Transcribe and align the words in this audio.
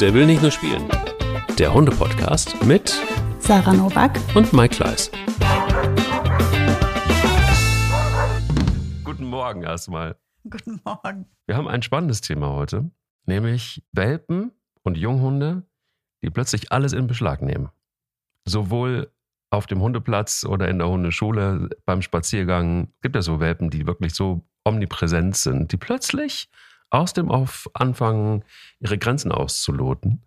Der 0.00 0.14
will 0.14 0.24
nicht 0.24 0.40
nur 0.40 0.50
spielen. 0.50 0.88
Der 1.58 1.74
Hunde-Podcast 1.74 2.64
mit 2.64 2.98
Sarah 3.38 3.74
Novak 3.74 4.18
und 4.34 4.50
Mike 4.54 4.76
Kleiss. 4.76 5.10
Guten 9.04 9.26
Morgen 9.26 9.62
erstmal. 9.62 10.16
Guten 10.48 10.80
Morgen. 10.86 11.26
Wir 11.46 11.54
haben 11.58 11.68
ein 11.68 11.82
spannendes 11.82 12.22
Thema 12.22 12.48
heute, 12.48 12.90
nämlich 13.26 13.84
Welpen 13.92 14.52
und 14.84 14.96
Junghunde, 14.96 15.64
die 16.24 16.30
plötzlich 16.30 16.72
alles 16.72 16.94
in 16.94 17.06
Beschlag 17.06 17.42
nehmen. 17.42 17.68
Sowohl 18.46 19.12
auf 19.50 19.66
dem 19.66 19.82
Hundeplatz 19.82 20.46
oder 20.46 20.68
in 20.68 20.78
der 20.78 20.88
Hundeschule 20.88 21.68
beim 21.84 22.00
Spaziergang 22.00 22.90
gibt 23.02 23.16
es 23.16 23.26
so 23.26 23.38
Welpen, 23.38 23.68
die 23.68 23.86
wirklich 23.86 24.14
so 24.14 24.46
omnipräsent 24.64 25.36
sind, 25.36 25.72
die 25.72 25.76
plötzlich 25.76 26.48
aus 26.90 27.12
dem 27.12 27.30
Auf 27.30 27.70
anfangen, 27.74 28.44
ihre 28.80 28.98
Grenzen 28.98 29.32
auszuloten. 29.32 30.24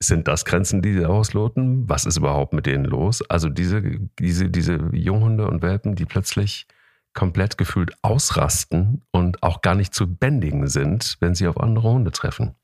Sind 0.00 0.28
das 0.28 0.44
Grenzen, 0.44 0.80
die 0.80 0.92
sie 0.92 1.06
ausloten? 1.06 1.88
Was 1.88 2.06
ist 2.06 2.18
überhaupt 2.18 2.52
mit 2.52 2.66
denen 2.66 2.84
los? 2.84 3.22
Also 3.28 3.48
diese, 3.48 3.82
diese, 4.18 4.48
diese 4.48 4.76
Junghunde 4.92 5.48
und 5.48 5.60
Welpen, 5.60 5.96
die 5.96 6.04
plötzlich 6.04 6.68
komplett 7.14 7.58
gefühlt 7.58 7.92
ausrasten 8.02 9.04
und 9.10 9.42
auch 9.42 9.60
gar 9.60 9.74
nicht 9.74 9.92
zu 9.92 10.06
bändigen 10.06 10.68
sind, 10.68 11.16
wenn 11.20 11.34
sie 11.34 11.48
auf 11.48 11.58
andere 11.58 11.90
Hunde 11.90 12.12
treffen. 12.12 12.54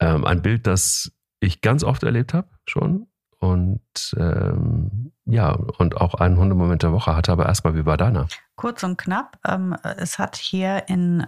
Ähm, 0.00 0.24
ein 0.24 0.40
Bild, 0.40 0.66
das 0.66 1.12
ich 1.40 1.60
ganz 1.60 1.84
oft 1.84 2.02
erlebt 2.04 2.32
habe 2.32 2.48
schon 2.66 3.06
und 3.38 4.14
ähm, 4.16 5.12
ja, 5.26 5.50
und 5.50 6.00
auch 6.00 6.14
einen 6.14 6.38
Hundemoment 6.38 6.82
der 6.82 6.92
Woche 6.92 7.14
hatte, 7.14 7.32
aber 7.32 7.46
erstmal, 7.46 7.74
wie 7.74 7.84
war 7.84 7.98
deiner? 7.98 8.26
Kurz 8.56 8.82
und 8.82 8.96
knapp. 8.96 9.38
Ähm, 9.46 9.76
es 9.82 10.18
hat 10.18 10.36
hier 10.36 10.88
in 10.88 11.26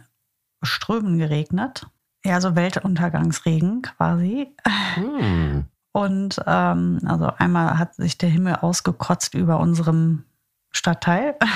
Strömen 0.63 1.19
geregnet. 1.19 1.87
Ja, 2.25 2.41
so 2.41 2.57
Weltuntergangsregen 2.57 3.83
quasi. 3.83 4.55
Hm. 4.95 5.67
Und 5.93 6.41
ähm, 6.47 7.01
also 7.07 7.27
einmal 7.39 7.79
hat 7.79 7.95
sich 7.95 8.19
der 8.19 8.29
Himmel 8.29 8.57
ausgekotzt 8.57 9.35
über 9.35 9.61
unserem 9.61 10.25
Stadtteil. 10.71 11.37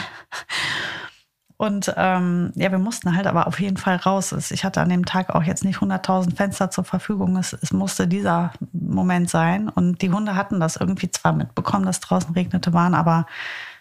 Und 1.61 1.92
ähm, 1.98 2.53
ja, 2.55 2.70
wir 2.70 2.79
mussten 2.79 3.15
halt 3.15 3.27
aber 3.27 3.47
auf 3.47 3.61
jeden 3.61 3.77
Fall 3.77 3.97
raus. 3.97 4.33
Ich 4.51 4.65
hatte 4.65 4.81
an 4.81 4.89
dem 4.89 5.05
Tag 5.05 5.29
auch 5.29 5.42
jetzt 5.42 5.62
nicht 5.62 5.81
100.000 5.81 6.35
Fenster 6.35 6.70
zur 6.70 6.85
Verfügung. 6.85 7.37
Es, 7.37 7.53
es, 7.53 7.70
musste 7.70 8.09
dieser 8.09 8.55
Moment 8.73 9.29
sein. 9.29 9.69
Und 9.69 10.01
die 10.01 10.11
Hunde 10.11 10.37
hatten 10.37 10.59
das 10.59 10.77
irgendwie 10.77 11.11
zwar 11.11 11.35
mitbekommen, 11.35 11.85
dass 11.85 12.01
draußen 12.01 12.33
regnete, 12.33 12.73
waren 12.73 12.95
aber 12.95 13.27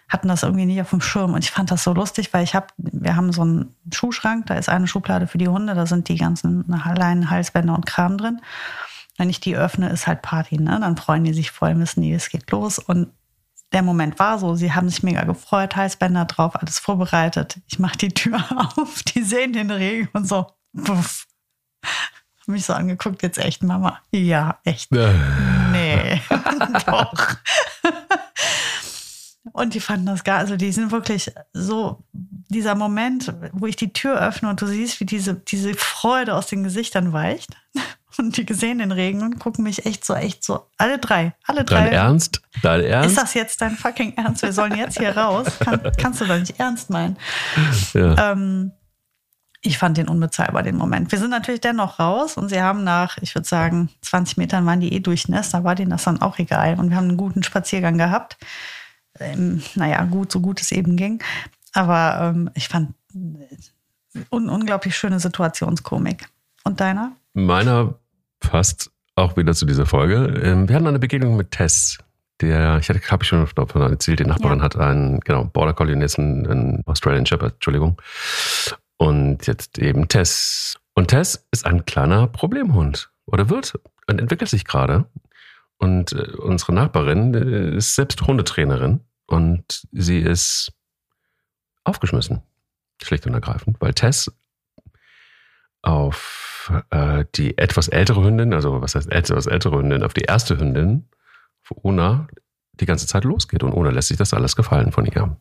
hatten 0.09 0.27
das 0.27 0.43
irgendwie 0.43 0.65
nicht 0.65 0.81
auf 0.81 0.89
dem 0.89 1.01
Schirm. 1.01 1.33
Und 1.33 1.43
ich 1.43 1.51
fand 1.51 1.71
das 1.71 1.83
so 1.83 1.93
lustig, 1.93 2.33
weil 2.33 2.43
ich 2.43 2.55
habe, 2.55 2.67
wir 2.77 3.15
haben 3.15 3.31
so 3.31 3.43
einen 3.43 3.75
Schuhschrank, 3.93 4.47
da 4.47 4.55
ist 4.55 4.67
eine 4.67 4.87
Schublade 4.87 5.27
für 5.27 5.37
die 5.37 5.47
Hunde, 5.47 5.75
da 5.75 5.85
sind 5.85 6.09
die 6.09 6.17
ganzen 6.17 6.65
Leinen, 6.67 7.29
Halsbänder 7.29 7.75
und 7.75 7.85
Kram 7.85 8.17
drin. 8.17 8.41
Wenn 9.17 9.29
ich 9.29 9.39
die 9.39 9.55
öffne, 9.55 9.89
ist 9.89 10.07
halt 10.07 10.21
Party, 10.21 10.57
ne? 10.57 10.79
Dann 10.81 10.97
freuen 10.97 11.23
die 11.23 11.33
sich 11.33 11.51
voll, 11.51 11.77
wissen 11.77 12.01
die, 12.01 12.13
es 12.13 12.29
geht 12.29 12.49
los. 12.51 12.79
Und 12.79 13.09
der 13.71 13.83
Moment 13.83 14.17
war 14.17 14.39
so, 14.39 14.55
sie 14.55 14.73
haben 14.73 14.89
sich 14.89 15.03
mega 15.03 15.23
gefreut, 15.25 15.75
Halsbänder 15.75 16.25
drauf, 16.25 16.55
alles 16.55 16.79
vorbereitet. 16.79 17.59
Ich 17.67 17.77
mache 17.77 17.97
die 17.97 18.09
Tür 18.09 18.43
auf, 18.77 19.03
die 19.03 19.23
sehen 19.23 19.53
den 19.53 19.69
Regen 19.69 20.09
und 20.13 20.27
so, 20.27 20.47
puff. 20.83 21.27
Hab 21.83 22.47
mich 22.47 22.65
so 22.65 22.73
angeguckt, 22.73 23.21
jetzt 23.21 23.37
echt, 23.37 23.61
Mama. 23.61 23.99
Ja, 24.11 24.57
echt. 24.63 24.91
nee, 25.71 26.21
doch. 26.85 27.35
Und 29.51 29.73
die 29.73 29.79
fanden 29.79 30.05
das 30.05 30.23
gar, 30.23 30.37
also 30.37 30.57
die 30.57 30.71
sind 30.71 30.91
wirklich 30.91 31.31
so, 31.53 32.03
dieser 32.11 32.75
Moment, 32.75 33.33
wo 33.53 33.67
ich 33.67 33.75
die 33.75 33.93
Tür 33.93 34.19
öffne 34.19 34.49
und 34.49 34.61
du 34.61 34.67
siehst, 34.67 34.99
wie 34.99 35.05
diese, 35.05 35.35
diese 35.35 35.73
Freude 35.75 36.35
aus 36.35 36.47
den 36.47 36.63
Gesichtern 36.63 37.13
weicht. 37.13 37.49
Und 38.17 38.35
die 38.35 38.45
gesehen 38.45 38.79
den 38.79 38.91
Regen 38.91 39.21
und 39.21 39.39
gucken 39.39 39.63
mich 39.63 39.85
echt 39.85 40.03
so, 40.03 40.13
echt 40.13 40.43
so, 40.43 40.67
alle 40.77 40.97
drei, 40.97 41.35
alle 41.45 41.63
drei. 41.63 41.85
Dein 41.85 41.93
Ernst? 41.93 42.41
Dein 42.61 42.83
Ernst? 42.83 43.11
Ist 43.11 43.17
das 43.17 43.33
jetzt 43.33 43.61
dein 43.61 43.77
fucking 43.77 44.17
Ernst? 44.17 44.41
Wir 44.41 44.51
sollen 44.51 44.75
jetzt 44.75 44.97
hier 44.97 45.15
raus. 45.15 45.47
Kann, 45.59 45.79
kannst 45.97 46.19
du 46.19 46.25
doch 46.25 46.37
nicht 46.37 46.59
ernst 46.59 46.89
meinen. 46.89 47.15
Ja. 47.93 48.31
Ähm, 48.31 48.73
ich 49.61 49.77
fand 49.77 49.97
den 49.97 50.07
unbezahlbar, 50.07 50.63
den 50.63 50.75
Moment. 50.75 51.11
Wir 51.11 51.19
sind 51.19 51.29
natürlich 51.29 51.61
dennoch 51.61 51.99
raus 51.99 52.35
und 52.35 52.49
sie 52.49 52.61
haben 52.61 52.83
nach, 52.83 53.17
ich 53.21 53.35
würde 53.35 53.47
sagen, 53.47 53.89
20 54.01 54.37
Metern 54.37 54.65
waren 54.65 54.79
die 54.79 54.93
eh 54.93 54.99
durchnässt, 54.99 55.53
da 55.53 55.63
war 55.63 55.75
denen 55.75 55.91
das 55.91 56.03
dann 56.03 56.21
auch 56.21 56.39
egal. 56.39 56.79
Und 56.79 56.89
wir 56.89 56.97
haben 56.97 57.09
einen 57.09 57.17
guten 57.17 57.43
Spaziergang 57.43 57.97
gehabt. 57.97 58.37
Ähm, 59.19 59.61
naja, 59.75 60.03
gut, 60.05 60.31
so 60.31 60.39
gut 60.39 60.61
es 60.61 60.71
eben 60.71 60.95
ging. 60.95 61.21
Aber 61.73 62.33
ähm, 62.33 62.49
ich 62.55 62.67
fand 62.67 62.93
äh, 63.13 64.19
un 64.29 64.49
unglaublich 64.49 64.95
schöne 64.95 65.19
Situationskomik. 65.19 66.27
Und 66.63 66.79
deiner? 66.79 67.13
Meiner 67.33 67.95
passt 68.39 68.91
auch 69.15 69.37
wieder 69.37 69.53
zu 69.53 69.65
dieser 69.65 69.85
Folge. 69.85 70.41
Ähm, 70.43 70.67
wir 70.67 70.75
hatten 70.75 70.87
eine 70.87 70.99
Begegnung 70.99 71.35
mit 71.35 71.51
Tess. 71.51 71.97
Der, 72.41 72.77
ich 72.77 72.89
hatte, 72.89 73.01
habe 73.11 73.23
ich 73.23 73.27
schon 73.27 73.45
davon 73.55 73.81
erzählt, 73.81 74.19
die 74.19 74.25
Nachbarin 74.25 74.59
ja. 74.59 74.65
hat 74.65 74.77
einen, 74.77 75.19
genau, 75.19 75.45
Border 75.45 75.73
Collie, 75.73 76.01
ist 76.03 76.17
ein, 76.17 76.47
ein 76.47 76.83
Australian 76.85 77.25
Shepherd, 77.25 77.55
Entschuldigung. 77.55 78.01
Und 78.97 79.45
jetzt 79.47 79.77
eben 79.77 80.07
Tess. 80.07 80.77
Und 80.93 81.09
Tess 81.09 81.45
ist 81.51 81.65
ein 81.65 81.85
kleiner 81.85 82.27
Problemhund. 82.27 83.09
Oder 83.25 83.49
wird 83.49 83.73
und 84.07 84.19
entwickelt 84.19 84.49
sich 84.49 84.65
gerade. 84.65 85.05
Und 85.79 86.11
äh, 86.11 86.33
unsere 86.37 86.73
Nachbarin 86.73 87.33
äh, 87.33 87.77
ist 87.77 87.95
selbst 87.95 88.21
Hundetrainerin. 88.21 88.99
Und 89.25 89.87
sie 89.91 90.19
ist 90.19 90.71
aufgeschmissen. 91.83 92.41
Schlicht 93.01 93.25
und 93.25 93.33
ergreifend. 93.33 93.77
Weil 93.79 93.93
Tess 93.93 94.31
auf 95.81 96.71
äh, 96.89 97.23
die 97.35 97.57
etwas 97.57 97.87
ältere 97.87 98.23
Hündin, 98.23 98.53
also 98.53 98.81
was 98.81 98.95
heißt 98.95 99.11
etwas 99.11 99.47
ältere 99.47 99.77
Hündin, 99.77 100.03
auf 100.03 100.13
die 100.13 100.23
erste 100.23 100.59
Hündin, 100.59 101.07
auf 101.63 101.77
Una, 101.83 102.27
die 102.73 102.85
ganze 102.85 103.07
Zeit 103.07 103.23
losgeht. 103.23 103.63
Und 103.63 103.71
Una 103.71 103.89
lässt 103.89 104.09
sich 104.09 104.17
das 104.17 104.33
alles 104.33 104.57
gefallen 104.57 104.91
von 104.91 105.05
ihr. 105.05 105.37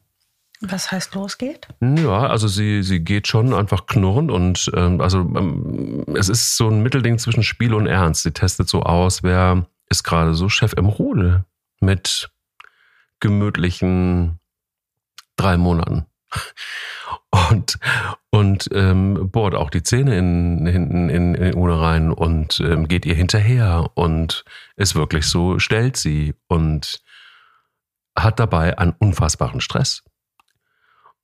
Was 0.60 0.90
heißt 0.90 1.14
losgeht? 1.14 1.68
Ja, 1.80 2.28
also 2.28 2.48
sie, 2.48 2.82
sie 2.82 3.00
geht 3.00 3.28
schon 3.28 3.54
einfach 3.54 3.86
knurrend 3.86 4.30
und 4.30 4.70
ähm, 4.74 5.00
also 5.00 5.20
ähm, 5.20 6.04
es 6.16 6.28
ist 6.28 6.56
so 6.56 6.68
ein 6.68 6.82
Mittelding 6.82 7.18
zwischen 7.18 7.44
Spiel 7.44 7.74
und 7.74 7.86
Ernst. 7.86 8.24
Sie 8.24 8.32
testet 8.32 8.68
so 8.68 8.82
aus, 8.82 9.22
wer 9.22 9.66
ist 9.90 10.04
gerade 10.04 10.34
so 10.34 10.48
Chef 10.48 10.72
im 10.74 10.86
Rudel 10.86 11.44
mit 11.80 12.30
gemütlichen 13.20 14.38
drei 15.36 15.56
Monaten 15.56 16.06
und, 17.50 17.78
und 18.30 18.68
ähm, 18.72 19.30
bohrt 19.30 19.54
auch 19.54 19.70
die 19.70 19.82
Zähne 19.82 20.16
in, 20.18 20.66
hinten 20.66 21.08
in, 21.08 21.34
in 21.34 21.54
Una 21.54 21.80
rein 21.80 22.12
und 22.12 22.60
ähm, 22.60 22.88
geht 22.88 23.06
ihr 23.06 23.14
hinterher 23.14 23.90
und 23.94 24.44
ist 24.76 24.94
wirklich 24.94 25.26
so, 25.26 25.58
stellt 25.58 25.96
sie 25.96 26.34
und 26.48 27.02
hat 28.16 28.40
dabei 28.40 28.78
einen 28.78 28.94
unfassbaren 28.98 29.60
Stress. 29.60 30.02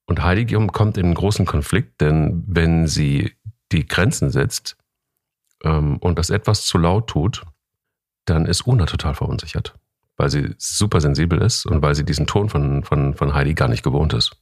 Und 0.07 0.23
Heidi 0.23 0.47
kommt 0.69 0.99
in 0.99 1.07
einen 1.07 1.15
großen 1.15 1.47
Konflikt, 1.47 2.01
denn 2.01 2.45
wenn 2.47 2.87
sie 2.87 3.33
die 3.73 3.87
Grenzen 3.87 4.31
setzt 4.31 4.77
ähm, 5.65 5.97
und 5.99 6.19
das 6.19 6.31
etwas 6.31 6.67
zu 6.67 6.79
laut 6.79 7.09
tut, 7.09 7.43
dann 8.25 8.47
ist 8.47 8.67
Una 8.67 8.87
total 8.87 9.15
verunsichert, 9.15 9.75
weil 10.17 10.31
sie 10.31 10.55
super 10.59 11.01
sensibel 11.01 11.41
ist 11.41 11.67
und 11.67 11.83
weil 11.83 11.95
sie 11.95 12.05
diesen 12.05 12.27
Ton 12.27 12.49
von, 12.49 12.85
von, 12.85 13.15
von 13.15 13.35
Heidi 13.35 13.55
gar 13.55 13.69
nicht 13.69 13.83
gewohnt 13.83 14.12
ist. 14.12 14.37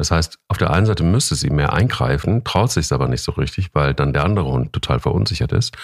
Das 0.00 0.10
heißt, 0.10 0.38
auf 0.48 0.56
der 0.56 0.70
einen 0.70 0.86
Seite 0.86 1.02
müsste 1.02 1.34
sie 1.34 1.50
mehr 1.50 1.72
eingreifen, 1.72 2.42
traut 2.44 2.70
sich 2.70 2.86
es 2.86 2.92
aber 2.92 3.08
nicht 3.08 3.22
so 3.22 3.32
richtig, 3.32 3.74
weil 3.74 3.92
dann 3.92 4.12
der 4.12 4.24
andere 4.24 4.46
Hund 4.46 4.72
total 4.72 4.98
verunsichert 4.98 5.52
ist 5.52 5.76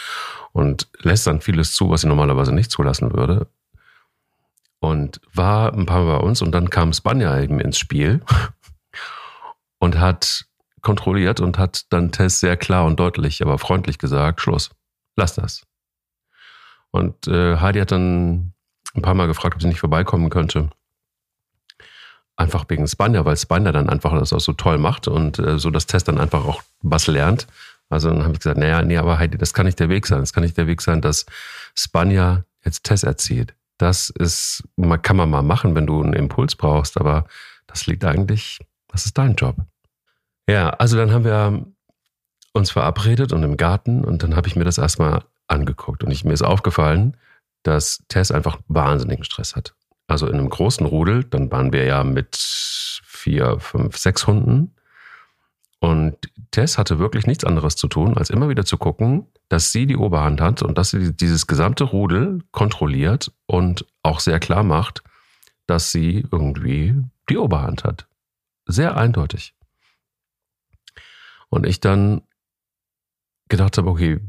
und 0.53 0.89
lässt 1.01 1.27
dann 1.27 1.43
vieles 1.43 1.75
zu, 1.75 1.91
was 1.91 2.01
sie 2.01 2.09
normalerweise 2.09 2.53
nicht 2.53 2.71
zulassen 2.71 3.12
würde. 3.12 3.47
Und 4.79 5.21
war 5.35 5.73
ein 5.75 5.85
paar 5.85 6.05
Mal 6.05 6.19
bei 6.19 6.25
uns 6.25 6.41
und 6.41 6.53
dann 6.53 6.71
kam 6.71 6.93
Spanja 6.93 7.39
eben 7.41 7.61
ins 7.61 7.79
Spiel 7.79 8.23
und 9.79 9.99
hat 9.99 10.47
kontrolliert 10.81 11.41
und 11.41 11.59
hat 11.59 11.85
dann 11.91 12.12
Tess 12.12 12.41
sehr 12.41 12.56
klar 12.56 12.87
und 12.87 13.01
deutlich, 13.01 13.43
aber 13.43 13.59
freundlich 13.59 13.99
gesagt, 13.99 14.41
Schluss, 14.41 14.70
lass 15.17 15.35
das. 15.35 15.67
Und 16.96 17.28
äh, 17.28 17.56
Heidi 17.56 17.78
hat 17.81 17.93
dann 17.93 18.52
ein 18.94 19.02
paar 19.02 19.14
Mal 19.14 19.26
gefragt, 19.26 19.54
ob 19.54 19.62
sie 19.62 19.69
nicht 19.69 19.81
vorbeikommen 19.81 20.31
könnte. 20.31 20.70
Einfach 22.37 22.64
wegen 22.69 22.87
Spanja, 22.87 23.25
weil 23.25 23.37
Spanja 23.37 23.72
dann 23.72 23.88
einfach 23.88 24.12
das 24.19 24.32
auch 24.32 24.40
so 24.40 24.52
toll 24.52 24.78
macht 24.78 25.08
und 25.08 25.38
äh, 25.38 25.58
so 25.58 25.70
das 25.70 25.87
Test 25.87 26.08
dann 26.08 26.19
einfach 26.19 26.44
auch 26.44 26.62
was 26.82 27.06
lernt. 27.06 27.46
Also 27.88 28.10
dann 28.10 28.22
habe 28.22 28.32
ich 28.32 28.40
gesagt, 28.40 28.58
naja, 28.58 28.82
nee, 28.82 28.96
aber 28.96 29.19
Heidi, 29.19 29.38
das 29.38 29.54
kann 29.54 29.66
nicht 29.66 29.78
der 29.78 29.88
Weg 29.88 30.06
sein. 30.06 30.20
Das 30.20 30.32
kann 30.32 30.43
nicht 30.43 30.56
der 30.56 30.66
Weg 30.66 30.82
sein, 30.82 31.00
dass 31.00 31.26
Spanja 31.75 32.44
jetzt 32.64 32.84
Test 32.84 33.04
erzieht. 33.04 33.54
Das 33.78 34.10
ist, 34.10 34.64
kann 35.02 35.16
man 35.16 35.31
mal 35.31 35.43
machen, 35.43 35.75
wenn 35.75 35.87
du 35.87 36.02
einen 36.02 36.14
Impuls 36.14 36.56
brauchst, 36.56 36.98
aber 36.98 37.26
das 37.66 37.87
liegt 37.87 38.04
eigentlich, 38.04 38.60
das 38.88 39.04
ist 39.04 39.19
dein 39.19 39.34
Job. 39.34 39.56
Ja, 40.48 40.70
also 40.70 40.96
dann 40.96 41.12
haben 41.12 41.25
wir 41.25 41.66
uns 42.54 42.70
verabredet 42.70 43.32
und 43.32 43.43
im 43.43 43.56
Garten 43.56 44.04
und 44.04 44.22
dann 44.22 44.34
habe 44.34 44.48
ich 44.48 44.56
mir 44.56 44.64
das 44.64 44.78
erstmal 44.78 45.22
angeguckt 45.48 46.04
und 46.04 46.10
ich, 46.10 46.25
mir 46.25 46.32
ist 46.32 46.43
aufgefallen, 46.43 47.16
dass 47.62 48.04
Tess 48.08 48.31
einfach 48.31 48.58
wahnsinnigen 48.69 49.25
Stress 49.25 49.56
hat. 49.56 49.75
Also 50.06 50.26
in 50.28 50.34
einem 50.34 50.48
großen 50.48 50.87
Rudel, 50.87 51.25
dann 51.25 51.50
waren 51.50 51.72
wir 51.72 51.84
ja 51.84 52.04
mit 52.04 52.37
vier, 52.37 53.58
fünf, 53.58 53.96
sechs 53.96 54.26
Hunden. 54.26 54.75
Und 55.81 56.16
Tess 56.52 56.78
hatte 56.78 56.98
wirklich 56.98 57.26
nichts 57.26 57.44
anderes 57.44 57.76
zu 57.76 57.88
tun, 57.88 58.16
als 58.16 58.31
immer 58.31 58.48
wieder 58.48 58.64
zu 58.64 58.78
gucken, 58.78 59.26
dass 59.48 59.72
sie 59.72 59.87
die 59.87 59.96
Oberhand 59.96 60.40
hat 60.40 60.62
und 60.62 60.78
dass 60.78 60.90
sie 60.90 61.12
dieses 61.12 61.46
gesamte 61.46 61.84
Rudel 61.84 62.40
kontrolliert 62.52 63.32
und 63.46 63.84
auch 64.02 64.20
sehr 64.20 64.38
klar 64.38 64.62
macht, 64.62 65.02
dass 65.66 65.90
sie 65.93 66.25
irgendwie 66.31 66.94
die 67.28 67.37
Oberhand 67.37 67.84
hat. 67.84 68.06
Sehr 68.66 68.96
eindeutig. 68.96 69.54
Und 71.48 71.66
ich 71.66 71.81
dann 71.81 72.22
gedacht 73.48 73.78
habe, 73.78 73.90
okay, 73.90 74.20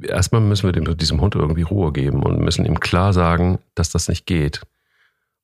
erstmal 0.00 0.40
müssen 0.40 0.66
wir 0.66 0.72
dem, 0.72 0.96
diesem 0.96 1.20
Hund 1.20 1.34
irgendwie 1.34 1.62
Ruhe 1.62 1.92
geben 1.92 2.22
und 2.22 2.40
müssen 2.40 2.64
ihm 2.64 2.80
klar 2.80 3.12
sagen, 3.12 3.58
dass 3.74 3.90
das 3.90 4.08
nicht 4.08 4.26
geht. 4.26 4.62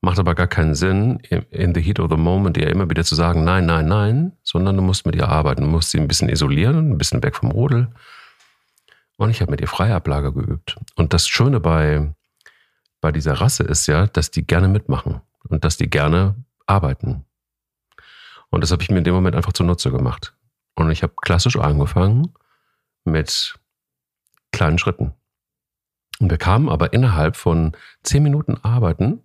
Macht 0.00 0.18
aber 0.18 0.34
gar 0.34 0.46
keinen 0.46 0.74
Sinn, 0.74 1.18
in 1.50 1.74
the 1.74 1.80
heat 1.80 1.98
of 1.98 2.08
the 2.10 2.16
moment 2.16 2.56
ihr 2.56 2.70
immer 2.70 2.88
wieder 2.88 3.04
zu 3.04 3.16
sagen, 3.16 3.42
nein, 3.42 3.66
nein, 3.66 3.86
nein, 3.86 4.32
sondern 4.44 4.76
du 4.76 4.82
musst 4.82 5.06
mit 5.06 5.16
ihr 5.16 5.28
arbeiten. 5.28 5.62
Du 5.62 5.68
musst 5.68 5.90
sie 5.90 5.98
ein 5.98 6.06
bisschen 6.06 6.28
isolieren, 6.28 6.92
ein 6.92 6.98
bisschen 6.98 7.22
weg 7.22 7.34
vom 7.34 7.50
Rudel. 7.50 7.88
Und 9.16 9.30
ich 9.30 9.40
habe 9.40 9.50
mit 9.50 9.60
ihr 9.60 9.66
Freiablage 9.66 10.32
geübt. 10.32 10.76
Und 10.94 11.12
das 11.12 11.26
Schöne 11.26 11.58
bei, 11.58 12.14
bei 13.00 13.10
dieser 13.10 13.34
Rasse 13.34 13.64
ist 13.64 13.88
ja, 13.88 14.06
dass 14.06 14.30
die 14.30 14.46
gerne 14.46 14.68
mitmachen 14.68 15.20
und 15.48 15.64
dass 15.64 15.76
die 15.76 15.90
gerne 15.90 16.36
arbeiten. 16.66 17.24
Und 18.50 18.62
das 18.62 18.70
habe 18.70 18.82
ich 18.82 18.90
mir 18.90 18.98
in 18.98 19.04
dem 19.04 19.14
Moment 19.14 19.34
einfach 19.34 19.52
zunutze 19.52 19.90
gemacht. 19.90 20.34
Und 20.76 20.92
ich 20.92 21.02
habe 21.02 21.14
klassisch 21.20 21.56
angefangen 21.56 22.32
mit 23.04 23.58
kleinen 24.58 24.78
Schritten. 24.78 25.14
Und 26.18 26.30
wir 26.30 26.38
kamen 26.38 26.68
aber 26.68 26.92
innerhalb 26.92 27.36
von 27.36 27.76
zehn 28.02 28.24
Minuten 28.24 28.56
Arbeiten 28.62 29.22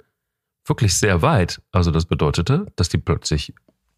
wirklich 0.65 0.95
sehr 0.95 1.23
weit. 1.23 1.59
Also 1.71 1.89
das 1.89 2.05
bedeutete, 2.05 2.67
dass 2.75 2.87
die 2.87 2.99
plötzlich 2.99 3.53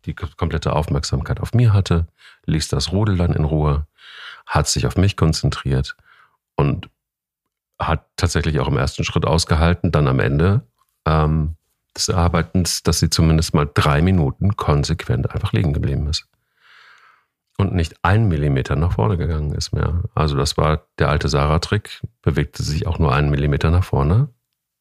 die 0.05 0.13
komplette 0.13 0.73
Aufmerksamkeit 0.73 1.41
auf 1.41 1.53
mir 1.53 1.73
hatte, 1.73 2.07
ließ 2.45 2.69
das 2.69 2.91
Rudel 2.93 3.17
dann 3.17 3.33
in 3.33 3.43
Ruhe, 3.43 3.85
hat 4.45 4.67
sich 4.67 4.87
auf 4.87 4.95
mich 4.95 5.17
konzentriert 5.17 5.97
und 6.55 6.89
hat 7.79 8.05
tatsächlich 8.15 8.59
auch 8.61 8.69
im 8.69 8.77
ersten 8.77 9.03
Schritt 9.03 9.25
ausgehalten, 9.25 9.91
dann 9.91 10.07
am 10.07 10.19
Ende 10.19 10.61
ähm, 11.05 11.57
des 11.95 12.09
Arbeitens, 12.09 12.81
dass 12.83 12.99
sie 12.99 13.09
zumindest 13.09 13.53
mal 13.53 13.69
drei 13.73 14.01
Minuten 14.01 14.55
konsequent 14.55 15.29
einfach 15.31 15.51
liegen 15.51 15.73
geblieben 15.73 16.07
ist. 16.07 16.27
Und 17.57 17.73
nicht 17.73 17.95
ein 18.03 18.27
Millimeter 18.27 18.75
nach 18.75 18.93
vorne 18.93 19.17
gegangen 19.17 19.53
ist 19.53 19.71
mehr. 19.71 20.03
Also 20.13 20.35
das 20.35 20.57
war 20.57 20.87
der 20.99 21.09
alte 21.09 21.29
Sarah-Trick, 21.29 22.01
bewegte 22.21 22.63
sich 22.63 22.85
auch 22.85 22.99
nur 22.99 23.13
einen 23.13 23.29
Millimeter 23.29 23.71
nach 23.71 23.83
vorne, 23.83 24.29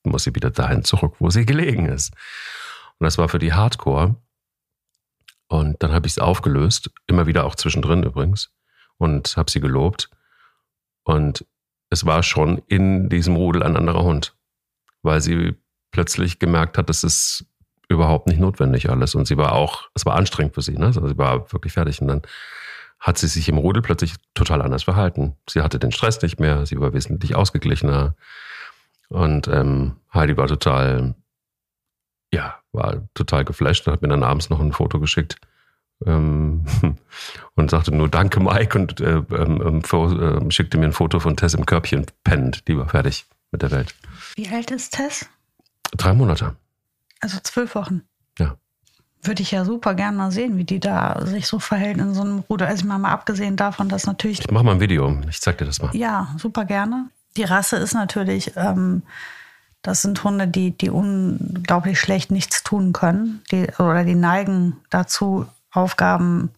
muss 0.03 0.25
sie 0.25 0.35
wieder 0.35 0.51
dahin 0.51 0.83
zurück, 0.83 1.15
wo 1.21 1.31
sie 1.31 1.47
gelegen 1.47 1.87
ist. 1.87 2.13
Und 2.99 3.05
das 3.05 3.17
war 3.17 3.29
für 3.29 3.39
die 3.39 3.53
Hardcore. 3.53 4.17
Und 5.47 5.83
dann 5.83 5.93
habe 5.93 6.07
ich 6.07 6.15
es 6.15 6.19
aufgelöst, 6.19 6.91
immer 7.07 7.27
wieder 7.27 7.45
auch 7.45 7.55
zwischendrin 7.55 8.03
übrigens, 8.03 8.53
und 8.97 9.37
habe 9.37 9.51
sie 9.51 9.61
gelobt. 9.61 10.11
Und 11.05 11.47
es 11.91 12.05
war 12.07 12.23
schon 12.23 12.61
in 12.67 13.09
diesem 13.09 13.37
Rudel 13.37 13.63
ein 13.63 13.77
anderer 13.77 14.03
Hund, 14.03 14.35
weil 15.03 15.21
sie 15.21 15.55
plötzlich 15.93 16.41
gemerkt 16.41 16.77
hat, 16.77 16.89
dass 16.89 17.05
es 17.05 17.47
überhaupt 17.89 18.27
nicht 18.27 18.41
notwendig 18.41 18.91
alles. 18.91 19.15
Und 19.15 19.27
sie 19.27 19.37
war 19.37 19.53
auch, 19.53 19.89
es 19.95 20.05
war 20.07 20.17
anstrengend 20.17 20.55
für 20.55 20.63
sie, 20.63 20.77
ne? 20.77 20.87
Also 20.87 21.07
sie 21.07 21.19
war 21.19 21.53
wirklich 21.53 21.73
fertig. 21.73 22.01
Und 22.01 22.09
dann 22.09 22.23
hat 23.05 23.19
sie 23.19 23.27
sich 23.27 23.51
im 23.51 23.59
Rudel 23.59 23.83
plötzlich 23.83 24.15
total 24.33 24.63
anders 24.63 24.85
verhalten. 24.85 25.37
Sie 25.47 25.61
hatte 25.61 25.79
den 25.79 25.93
Stress 25.93 26.23
nicht 26.23 26.41
mehr, 26.41 26.65
sie 26.65 26.81
war 26.81 26.95
wesentlich 26.95 27.35
ausgeglichener. 27.37 28.17
Und 29.11 29.47
ähm, 29.47 29.97
Heidi 30.15 30.39
war 30.39 30.47
total, 30.47 31.15
ja, 32.33 32.55
war 32.73 33.07
total 33.13 33.45
geflasht 33.45 33.87
und 33.87 33.93
hat 33.93 34.01
mir 34.01 34.09
dann 34.09 34.23
abends 34.23 34.49
noch 34.49 34.59
ein 34.59 34.73
Foto 34.73 35.01
geschickt 35.01 35.37
ähm, 36.07 36.65
und 37.57 37.71
sagte 37.71 37.95
nur 37.95 38.09
Danke, 38.09 38.41
Mike, 38.41 38.79
und 38.79 38.99
äh, 39.03 39.23
ähm, 39.33 39.83
äh, 39.83 40.51
schickte 40.51 40.79
mir 40.79 40.87
ein 40.87 40.93
Foto 40.95 41.21
von 41.21 41.37
Tess 41.37 41.53
im 41.53 41.67
Körbchen 41.67 42.07
pennt. 42.25 42.67
Die 42.69 42.79
war 42.79 42.89
fertig 42.89 43.27
mit 43.51 43.61
der 43.61 43.71
Welt. 43.71 43.95
Wie 44.35 44.49
alt 44.49 44.71
ist 44.71 44.95
Tess? 44.95 45.29
Drei 45.95 46.15
Monate. 46.15 46.57
Also 47.21 47.39
zwölf 47.43 47.75
Wochen. 47.75 48.01
Würde 49.25 49.43
ich 49.43 49.51
ja 49.51 49.65
super 49.65 49.95
gern 49.95 50.17
mal 50.17 50.31
sehen, 50.31 50.57
wie 50.59 50.65
die 50.65 50.81
da 50.81 51.25
sich 51.25 51.47
so 51.47 51.59
verhält 51.59 51.99
in 51.99 52.15
so 52.15 52.21
einem 52.21 52.41
Ruder. 52.41 52.67
Also 52.67 52.87
mal, 52.87 52.99
mal 52.99 53.11
abgesehen 53.11 53.57
davon, 53.57 53.89
dass 53.89 54.07
natürlich. 54.07 54.41
Ich 54.41 54.51
mache 54.51 54.65
mal 54.65 54.73
ein 54.73 54.81
Video. 54.81 55.19
Ich 55.29 55.41
zeig 55.41 55.59
dir 55.59 55.65
das 55.65 55.81
mal. 55.81 55.95
Ja, 55.97 56.35
super 56.39 56.65
gerne. 56.65 57.09
Die 57.37 57.45
Rasse 57.45 57.77
ist 57.77 57.95
natürlich, 57.95 58.53
ähm, 58.57 59.03
das 59.83 60.03
sind 60.03 60.23
Hunde, 60.25 60.47
die, 60.47 60.71
die 60.71 60.91
unglaublich 60.91 61.99
schlecht 61.99 62.31
nichts 62.31 62.63
tun 62.63 62.93
können. 62.93 63.43
Die, 63.51 63.67
oder 63.79 64.05
die 64.05 64.15
neigen 64.15 64.77
dazu, 64.91 65.47
Aufgaben 65.73 66.51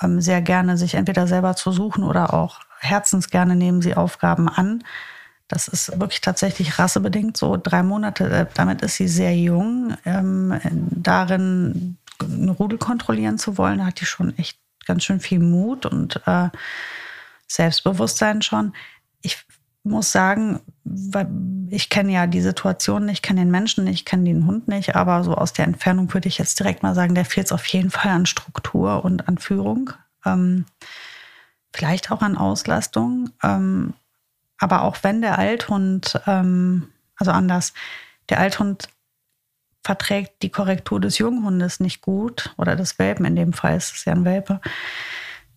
ähm, 0.00 0.20
sehr 0.20 0.40
gerne 0.40 0.76
sich 0.76 0.94
entweder 0.94 1.26
selber 1.26 1.56
zu 1.56 1.72
suchen 1.72 2.04
oder 2.04 2.32
auch 2.32 2.60
herzensgerne 2.78 3.56
nehmen 3.56 3.82
sie 3.82 3.96
Aufgaben 3.96 4.48
an. 4.48 4.84
Das 5.48 5.68
ist 5.68 6.00
wirklich 6.00 6.20
tatsächlich 6.20 6.78
rassebedingt 6.78 7.36
so. 7.36 7.56
Drei 7.56 7.82
Monate, 7.82 8.30
äh, 8.30 8.46
damit 8.54 8.82
ist 8.82 8.96
sie 8.96 9.08
sehr 9.08 9.36
jung. 9.36 9.96
Ähm, 10.04 10.58
darin 10.90 11.98
eine 12.20 12.52
Rudel 12.52 12.78
kontrollieren 12.78 13.38
zu 13.38 13.58
wollen, 13.58 13.84
hat 13.84 14.00
die 14.00 14.06
schon 14.06 14.36
echt 14.38 14.58
ganz 14.86 15.04
schön 15.04 15.20
viel 15.20 15.40
Mut 15.40 15.86
und 15.86 16.20
äh, 16.26 16.48
Selbstbewusstsein 17.46 18.42
schon. 18.42 18.74
Ich 19.20 19.44
muss 19.82 20.12
sagen, 20.12 20.60
ich 21.70 21.90
kenne 21.90 22.12
ja 22.12 22.26
die 22.26 22.40
Situation 22.40 23.04
nicht, 23.04 23.22
kenne 23.22 23.40
den 23.40 23.50
Menschen 23.50 23.84
nicht, 23.84 24.06
kenne 24.06 24.24
den 24.24 24.46
Hund 24.46 24.66
nicht, 24.66 24.96
aber 24.96 25.24
so 25.24 25.34
aus 25.34 25.52
der 25.52 25.66
Entfernung 25.66 26.12
würde 26.14 26.28
ich 26.28 26.38
jetzt 26.38 26.58
direkt 26.58 26.82
mal 26.82 26.94
sagen, 26.94 27.14
der 27.14 27.26
fehlt 27.26 27.46
es 27.46 27.52
auf 27.52 27.66
jeden 27.66 27.90
Fall 27.90 28.10
an 28.10 28.26
Struktur 28.26 29.04
und 29.04 29.28
an 29.28 29.36
Führung. 29.36 29.90
Ähm, 30.24 30.64
vielleicht 31.72 32.10
auch 32.10 32.22
an 32.22 32.38
Auslastung. 32.38 33.30
Ähm, 33.42 33.92
aber 34.58 34.82
auch 34.82 34.98
wenn 35.02 35.20
der 35.20 35.38
Althund, 35.38 36.20
ähm, 36.26 36.88
also 37.16 37.32
anders, 37.32 37.72
der 38.28 38.40
Althund 38.40 38.88
verträgt 39.82 40.42
die 40.42 40.50
Korrektur 40.50 41.00
des 41.00 41.18
Junghundes 41.18 41.80
nicht 41.80 42.00
gut 42.00 42.54
oder 42.56 42.74
des 42.74 42.98
Welpen, 42.98 43.26
in 43.26 43.36
dem 43.36 43.52
Fall 43.52 43.76
ist 43.76 43.94
es 43.94 44.04
ja 44.04 44.12
ein 44.12 44.24
Welpe, 44.24 44.60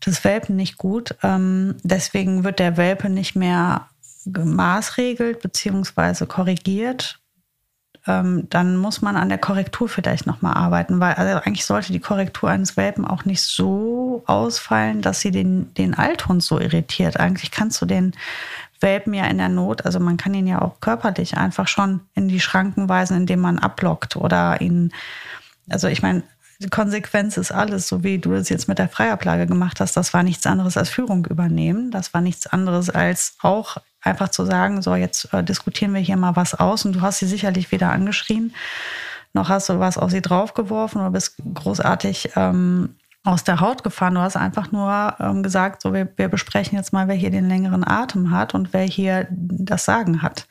des 0.06 0.24
Welpen 0.24 0.56
nicht 0.56 0.78
gut. 0.78 1.16
Ähm, 1.24 1.76
deswegen 1.84 2.44
wird 2.44 2.60
der 2.60 2.78
Welpe 2.78 3.10
nicht 3.10 3.36
mehr 3.36 3.88
maßregelt 4.26 5.42
bzw. 5.42 6.26
korrigiert, 6.26 7.20
ähm, 8.08 8.48
dann 8.50 8.78
muss 8.78 9.02
man 9.02 9.18
an 9.18 9.30
der 9.30 9.38
Korrektur 9.38 9.90
vielleicht 9.90 10.26
nochmal 10.26 10.56
arbeiten, 10.56 11.00
weil 11.00 11.14
also 11.16 11.42
eigentlich 11.42 11.66
sollte 11.66 11.92
die 11.92 12.00
Korrektur 12.00 12.50
eines 12.50 12.78
Welpen 12.78 13.06
auch 13.06 13.26
nicht 13.26 13.42
so 13.42 14.24
ausfallen, 14.26 15.02
dass 15.02 15.20
sie 15.20 15.32
den, 15.32 15.74
den 15.74 15.94
Althund 15.94 16.42
so 16.42 16.60
irritiert. 16.60 17.20
Eigentlich 17.20 17.52
kannst 17.52 17.82
du 17.82 17.86
den 17.86 18.14
Welpen 18.80 19.14
ja 19.14 19.26
in 19.26 19.38
der 19.38 19.50
Not, 19.50 19.86
also 19.86 20.00
man 20.00 20.18
kann 20.18 20.34
ihn 20.34 20.48
ja 20.48 20.62
auch 20.62 20.80
körperlich 20.80 21.38
einfach 21.38 21.68
schon 21.68 22.02
in 22.14 22.28
die 22.28 22.40
Schranken 22.40 22.90
weisen, 22.90 23.18
indem 23.18 23.40
man 23.40 23.60
ablockt 23.60 24.16
oder 24.16 24.62
ihn, 24.62 24.92
also 25.70 25.88
ich 25.88 26.02
meine, 26.02 26.24
die 26.60 26.70
Konsequenz 26.70 27.38
ist 27.38 27.52
alles, 27.52 27.88
so 27.88 28.04
wie 28.04 28.18
du 28.18 28.32
das 28.32 28.50
jetzt 28.50 28.68
mit 28.68 28.80
der 28.80 28.90
Freiablage 28.90 29.46
gemacht 29.46 29.80
hast. 29.80 29.96
Das 29.96 30.14
war 30.14 30.24
nichts 30.24 30.48
anderes 30.48 30.76
als 30.76 30.90
Führung 30.90 31.26
übernehmen. 31.26 31.92
Das 31.92 32.16
war 32.16 32.22
nichts 32.22 32.48
anderes 32.48 32.90
als 32.90 33.36
auch 33.42 33.78
einfach 34.02 34.30
zu 34.30 34.46
sagen, 34.46 34.82
so 34.82 34.96
jetzt 34.96 35.32
äh, 35.34 35.44
diskutieren 35.44 35.94
wir 35.94 36.02
hier 36.02 36.18
mal 36.18 36.36
was 36.36 36.56
aus 36.56 36.86
und 36.86 36.94
du 36.94 37.02
hast 37.02 37.20
sie 37.20 37.28
sicherlich 37.28 37.72
weder 37.72 37.92
angeschrien, 37.92 38.54
noch 39.34 39.50
hast 39.50 39.70
du 39.70 39.80
was 39.80 39.98
auf 39.98 40.12
sie 40.12 40.22
draufgeworfen 40.22 41.02
oder 41.02 41.12
bist 41.12 41.36
großartig 41.54 42.32
ähm, 42.36 42.96
aus 43.24 43.44
der 43.44 43.60
Haut 43.60 43.84
gefahren. 43.84 44.16
Du 44.16 44.22
hast 44.22 44.38
einfach 44.38 44.72
nur 44.72 45.16
ähm, 45.20 45.44
gesagt, 45.44 45.82
so 45.82 45.94
wir, 45.94 46.08
wir, 46.16 46.30
besprechen 46.30 46.78
jetzt 46.78 46.94
mal, 46.94 47.08
wer 47.08 47.16
hier 47.16 47.32
den 47.32 47.50
längeren 47.50 47.86
Atem 47.86 48.32
hat 48.32 48.54
und 48.54 48.74
wer 48.74 48.84
hier 48.84 49.28
das 49.30 49.86
Sagen 49.86 50.22
hat. 50.22 50.48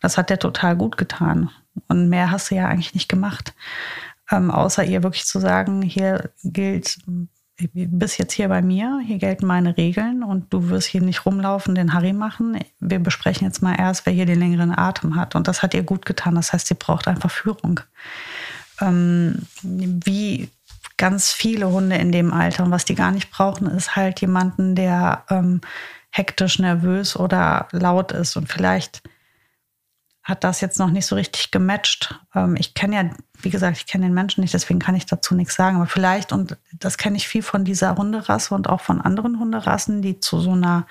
Das 0.00 0.18
hat 0.18 0.30
der 0.30 0.38
total 0.38 0.76
gut 0.76 0.96
getan. 0.96 1.50
Und 1.86 2.08
mehr 2.08 2.30
hast 2.30 2.50
du 2.50 2.56
ja 2.56 2.66
eigentlich 2.66 2.94
nicht 2.94 3.08
gemacht. 3.08 3.54
Ähm, 4.30 4.50
außer 4.50 4.84
ihr 4.84 5.02
wirklich 5.02 5.26
zu 5.26 5.38
sagen, 5.38 5.82
hier 5.82 6.30
gilt 6.42 6.98
bist 7.72 8.18
jetzt 8.18 8.34
hier 8.34 8.48
bei 8.48 8.62
mir, 8.62 9.00
hier 9.04 9.18
gelten 9.18 9.46
meine 9.46 9.76
Regeln 9.76 10.22
und 10.22 10.52
du 10.52 10.68
wirst 10.68 10.86
hier 10.86 11.00
nicht 11.00 11.26
rumlaufen, 11.26 11.74
den 11.74 11.92
Harry 11.92 12.12
machen. 12.12 12.58
Wir 12.78 13.00
besprechen 13.00 13.46
jetzt 13.46 13.62
mal 13.62 13.74
erst, 13.74 14.06
wer 14.06 14.12
hier 14.12 14.26
den 14.26 14.38
längeren 14.38 14.76
Atem 14.76 15.16
hat. 15.16 15.34
Und 15.34 15.48
das 15.48 15.62
hat 15.62 15.74
ihr 15.74 15.82
gut 15.82 16.06
getan. 16.06 16.36
Das 16.36 16.52
heißt, 16.52 16.68
sie 16.68 16.74
braucht 16.74 17.08
einfach 17.08 17.30
Führung. 17.30 17.80
Ähm, 18.80 19.42
wie 19.62 20.50
ganz 20.98 21.32
viele 21.32 21.70
Hunde 21.70 21.96
in 21.96 22.12
dem 22.12 22.32
Alter. 22.32 22.64
Und 22.64 22.70
was 22.70 22.84
die 22.84 22.94
gar 22.94 23.12
nicht 23.12 23.30
brauchen, 23.30 23.66
ist 23.68 23.96
halt 23.96 24.20
jemanden, 24.20 24.74
der 24.74 25.24
ähm, 25.30 25.62
hektisch, 26.10 26.58
nervös 26.58 27.16
oder 27.16 27.68
laut 27.72 28.12
ist. 28.12 28.36
Und 28.36 28.52
vielleicht 28.52 29.02
hat 30.22 30.44
das 30.44 30.60
jetzt 30.60 30.78
noch 30.78 30.90
nicht 30.90 31.06
so 31.06 31.14
richtig 31.14 31.50
gematcht. 31.50 32.20
Ähm, 32.34 32.56
ich 32.58 32.74
kenne 32.74 32.96
ja, 32.96 33.10
wie 33.40 33.50
gesagt, 33.50 33.78
ich 33.78 33.86
kenne 33.86 34.06
den 34.06 34.14
Menschen 34.14 34.42
nicht, 34.42 34.52
deswegen 34.52 34.80
kann 34.80 34.94
ich 34.94 35.06
dazu 35.06 35.34
nichts 35.34 35.54
sagen. 35.54 35.76
Aber 35.76 35.86
vielleicht, 35.86 36.32
und 36.32 36.58
das 36.74 36.98
kenne 36.98 37.16
ich 37.16 37.26
viel 37.26 37.42
von 37.42 37.64
dieser 37.64 37.96
Hunderasse 37.96 38.54
und 38.54 38.68
auch 38.68 38.82
von 38.82 39.00
anderen 39.00 39.38
Hunderassen, 39.38 40.02
die 40.02 40.20
zu 40.20 40.40
so 40.40 40.52
einer, 40.52 40.86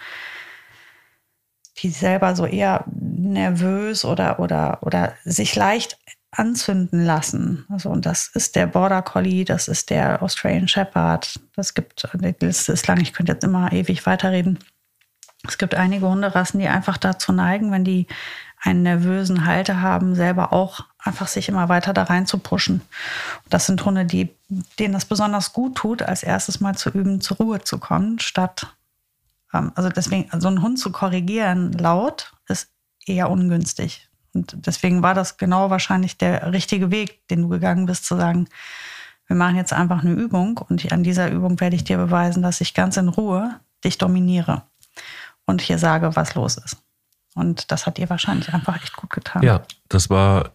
die 1.78 1.90
selber 1.90 2.36
so 2.36 2.46
eher 2.48 2.86
nervös 2.88 4.06
oder, 4.06 4.40
oder, 4.40 4.80
oder 4.82 5.14
sich 5.24 5.56
leicht 5.56 6.00
anzünden 6.32 7.06
lassen. 7.06 7.66
Also, 7.70 7.90
und 7.90 8.06
das 8.06 8.28
ist 8.28 8.56
der 8.56 8.68
Border 8.68 9.02
Collie, 9.02 9.46
das 9.46 9.68
ist 9.68 9.90
der 9.90 10.22
Australian 10.22 10.68
Shepherd. 10.68 11.40
Das 11.56 11.74
gibt, 11.74 12.08
die 12.14 12.36
Liste 12.46 12.74
ist 12.74 12.88
lang, 12.88 13.00
ich 13.00 13.14
könnte 13.14 13.34
jetzt 13.34 13.44
immer 13.44 13.72
ewig 13.72 14.06
weiterreden. 14.06 14.60
Es 15.48 15.58
gibt 15.58 15.76
einige 15.76 16.08
Hunderassen, 16.08 16.60
die 16.60 16.68
einfach 16.68 16.98
dazu 16.98 17.32
neigen, 17.32 17.72
wenn 17.72 17.84
die 17.84 18.08
einen 18.60 18.84
nervösen 18.84 19.46
Halter 19.46 19.82
haben, 19.82 20.16
selber 20.16 20.52
auch 20.52 20.82
einfach 20.98 21.28
sich 21.28 21.48
immer 21.48 21.70
weiter 21.70 21.94
da 21.94 22.04
rein 22.04 22.26
zu 22.26 22.40
pushen. 22.40 22.82
Das 23.50 23.68
sind 23.68 23.86
Hunde, 23.86 24.06
die, 24.06 24.36
denen 24.80 24.94
das 24.94 25.06
besonders 25.06 25.54
gut 25.54 25.76
tut, 25.76 26.02
als 26.02 26.24
erstes 26.24 26.60
mal 26.60 26.76
zu 26.76 26.90
üben, 26.90 27.22
zur 27.22 27.38
Ruhe 27.38 27.62
zu 27.62 27.78
kommen, 27.78 28.20
statt, 28.20 28.76
ähm, 29.54 29.72
also 29.76 29.90
deswegen, 29.90 30.30
so 30.40 30.48
einen 30.48 30.62
Hund 30.62 30.80
zu 30.80 30.92
korrigieren 30.92 31.72
laut 31.74 32.34
ist 32.48 32.70
eher 33.06 33.30
ungünstig. 33.30 34.07
Und 34.34 34.56
deswegen 34.66 35.02
war 35.02 35.14
das 35.14 35.38
genau 35.38 35.70
wahrscheinlich 35.70 36.18
der 36.18 36.52
richtige 36.52 36.92
Weg, 36.92 37.28
den 37.30 37.44
du 37.44 37.48
gegangen 37.50 37.86
bist, 37.86 38.06
zu 38.06 38.16
sagen, 38.16 38.48
wir 39.28 39.36
machen 39.36 39.58
jetzt 39.58 39.74
einfach 39.74 40.04
eine 40.04 40.14
Übung 40.14 40.58
und 40.58 40.90
an 40.92 41.04
dieser 41.04 41.30
Übung 41.30 41.60
werde 41.60 41.76
ich 41.76 41.84
dir 41.84 41.98
beweisen, 41.98 42.42
dass 42.42 42.62
ich 42.62 42.74
ganz 42.74 42.96
in 42.98 43.10
Ruhe 43.10 43.60
dich 43.84 43.98
dominiere 43.98 44.64
und 45.46 45.62
hier 45.62 45.78
sage, 45.78 46.16
was 46.16 46.36
los 46.36 46.58
ist. 46.58 46.78
Und 47.36 47.72
das 47.72 47.86
hat 47.86 48.00
ihr 48.00 48.10
wahrscheinlich 48.10 48.54
einfach 48.54 48.82
echt 48.82 48.96
gut 48.96 49.10
getan. 49.10 49.44
Ja, 49.44 49.64
das 49.90 50.10
war 50.10 50.52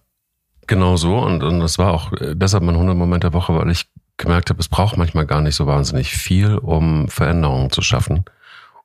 genau 0.66 0.96
so 0.96 1.18
und, 1.18 1.42
und 1.42 1.60
das 1.60 1.78
war 1.78 1.92
auch 1.92 2.12
äh, 2.14 2.34
deshalb 2.34 2.64
mein 2.64 2.74
100 2.74 2.96
Moment 2.96 3.24
der 3.24 3.32
Woche, 3.32 3.54
weil 3.54 3.70
ich 3.70 3.88
gemerkt 4.16 4.50
habe, 4.50 4.60
es 4.60 4.68
braucht 4.68 4.96
manchmal 4.96 5.26
gar 5.26 5.40
nicht 5.40 5.56
so 5.56 5.66
wahnsinnig 5.66 6.10
viel, 6.10 6.56
um 6.56 7.08
Veränderungen 7.08 7.70
zu 7.70 7.82
schaffen. 7.82 8.24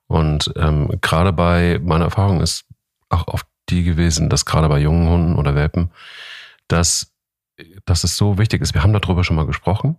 Und 0.07 0.51
ähm, 0.55 0.89
gerade 1.01 1.33
bei 1.33 1.79
meiner 1.83 2.05
Erfahrung 2.05 2.41
ist 2.41 2.65
auch 3.09 3.27
oft 3.27 3.47
die 3.69 3.83
gewesen, 3.83 4.29
dass 4.29 4.45
gerade 4.45 4.69
bei 4.69 4.79
jungen 4.79 5.09
Hunden 5.09 5.35
oder 5.35 5.55
Welpen, 5.55 5.91
dass, 6.67 7.13
dass 7.85 8.03
es 8.03 8.17
so 8.17 8.37
wichtig 8.37 8.61
ist. 8.61 8.73
Wir 8.73 8.83
haben 8.83 8.93
darüber 8.93 9.23
schon 9.23 9.35
mal 9.35 9.45
gesprochen, 9.45 9.97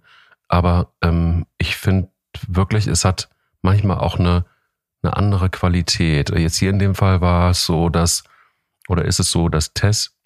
aber 0.48 0.92
ähm, 1.02 1.46
ich 1.58 1.76
finde 1.76 2.10
wirklich, 2.46 2.86
es 2.86 3.04
hat 3.04 3.28
manchmal 3.62 3.98
auch 3.98 4.18
eine, 4.18 4.44
eine 5.02 5.16
andere 5.16 5.50
Qualität. 5.50 6.30
Jetzt 6.30 6.56
hier 6.56 6.70
in 6.70 6.78
dem 6.78 6.94
Fall 6.94 7.20
war 7.20 7.50
es 7.50 7.64
so, 7.64 7.88
dass, 7.88 8.24
oder 8.88 9.04
ist 9.04 9.20
es 9.20 9.30
so, 9.30 9.48
dass 9.48 9.74
Tess 9.74 10.16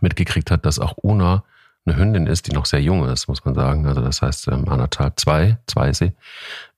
mitgekriegt 0.00 0.50
hat, 0.50 0.66
dass 0.66 0.78
auch 0.78 0.96
Una 0.98 1.44
eine 1.86 1.96
Hündin 1.96 2.26
ist, 2.26 2.46
die 2.46 2.52
noch 2.52 2.66
sehr 2.66 2.82
jung 2.82 3.08
ist, 3.08 3.28
muss 3.28 3.44
man 3.44 3.54
sagen. 3.54 3.86
Also 3.86 4.00
das 4.00 4.20
heißt 4.20 4.48
ähm, 4.48 4.68
anderthalb, 4.68 5.18
zwei, 5.20 5.58
zwei 5.66 5.90
ist 5.90 5.98
sie, 5.98 6.12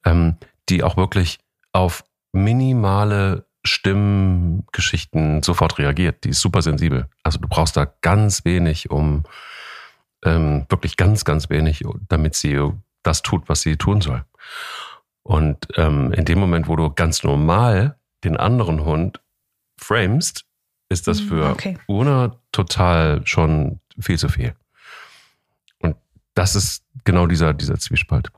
ähm, 0.05 0.37
die 0.69 0.83
auch 0.83 0.97
wirklich 0.97 1.39
auf 1.73 2.05
minimale 2.33 3.48
Stimmgeschichten 3.69 5.43
sofort 5.43 5.79
reagiert. 5.79 6.25
Die 6.25 6.31
ist 6.31 6.41
super 6.41 6.63
sensibel. 6.63 7.09
Also 7.23 7.39
du 7.39 7.49
brauchst 7.49 7.77
da 7.77 7.87
ganz 8.01 8.45
wenig, 8.45 8.91
um 8.91 9.25
ähm, 10.25 10.67
wirklich 10.69 10.97
ganz, 10.97 11.25
ganz 11.25 11.49
wenig, 11.51 11.85
damit 12.09 12.35
sie 12.35 12.73
das 13.03 13.23
tut, 13.23 13.49
was 13.49 13.61
sie 13.61 13.77
tun 13.77 14.01
soll. 14.01 14.25
Und 15.23 15.69
ähm, 15.77 16.13
in 16.13 16.25
dem 16.25 16.39
Moment, 16.39 16.69
wo 16.69 16.77
du 16.77 16.91
ganz 16.91 17.23
normal 17.23 17.99
den 18.25 18.37
anderen 18.37 18.85
Hund 18.85 19.21
framest, 19.79 20.45
ist 20.89 21.07
das 21.07 21.21
hm, 21.21 21.29
für 21.29 21.51
okay. 21.51 21.79
Una 21.87 22.37
total 22.53 23.27
schon 23.27 23.81
viel 23.99 24.19
zu 24.19 24.29
viel. 24.29 24.55
Und 25.81 25.97
das 26.35 26.57
ist 26.57 26.85
genau 27.05 27.27
dieser, 27.27 27.55
dieser 27.55 27.79
Zwiespalt. 27.79 28.31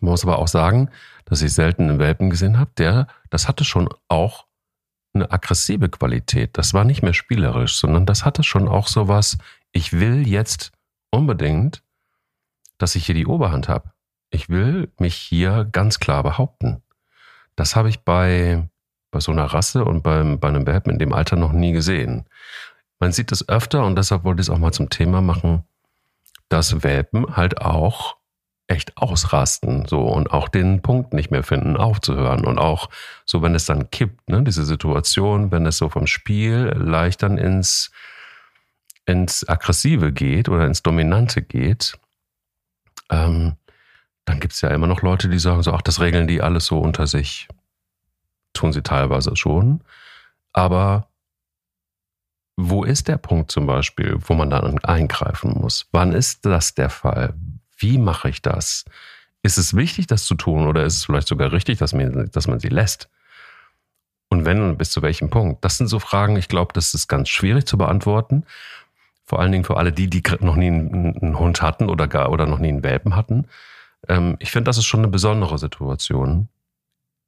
Man 0.00 0.10
muss 0.10 0.24
aber 0.24 0.38
auch 0.38 0.48
sagen, 0.48 0.90
dass 1.26 1.42
ich 1.42 1.52
selten 1.52 1.90
einen 1.90 1.98
Welpen 1.98 2.30
gesehen 2.30 2.58
habe, 2.58 2.70
der, 2.78 3.06
das 3.30 3.46
hatte 3.46 3.64
schon 3.64 3.88
auch 4.08 4.46
eine 5.12 5.30
aggressive 5.30 5.88
Qualität. 5.88 6.56
Das 6.56 6.72
war 6.72 6.84
nicht 6.84 7.02
mehr 7.02 7.14
spielerisch, 7.14 7.76
sondern 7.76 8.06
das 8.06 8.24
hatte 8.24 8.42
schon 8.42 8.68
auch 8.68 8.88
sowas, 8.88 9.36
ich 9.72 9.92
will 9.92 10.26
jetzt 10.26 10.72
unbedingt, 11.10 11.82
dass 12.78 12.94
ich 12.94 13.06
hier 13.06 13.14
die 13.14 13.26
Oberhand 13.26 13.68
habe. 13.68 13.90
Ich 14.30 14.48
will 14.48 14.92
mich 14.98 15.14
hier 15.14 15.68
ganz 15.70 15.98
klar 15.98 16.22
behaupten. 16.22 16.82
Das 17.56 17.74
habe 17.74 17.88
ich 17.88 18.00
bei, 18.00 18.68
bei 19.10 19.20
so 19.20 19.32
einer 19.32 19.46
Rasse 19.46 19.84
und 19.84 20.02
beim, 20.02 20.38
bei 20.38 20.48
einem 20.48 20.66
Welpen 20.66 20.92
in 20.92 20.98
dem 20.98 21.12
Alter 21.12 21.36
noch 21.36 21.52
nie 21.52 21.72
gesehen. 21.72 22.26
Man 22.98 23.12
sieht 23.12 23.32
es 23.32 23.48
öfter 23.48 23.84
und 23.84 23.96
deshalb 23.96 24.24
wollte 24.24 24.40
ich 24.40 24.48
es 24.48 24.50
auch 24.50 24.58
mal 24.58 24.72
zum 24.72 24.90
Thema 24.90 25.20
machen, 25.20 25.64
dass 26.48 26.82
Welpen 26.82 27.36
halt 27.36 27.60
auch 27.60 28.16
echt 28.68 28.96
ausrasten, 28.96 29.86
so 29.86 30.00
und 30.02 30.32
auch 30.32 30.48
den 30.48 30.82
Punkt 30.82 31.12
nicht 31.12 31.30
mehr 31.30 31.42
finden, 31.42 31.76
aufzuhören 31.76 32.44
und 32.44 32.58
auch 32.58 32.88
so, 33.24 33.42
wenn 33.42 33.54
es 33.54 33.64
dann 33.64 33.90
kippt, 33.90 34.28
ne, 34.28 34.42
diese 34.42 34.64
Situation, 34.64 35.50
wenn 35.52 35.66
es 35.66 35.78
so 35.78 35.88
vom 35.88 36.06
Spiel 36.06 36.72
leicht 36.76 37.22
dann 37.22 37.38
ins 37.38 37.92
ins 39.04 39.48
Aggressive 39.48 40.12
geht 40.12 40.48
oder 40.48 40.66
ins 40.66 40.82
Dominante 40.82 41.42
geht, 41.42 41.96
ähm, 43.08 43.56
dann 44.24 44.40
gibt 44.40 44.54
es 44.54 44.60
ja 44.60 44.70
immer 44.70 44.88
noch 44.88 45.02
Leute, 45.02 45.28
die 45.28 45.38
sagen 45.38 45.62
so, 45.62 45.72
ach, 45.72 45.82
das 45.82 46.00
regeln 46.00 46.26
die 46.26 46.42
alles 46.42 46.66
so 46.66 46.80
unter 46.80 47.06
sich. 47.06 47.46
Tun 48.52 48.72
sie 48.72 48.82
teilweise 48.82 49.36
schon, 49.36 49.84
aber 50.52 51.08
wo 52.56 52.84
ist 52.84 53.06
der 53.06 53.18
Punkt 53.18 53.52
zum 53.52 53.66
Beispiel, 53.66 54.16
wo 54.18 54.34
man 54.34 54.50
dann 54.50 54.78
eingreifen 54.82 55.52
muss? 55.60 55.86
Wann 55.92 56.12
ist 56.12 56.44
das 56.46 56.74
der 56.74 56.90
Fall? 56.90 57.34
Wie 57.76 57.98
mache 57.98 58.28
ich 58.28 58.42
das? 58.42 58.84
Ist 59.42 59.58
es 59.58 59.76
wichtig, 59.76 60.06
das 60.06 60.24
zu 60.24 60.34
tun 60.34 60.66
oder 60.66 60.84
ist 60.84 60.96
es 60.96 61.04
vielleicht 61.04 61.28
sogar 61.28 61.52
richtig, 61.52 61.78
dass 61.78 61.92
man, 61.92 62.30
dass 62.32 62.48
man 62.48 62.58
sie 62.58 62.68
lässt? 62.68 63.08
Und 64.28 64.44
wenn 64.44 64.60
und 64.60 64.76
bis 64.76 64.90
zu 64.90 65.02
welchem 65.02 65.30
Punkt? 65.30 65.64
Das 65.64 65.78
sind 65.78 65.86
so 65.86 65.98
Fragen, 65.98 66.36
ich 66.36 66.48
glaube, 66.48 66.72
das 66.72 66.94
ist 66.94 67.06
ganz 67.06 67.28
schwierig 67.28 67.66
zu 67.66 67.78
beantworten. 67.78 68.44
Vor 69.24 69.40
allen 69.40 69.52
Dingen 69.52 69.64
für 69.64 69.76
alle 69.76 69.92
die, 69.92 70.08
die 70.08 70.22
noch 70.40 70.56
nie 70.56 70.66
einen, 70.66 71.16
einen 71.16 71.38
Hund 71.38 71.62
hatten 71.62 71.88
oder 71.88 72.08
gar 72.08 72.30
oder 72.30 72.46
noch 72.46 72.58
nie 72.58 72.68
einen 72.68 72.82
Welpen 72.82 73.14
hatten. 73.14 73.46
Ähm, 74.08 74.36
ich 74.38 74.50
finde, 74.50 74.68
das 74.68 74.78
ist 74.78 74.86
schon 74.86 75.00
eine 75.00 75.08
besondere 75.08 75.58
Situation 75.58 76.48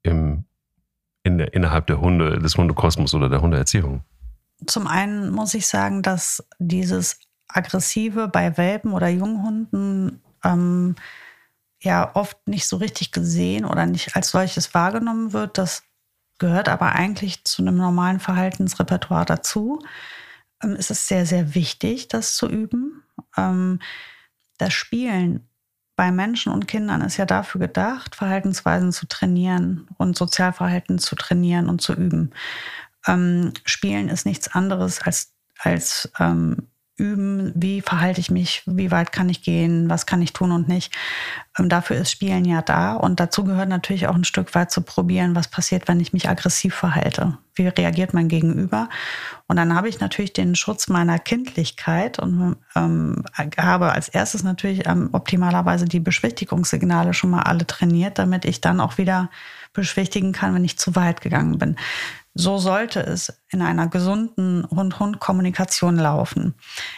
im, 0.02 0.44
in 1.22 1.38
der, 1.38 1.54
innerhalb 1.54 1.86
der 1.86 2.00
Hunde, 2.00 2.38
des 2.38 2.56
Hundekosmos 2.56 3.14
oder 3.14 3.28
der 3.28 3.42
Hundeerziehung. 3.42 4.02
Zum 4.66 4.86
einen 4.86 5.30
muss 5.30 5.54
ich 5.54 5.66
sagen, 5.66 6.02
dass 6.02 6.44
dieses 6.58 7.20
Aggressive 7.48 8.28
bei 8.28 8.56
Welpen 8.56 8.92
oder 8.92 9.08
Junghunden 9.08 10.20
ähm, 10.45 10.97
ja 11.80 12.14
oft 12.14 12.47
nicht 12.49 12.66
so 12.66 12.76
richtig 12.76 13.12
gesehen 13.12 13.64
oder 13.64 13.87
nicht 13.87 14.16
als 14.16 14.30
solches 14.30 14.75
wahrgenommen 14.75 15.33
wird. 15.33 15.59
Das 15.59 15.85
gehört 16.38 16.68
aber 16.68 16.92
eigentlich 16.92 17.45
zu 17.45 17.62
einem 17.62 17.76
normalen 17.76 18.21
Verhaltensrepertoire 18.21 19.25
dazu. 19.25 19.80
Ähm, 20.62 20.76
es 20.78 20.90
ist 20.90 21.09
sehr, 21.09 21.26
sehr 21.26 21.54
wichtig, 21.54 22.09
das 22.09 22.37
zu 22.37 22.49
üben. 22.49 23.02
Ähm, 23.37 23.80
das 24.59 24.73
Spielen 24.73 25.49
bei 25.97 26.12
Menschen 26.12 26.52
und 26.52 26.68
Kindern 26.68 27.00
ist 27.00 27.16
ja 27.16 27.26
dafür 27.26 27.61
gedacht, 27.61 28.14
Verhaltensweisen 28.14 28.92
zu 28.92 29.07
trainieren 29.07 29.88
und 29.99 30.16
Sozialverhalten 30.16 31.00
zu 31.00 31.16
trainieren 31.16 31.68
und 31.68 31.80
zu 31.80 31.92
üben. 31.92 32.30
Ähm, 33.07 33.52
Spielen 33.64 34.09
ist 34.09 34.25
nichts 34.25 34.49
anderes 34.49 35.02
als, 35.02 35.35
als 35.59 36.11
ähm, 36.21 36.68
üben, 36.98 37.52
wie 37.54 37.80
verhalte 37.80 38.20
ich 38.20 38.30
mich, 38.30 38.62
wie 38.66 38.90
weit 38.90 39.12
kann 39.12 39.28
ich 39.28 39.42
gehen, 39.42 39.88
was 39.88 40.04
kann 40.04 40.20
ich 40.20 40.32
tun 40.32 40.52
und 40.52 40.68
nicht. 40.68 40.92
Ähm, 41.58 41.68
dafür 41.68 41.96
ist 41.96 42.10
Spielen 42.10 42.44
ja 42.44 42.60
da 42.60 42.94
und 42.94 43.20
dazu 43.20 43.44
gehört 43.44 43.68
natürlich 43.68 44.08
auch 44.08 44.14
ein 44.14 44.24
Stück 44.24 44.54
weit 44.54 44.70
zu 44.70 44.82
probieren, 44.82 45.34
was 45.34 45.48
passiert, 45.48 45.88
wenn 45.88 46.00
ich 46.00 46.12
mich 46.12 46.28
aggressiv 46.28 46.74
verhalte. 46.74 47.38
Wie 47.54 47.68
reagiert 47.68 48.14
mein 48.14 48.28
Gegenüber? 48.28 48.88
Und 49.46 49.56
dann 49.56 49.74
habe 49.74 49.88
ich 49.88 50.00
natürlich 50.00 50.32
den 50.32 50.54
Schutz 50.54 50.88
meiner 50.88 51.18
Kindlichkeit 51.18 52.18
und 52.18 52.56
ähm, 52.76 53.24
habe 53.56 53.92
als 53.92 54.08
erstes 54.08 54.42
natürlich 54.42 54.86
ähm, 54.86 55.10
optimalerweise 55.12 55.86
die 55.86 56.00
Beschwichtigungssignale 56.00 57.14
schon 57.14 57.30
mal 57.30 57.42
alle 57.42 57.66
trainiert, 57.66 58.18
damit 58.18 58.44
ich 58.44 58.60
dann 58.60 58.80
auch 58.80 58.98
wieder 58.98 59.30
beschwichtigen 59.72 60.32
kann, 60.32 60.54
wenn 60.54 60.64
ich 60.64 60.78
zu 60.78 60.94
weit 60.96 61.20
gegangen 61.20 61.58
bin. 61.58 61.76
So 62.40 62.59
sollte 62.59 63.00
es 63.00 63.42
in 63.50 63.62
einer 63.62 63.88
gesunden 63.88 64.64
Hund-Hund-Kommunikation 64.71 65.97
laufen. 65.97 66.54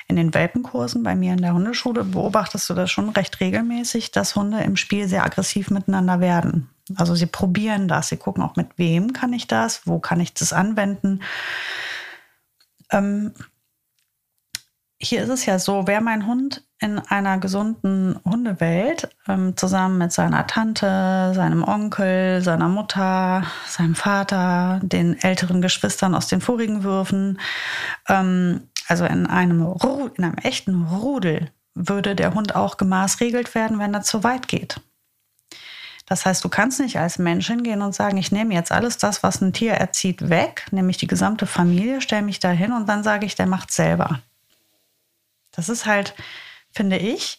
In 0.07 0.17
den 0.17 0.35
Welpenkursen 0.35 1.03
bei 1.03 1.15
mir 1.15 1.33
in 1.33 1.41
der 1.41 1.55
Hundeschule 1.55 2.05
beobachtest 2.05 2.69
du 2.69 2.75
das 2.75 2.91
schon 2.91 3.09
recht 3.09 3.41
regelmäßig, 3.41 4.11
dass 4.11 4.37
Hunde 4.37 4.61
im 4.61 4.77
Spiel 4.77 5.09
sehr 5.09 5.25
aggressiv 5.25 5.71
miteinander 5.71 6.21
werden. 6.21 6.69
Also 6.95 7.15
sie 7.15 7.25
probieren 7.25 7.89
das, 7.89 8.09
sie 8.09 8.19
gucken 8.19 8.43
auch, 8.43 8.57
mit 8.57 8.77
wem 8.77 9.15
kann 9.15 9.33
ich 9.33 9.47
das, 9.47 9.87
wo 9.87 9.99
kann 9.99 10.21
ich 10.21 10.35
das 10.35 10.53
anwenden. 10.53 11.23
Ähm, 12.93 13.33
hier 15.03 15.23
ist 15.23 15.31
es 15.31 15.47
ja 15.47 15.59
so, 15.59 15.87
wer 15.87 16.03
mein 16.03 16.27
Hund 16.27 16.63
in 16.79 16.99
einer 16.99 17.39
gesunden 17.39 18.21
Hundewelt 18.25 19.09
ähm, 19.27 19.57
zusammen 19.57 19.97
mit 19.97 20.13
seiner 20.13 20.47
Tante, 20.47 21.33
seinem 21.35 21.65
Onkel, 21.65 22.43
seiner 22.43 22.69
Mutter, 22.69 23.45
seinem 23.67 23.95
Vater, 23.95 24.81
den 24.83 25.19
älteren 25.23 25.63
Geschwistern 25.63 26.15
aus 26.15 26.29
den 26.29 26.43
vorigen 26.43 26.85
Würfen, 26.85 27.41
ähm, 28.09 28.69
also 28.89 29.07
in 29.07 29.27
einem, 29.27 29.75
in 30.17 30.25
einem 30.25 30.37
echten 30.43 30.85
Rudel, 30.85 31.51
würde 31.75 32.15
der 32.15 32.35
Hund 32.35 32.55
auch 32.55 32.77
gemaßregelt 32.77 33.55
werden, 33.55 33.79
wenn 33.79 33.95
er 33.95 34.03
zu 34.03 34.23
weit 34.23 34.49
geht. 34.49 34.81
Das 36.05 36.27
heißt, 36.27 36.45
du 36.45 36.49
kannst 36.49 36.81
nicht 36.81 36.99
als 36.99 37.19
Mensch 37.19 37.47
hingehen 37.47 37.83
und 37.83 37.95
sagen, 37.95 38.19
ich 38.19 38.33
nehme 38.33 38.53
jetzt 38.53 38.73
alles 38.73 38.99
das, 38.99 39.23
was 39.23 39.41
ein 39.41 39.53
Tier 39.53 39.75
erzieht, 39.75 40.29
weg, 40.29 40.67
nämlich 40.73 40.99
die 40.99 41.07
gesamte 41.07 41.47
Familie, 41.47 42.01
stelle 42.01 42.23
mich 42.23 42.41
da 42.41 42.51
hin 42.51 42.73
und 42.73 42.89
dann 42.89 43.03
sage 43.03 43.25
ich, 43.25 43.37
der 43.37 43.47
macht 43.47 43.71
selber 43.71 44.21
Das 45.53 45.69
ist 45.69 45.87
halt, 45.87 46.15
finde 46.73 46.99
ich, 46.99 47.39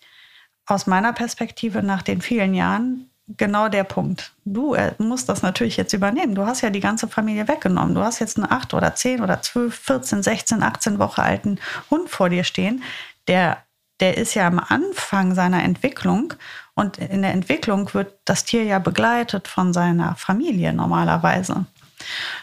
aus 0.65 0.87
meiner 0.87 1.13
Perspektive 1.13 1.83
nach 1.83 2.01
den 2.01 2.21
vielen 2.21 2.53
Jahren 2.53 3.09
genau 3.37 3.69
der 3.69 3.83
Punkt. 3.83 4.33
Du 4.45 4.73
äh, 4.73 4.93
musst 4.97 5.29
das 5.29 5.41
natürlich 5.41 5.77
jetzt 5.77 5.93
übernehmen. 5.93 6.35
Du 6.35 6.45
hast 6.45 6.61
ja 6.61 6.69
die 6.69 6.79
ganze 6.79 7.07
Familie 7.07 7.47
weggenommen. 7.47 7.95
Du 7.95 8.01
hast 8.01 8.19
jetzt 8.19 8.37
einen 8.37 8.51
8 8.51 8.73
oder 8.73 8.95
10 8.95 9.21
oder 9.21 9.41
12, 9.41 9.73
14, 9.73 10.23
16, 10.23 10.63
18 10.63 10.99
Wochen 10.99 11.21
alten 11.21 11.59
Hund 11.89 12.09
vor 12.09 12.29
dir 12.29 12.43
stehen, 12.43 12.83
der, 13.27 13.57
der 13.99 14.17
ist 14.17 14.33
ja 14.33 14.47
am 14.47 14.59
Anfang 14.59 15.35
seiner 15.35 15.63
Entwicklung 15.63 16.33
und 16.73 16.97
in 16.97 17.21
der 17.21 17.31
Entwicklung 17.31 17.93
wird 17.93 18.13
das 18.25 18.43
Tier 18.43 18.63
ja 18.63 18.79
begleitet 18.79 19.47
von 19.47 19.73
seiner 19.73 20.15
Familie 20.15 20.73
normalerweise. 20.73 21.65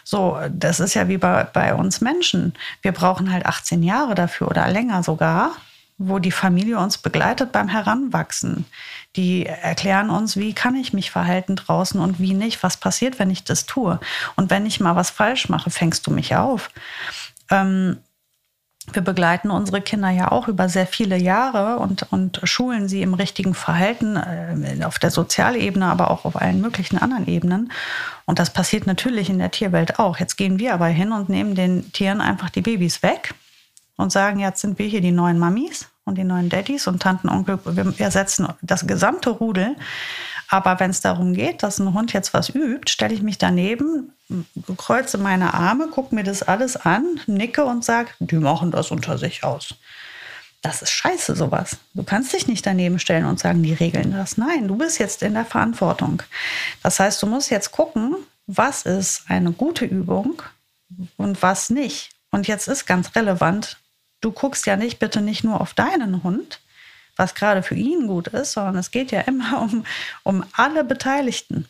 So, 0.03 0.37
das 0.49 0.79
ist 0.79 0.93
ja 0.93 1.07
wie 1.07 1.17
bei, 1.17 1.43
bei 1.43 1.73
uns 1.73 2.01
Menschen. 2.01 2.53
Wir 2.81 2.91
brauchen 2.91 3.31
halt 3.31 3.45
18 3.45 3.83
Jahre 3.83 4.15
dafür 4.15 4.47
oder 4.47 4.67
länger 4.67 5.03
sogar, 5.03 5.51
wo 5.97 6.19
die 6.19 6.31
Familie 6.31 6.79
uns 6.79 6.97
begleitet 6.97 7.51
beim 7.51 7.67
Heranwachsen. 7.67 8.65
Die 9.15 9.45
erklären 9.45 10.09
uns, 10.09 10.37
wie 10.37 10.53
kann 10.53 10.75
ich 10.75 10.93
mich 10.93 11.11
verhalten 11.11 11.55
draußen 11.55 11.99
und 11.99 12.19
wie 12.19 12.33
nicht, 12.33 12.63
was 12.63 12.77
passiert, 12.77 13.19
wenn 13.19 13.29
ich 13.29 13.43
das 13.43 13.65
tue. 13.65 13.99
Und 14.35 14.49
wenn 14.49 14.65
ich 14.65 14.79
mal 14.79 14.95
was 14.95 15.09
falsch 15.09 15.49
mache, 15.49 15.69
fängst 15.69 16.07
du 16.07 16.11
mich 16.11 16.35
auf. 16.35 16.71
Ähm, 17.51 17.97
wir 18.93 19.01
begleiten 19.01 19.49
unsere 19.51 19.81
Kinder 19.81 20.09
ja 20.09 20.31
auch 20.31 20.47
über 20.47 20.69
sehr 20.69 20.87
viele 20.87 21.17
Jahre 21.17 21.79
und, 21.79 22.11
und 22.11 22.39
schulen 22.43 22.87
sie 22.87 23.01
im 23.01 23.13
richtigen 23.13 23.53
Verhalten 23.53 24.15
äh, 24.15 24.83
auf 24.83 24.99
der 24.99 25.11
Sozialebene, 25.11 25.85
aber 25.85 26.11
auch 26.11 26.25
auf 26.25 26.39
allen 26.39 26.61
möglichen 26.61 26.97
anderen 26.97 27.27
Ebenen. 27.27 27.71
Und 28.25 28.39
das 28.39 28.51
passiert 28.51 28.87
natürlich 28.87 29.29
in 29.29 29.39
der 29.39 29.51
Tierwelt 29.51 29.99
auch. 29.99 30.17
Jetzt 30.17 30.35
gehen 30.35 30.59
wir 30.59 30.73
aber 30.73 30.87
hin 30.87 31.11
und 31.11 31.29
nehmen 31.29 31.55
den 31.55 31.91
Tieren 31.91 32.21
einfach 32.21 32.49
die 32.49 32.61
Babys 32.61 33.03
weg 33.03 33.33
und 33.95 34.11
sagen, 34.11 34.39
jetzt 34.39 34.61
sind 34.61 34.79
wir 34.79 34.87
hier 34.87 35.01
die 35.01 35.11
neuen 35.11 35.39
Mamis 35.39 35.89
und 36.05 36.17
die 36.17 36.23
neuen 36.23 36.49
Daddys 36.49 36.87
und 36.87 37.01
Tanten, 37.01 37.29
Onkel. 37.29 37.59
Wir 37.65 37.93
ersetzen 37.99 38.47
das 38.61 38.87
gesamte 38.87 39.29
Rudel. 39.29 39.75
Aber 40.49 40.79
wenn 40.79 40.89
es 40.89 41.01
darum 41.01 41.33
geht, 41.33 41.61
dass 41.61 41.79
ein 41.79 41.93
Hund 41.93 42.11
jetzt 42.11 42.33
was 42.33 42.49
übt, 42.49 42.91
stelle 42.91 43.13
ich 43.13 43.21
mich 43.21 43.37
daneben, 43.37 44.11
kreuze 44.77 45.19
meine 45.19 45.53
Arme, 45.53 45.87
gucke 45.87 46.13
mir 46.13 46.23
das 46.23 46.41
alles 46.41 46.75
an, 46.75 47.19
nicke 47.27 47.63
und 47.65 47.85
sage, 47.85 48.09
die 48.19 48.37
machen 48.37 48.71
das 48.71 48.89
unter 48.89 49.17
sich 49.19 49.43
aus. 49.43 49.75
Das 50.61 50.81
ist 50.81 50.91
scheiße, 50.91 51.35
sowas. 51.35 51.77
Du 51.93 52.03
kannst 52.03 52.33
dich 52.33 52.47
nicht 52.47 52.65
daneben 52.65 52.99
stellen 52.99 53.25
und 53.25 53.39
sagen, 53.39 53.63
die 53.63 53.73
regeln 53.73 54.11
das. 54.11 54.37
Nein, 54.37 54.67
du 54.67 54.75
bist 54.75 54.99
jetzt 54.99 55.23
in 55.23 55.35
der 55.35 55.45
Verantwortung. 55.45 56.23
Das 56.83 56.99
heißt, 56.99 57.21
du 57.21 57.27
musst 57.27 57.49
jetzt 57.49 57.71
gucken, 57.71 58.15
was 58.47 58.81
ist 58.81 59.23
eine 59.27 59.51
gute 59.51 59.85
Übung 59.85 60.41
und 61.15 61.41
was 61.41 61.69
nicht. 61.69 62.09
Und 62.31 62.47
jetzt 62.47 62.67
ist 62.67 62.87
ganz 62.87 63.15
relevant, 63.15 63.77
du 64.21 64.31
guckst 64.31 64.65
ja 64.65 64.75
nicht 64.75 64.99
bitte 64.99 65.21
nicht 65.21 65.43
nur 65.43 65.61
auf 65.61 65.73
deinen 65.73 66.23
Hund, 66.23 66.59
was 67.19 67.35
gerade 67.35 67.61
für 67.61 67.75
ihn 67.75 68.07
gut 68.07 68.27
ist, 68.29 68.53
sondern 68.53 68.77
es 68.77 68.91
geht 68.91 69.11
ja 69.11 69.21
immer 69.21 69.61
um, 69.61 69.85
um 70.23 70.43
alle 70.53 70.83
Beteiligten. 70.83 71.65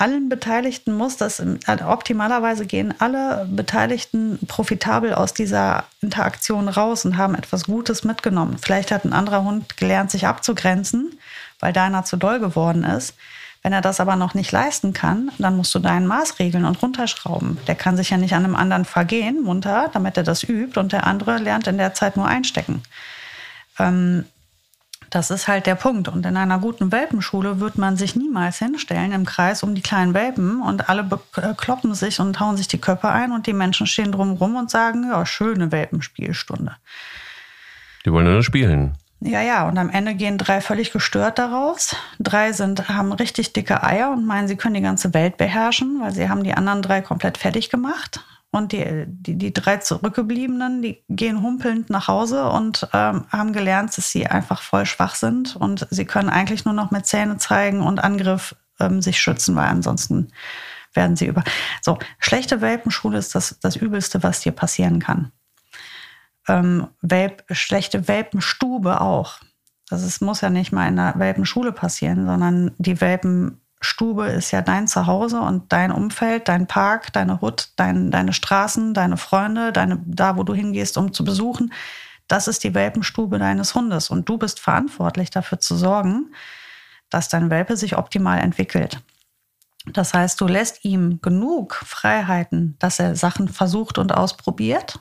Allen 0.00 0.30
Beteiligten 0.30 0.94
muss 0.94 1.18
das 1.18 1.42
also 1.66 1.84
optimalerweise 1.84 2.64
gehen 2.64 2.94
alle 3.00 3.46
Beteiligten 3.50 4.38
profitabel 4.48 5.12
aus 5.12 5.34
dieser 5.34 5.84
Interaktion 6.00 6.70
raus 6.70 7.04
und 7.04 7.18
haben 7.18 7.34
etwas 7.34 7.64
Gutes 7.64 8.02
mitgenommen. 8.02 8.56
Vielleicht 8.62 8.92
hat 8.92 9.04
ein 9.04 9.12
anderer 9.12 9.44
Hund 9.44 9.76
gelernt, 9.76 10.10
sich 10.10 10.26
abzugrenzen, 10.26 11.18
weil 11.58 11.74
deiner 11.74 12.06
zu 12.06 12.16
doll 12.16 12.40
geworden 12.40 12.82
ist. 12.82 13.14
Wenn 13.62 13.74
er 13.74 13.82
das 13.82 14.00
aber 14.00 14.16
noch 14.16 14.32
nicht 14.32 14.52
leisten 14.52 14.94
kann, 14.94 15.32
dann 15.38 15.54
musst 15.54 15.74
du 15.74 15.80
deinen 15.80 16.06
Maß 16.06 16.38
regeln 16.38 16.64
und 16.64 16.80
runterschrauben. 16.82 17.58
Der 17.66 17.74
kann 17.74 17.98
sich 17.98 18.08
ja 18.08 18.16
nicht 18.16 18.32
an 18.32 18.44
einem 18.44 18.56
anderen 18.56 18.86
vergehen, 18.86 19.42
munter, 19.42 19.90
damit 19.92 20.16
er 20.16 20.22
das 20.22 20.42
übt 20.42 20.80
und 20.80 20.92
der 20.92 21.06
andere 21.06 21.36
lernt 21.36 21.66
in 21.66 21.76
der 21.76 21.92
Zeit 21.92 22.16
nur 22.16 22.26
einstecken. 22.26 22.82
Ähm, 23.78 24.24
das 25.10 25.30
ist 25.30 25.48
halt 25.48 25.66
der 25.66 25.74
Punkt. 25.74 26.08
Und 26.08 26.24
in 26.24 26.36
einer 26.36 26.58
guten 26.58 26.92
Welpenschule 26.92 27.60
wird 27.60 27.76
man 27.78 27.96
sich 27.96 28.16
niemals 28.16 28.58
hinstellen 28.58 29.12
im 29.12 29.26
Kreis 29.26 29.62
um 29.62 29.74
die 29.74 29.82
kleinen 29.82 30.14
Welpen 30.14 30.62
und 30.62 30.88
alle 30.88 31.08
äh, 31.36 31.54
kloppen 31.56 31.94
sich 31.94 32.20
und 32.20 32.40
hauen 32.40 32.56
sich 32.56 32.68
die 32.68 32.80
Köpfe 32.80 33.08
ein 33.08 33.32
und 33.32 33.46
die 33.46 33.52
Menschen 33.52 33.86
stehen 33.86 34.12
drumherum 34.12 34.56
und 34.56 34.70
sagen, 34.70 35.04
ja, 35.10 35.26
schöne 35.26 35.72
Welpenspielstunde. 35.72 36.76
Die 38.04 38.12
wollen 38.12 38.32
nur 38.32 38.42
spielen. 38.42 38.94
Ja, 39.22 39.42
ja, 39.42 39.68
und 39.68 39.76
am 39.76 39.90
Ende 39.90 40.14
gehen 40.14 40.38
drei 40.38 40.62
völlig 40.62 40.92
gestört 40.92 41.38
daraus. 41.38 41.94
Drei 42.18 42.52
sind, 42.52 42.88
haben 42.88 43.12
richtig 43.12 43.52
dicke 43.52 43.82
Eier 43.82 44.10
und 44.12 44.26
meinen, 44.26 44.48
sie 44.48 44.56
können 44.56 44.74
die 44.74 44.80
ganze 44.80 45.12
Welt 45.12 45.36
beherrschen, 45.36 46.00
weil 46.00 46.12
sie 46.12 46.30
haben 46.30 46.42
die 46.42 46.54
anderen 46.54 46.80
drei 46.80 47.02
komplett 47.02 47.36
fertig 47.36 47.68
gemacht. 47.68 48.24
Und 48.52 48.72
die, 48.72 49.04
die, 49.06 49.36
die 49.36 49.52
drei 49.52 49.76
Zurückgebliebenen, 49.76 50.82
die 50.82 51.04
gehen 51.08 51.40
humpelnd 51.42 51.88
nach 51.88 52.08
Hause 52.08 52.48
und 52.48 52.88
ähm, 52.92 53.26
haben 53.30 53.52
gelernt, 53.52 53.96
dass 53.96 54.10
sie 54.10 54.26
einfach 54.26 54.62
voll 54.62 54.86
schwach 54.86 55.14
sind 55.14 55.54
und 55.54 55.86
sie 55.90 56.04
können 56.04 56.28
eigentlich 56.28 56.64
nur 56.64 56.74
noch 56.74 56.90
mit 56.90 57.06
Zähne 57.06 57.36
zeigen 57.36 57.80
und 57.80 58.02
Angriff 58.02 58.56
ähm, 58.80 59.02
sich 59.02 59.20
schützen, 59.20 59.54
weil 59.54 59.68
ansonsten 59.68 60.32
werden 60.94 61.14
sie 61.14 61.26
über. 61.26 61.44
So, 61.80 61.98
schlechte 62.18 62.60
Welpenschule 62.60 63.18
ist 63.18 63.36
das, 63.36 63.56
das 63.60 63.76
Übelste, 63.76 64.24
was 64.24 64.40
dir 64.40 64.52
passieren 64.52 64.98
kann 64.98 65.30
ähm, 66.50 66.88
Welp, 67.00 67.44
schlechte 67.50 68.08
Welpenstube 68.08 69.00
auch. 69.00 69.38
Also 69.90 70.06
es 70.06 70.20
muss 70.20 70.40
ja 70.40 70.50
nicht 70.50 70.72
mal 70.72 70.88
in 70.88 70.96
der 70.96 71.14
Welpenschule 71.16 71.72
passieren, 71.72 72.26
sondern 72.26 72.72
die 72.78 73.00
Welpenstube 73.80 74.26
ist 74.26 74.50
ja 74.50 74.60
dein 74.60 74.88
Zuhause 74.88 75.40
und 75.40 75.72
dein 75.72 75.90
Umfeld, 75.90 76.48
dein 76.48 76.66
Park, 76.66 77.12
deine 77.14 77.40
Hut, 77.40 77.70
dein, 77.76 78.10
deine 78.10 78.34
Straßen, 78.34 78.92
deine 78.92 79.16
Freunde, 79.16 79.72
deine, 79.72 80.02
da, 80.04 80.36
wo 80.36 80.42
du 80.42 80.54
hingehst, 80.54 80.98
um 80.98 81.14
zu 81.14 81.24
besuchen. 81.24 81.72
Das 82.28 82.46
ist 82.46 82.62
die 82.62 82.74
Welpenstube 82.74 83.38
deines 83.38 83.74
Hundes 83.74 84.10
und 84.10 84.28
du 84.28 84.36
bist 84.36 84.60
verantwortlich 84.60 85.30
dafür 85.30 85.60
zu 85.60 85.76
sorgen, 85.76 86.32
dass 87.08 87.28
dein 87.28 87.48
Welpe 87.48 87.76
sich 87.76 87.96
optimal 87.96 88.38
entwickelt. 88.40 89.00
Das 89.86 90.12
heißt, 90.12 90.38
du 90.40 90.46
lässt 90.46 90.84
ihm 90.84 91.20
genug 91.22 91.74
Freiheiten, 91.74 92.76
dass 92.78 92.98
er 92.98 93.16
Sachen 93.16 93.48
versucht 93.48 93.96
und 93.96 94.12
ausprobiert 94.12 95.00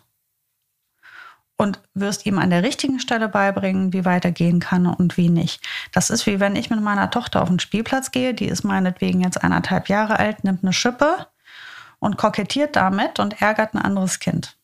und 1.59 1.81
wirst 1.93 2.25
ihm 2.25 2.39
an 2.39 2.49
der 2.49 2.63
richtigen 2.63 3.01
Stelle 3.01 3.27
beibringen, 3.27 3.91
wie 3.91 4.05
weitergehen 4.05 4.61
kann 4.61 4.87
und 4.87 5.17
wie 5.17 5.27
nicht. 5.27 5.61
Das 5.91 6.09
ist 6.09 6.25
wie 6.25 6.39
wenn 6.39 6.55
ich 6.55 6.69
mit 6.69 6.81
meiner 6.81 7.11
Tochter 7.11 7.41
auf 7.41 7.49
den 7.49 7.59
Spielplatz 7.59 8.11
gehe, 8.11 8.33
die 8.33 8.45
ist 8.45 8.63
meinetwegen 8.63 9.19
jetzt 9.19 9.43
eineinhalb 9.43 9.89
Jahre 9.89 10.17
alt, 10.17 10.45
nimmt 10.45 10.63
eine 10.63 10.71
Schippe 10.71 11.27
und 11.99 12.15
kokettiert 12.15 12.77
damit 12.77 13.19
und 13.19 13.41
ärgert 13.41 13.73
ein 13.73 13.81
anderes 13.81 14.19
Kind. 14.19 14.57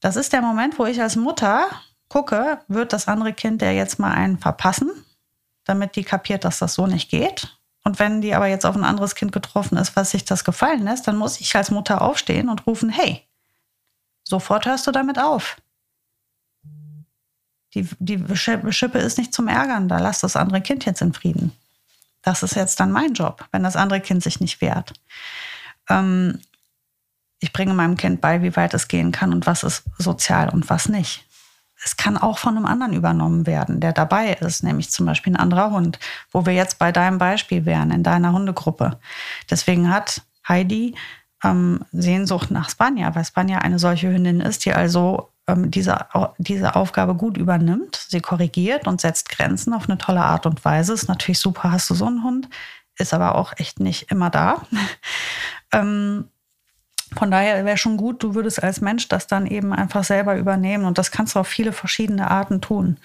Das 0.00 0.16
ist 0.16 0.32
der 0.32 0.42
Moment, 0.42 0.80
wo 0.80 0.84
ich 0.84 1.00
als 1.00 1.14
Mutter 1.14 1.66
gucke, 2.08 2.58
wird 2.66 2.92
das 2.92 3.06
andere 3.06 3.32
Kind 3.32 3.62
der 3.62 3.72
jetzt 3.72 4.00
mal 4.00 4.12
einen 4.12 4.38
verpassen, 4.38 4.90
damit 5.62 5.94
die 5.94 6.02
kapiert, 6.02 6.44
dass 6.44 6.58
das 6.58 6.74
so 6.74 6.88
nicht 6.88 7.08
geht. 7.08 7.56
Und 7.84 8.00
wenn 8.00 8.20
die 8.20 8.34
aber 8.34 8.48
jetzt 8.48 8.66
auf 8.66 8.74
ein 8.74 8.84
anderes 8.84 9.14
Kind 9.14 9.30
getroffen 9.30 9.78
ist, 9.78 9.94
was 9.94 10.10
sich 10.10 10.24
das 10.24 10.42
gefallen 10.42 10.82
lässt, 10.82 11.06
dann 11.06 11.16
muss 11.16 11.40
ich 11.40 11.54
als 11.54 11.70
Mutter 11.70 12.02
aufstehen 12.02 12.48
und 12.48 12.66
rufen, 12.66 12.90
hey, 12.90 13.22
Sofort 14.24 14.66
hörst 14.66 14.86
du 14.86 14.90
damit 14.90 15.18
auf. 15.18 15.56
Die, 17.74 17.88
die 17.98 18.36
Schippe 18.36 18.98
ist 18.98 19.18
nicht 19.18 19.34
zum 19.34 19.48
Ärgern, 19.48 19.88
da 19.88 19.98
lass 19.98 20.20
das 20.20 20.36
andere 20.36 20.60
Kind 20.60 20.84
jetzt 20.84 21.02
in 21.02 21.12
Frieden. 21.12 21.52
Das 22.22 22.42
ist 22.42 22.56
jetzt 22.56 22.80
dann 22.80 22.90
mein 22.90 23.12
Job, 23.12 23.46
wenn 23.52 23.62
das 23.62 23.76
andere 23.76 24.00
Kind 24.00 24.22
sich 24.22 24.40
nicht 24.40 24.60
wehrt. 24.60 24.94
Ähm, 25.90 26.40
ich 27.40 27.52
bringe 27.52 27.74
meinem 27.74 27.96
Kind 27.96 28.20
bei, 28.20 28.42
wie 28.42 28.56
weit 28.56 28.72
es 28.74 28.88
gehen 28.88 29.12
kann 29.12 29.32
und 29.32 29.46
was 29.46 29.62
ist 29.64 29.84
sozial 29.98 30.48
und 30.48 30.70
was 30.70 30.88
nicht. 30.88 31.26
Es 31.84 31.96
kann 31.96 32.16
auch 32.16 32.38
von 32.38 32.56
einem 32.56 32.64
anderen 32.64 32.94
übernommen 32.94 33.46
werden, 33.46 33.80
der 33.80 33.92
dabei 33.92 34.32
ist, 34.32 34.62
nämlich 34.62 34.90
zum 34.90 35.04
Beispiel 35.04 35.34
ein 35.34 35.40
anderer 35.40 35.70
Hund, 35.70 35.98
wo 36.30 36.46
wir 36.46 36.54
jetzt 36.54 36.78
bei 36.78 36.92
deinem 36.92 37.18
Beispiel 37.18 37.66
wären, 37.66 37.90
in 37.90 38.02
deiner 38.02 38.32
Hundegruppe. 38.32 38.98
Deswegen 39.50 39.92
hat 39.92 40.22
Heidi 40.48 40.94
ähm, 41.44 41.84
Sehnsucht 41.92 42.50
nach 42.50 42.70
Spanja, 42.70 43.14
weil 43.14 43.24
Spanja 43.24 43.58
eine 43.58 43.78
solche 43.78 44.10
Hündin 44.10 44.40
ist, 44.40 44.64
die 44.64 44.72
also 44.72 45.30
ähm, 45.46 45.70
diese, 45.70 46.06
diese 46.38 46.74
Aufgabe 46.74 47.14
gut 47.14 47.36
übernimmt. 47.36 48.06
Sie 48.08 48.20
korrigiert 48.20 48.86
und 48.86 49.00
setzt 49.00 49.28
Grenzen 49.28 49.74
auf 49.74 49.88
eine 49.88 49.98
tolle 49.98 50.22
Art 50.22 50.46
und 50.46 50.64
Weise. 50.64 50.94
Ist 50.94 51.08
natürlich 51.08 51.38
super, 51.38 51.70
hast 51.70 51.90
du 51.90 51.94
so 51.94 52.06
einen 52.06 52.24
Hund, 52.24 52.48
ist 52.96 53.14
aber 53.14 53.34
auch 53.34 53.52
echt 53.58 53.80
nicht 53.80 54.10
immer 54.10 54.30
da. 54.30 54.62
ähm, 55.72 56.28
von 57.16 57.30
daher 57.30 57.64
wäre 57.64 57.76
schon 57.76 57.96
gut, 57.96 58.22
du 58.22 58.34
würdest 58.34 58.62
als 58.62 58.80
Mensch 58.80 59.08
das 59.08 59.26
dann 59.26 59.46
eben 59.46 59.72
einfach 59.72 60.02
selber 60.02 60.36
übernehmen. 60.36 60.84
Und 60.84 60.98
das 60.98 61.10
kannst 61.10 61.34
du 61.34 61.40
auf 61.40 61.46
viele 61.46 61.72
verschiedene 61.72 62.30
Arten 62.30 62.60
tun. 62.60 62.96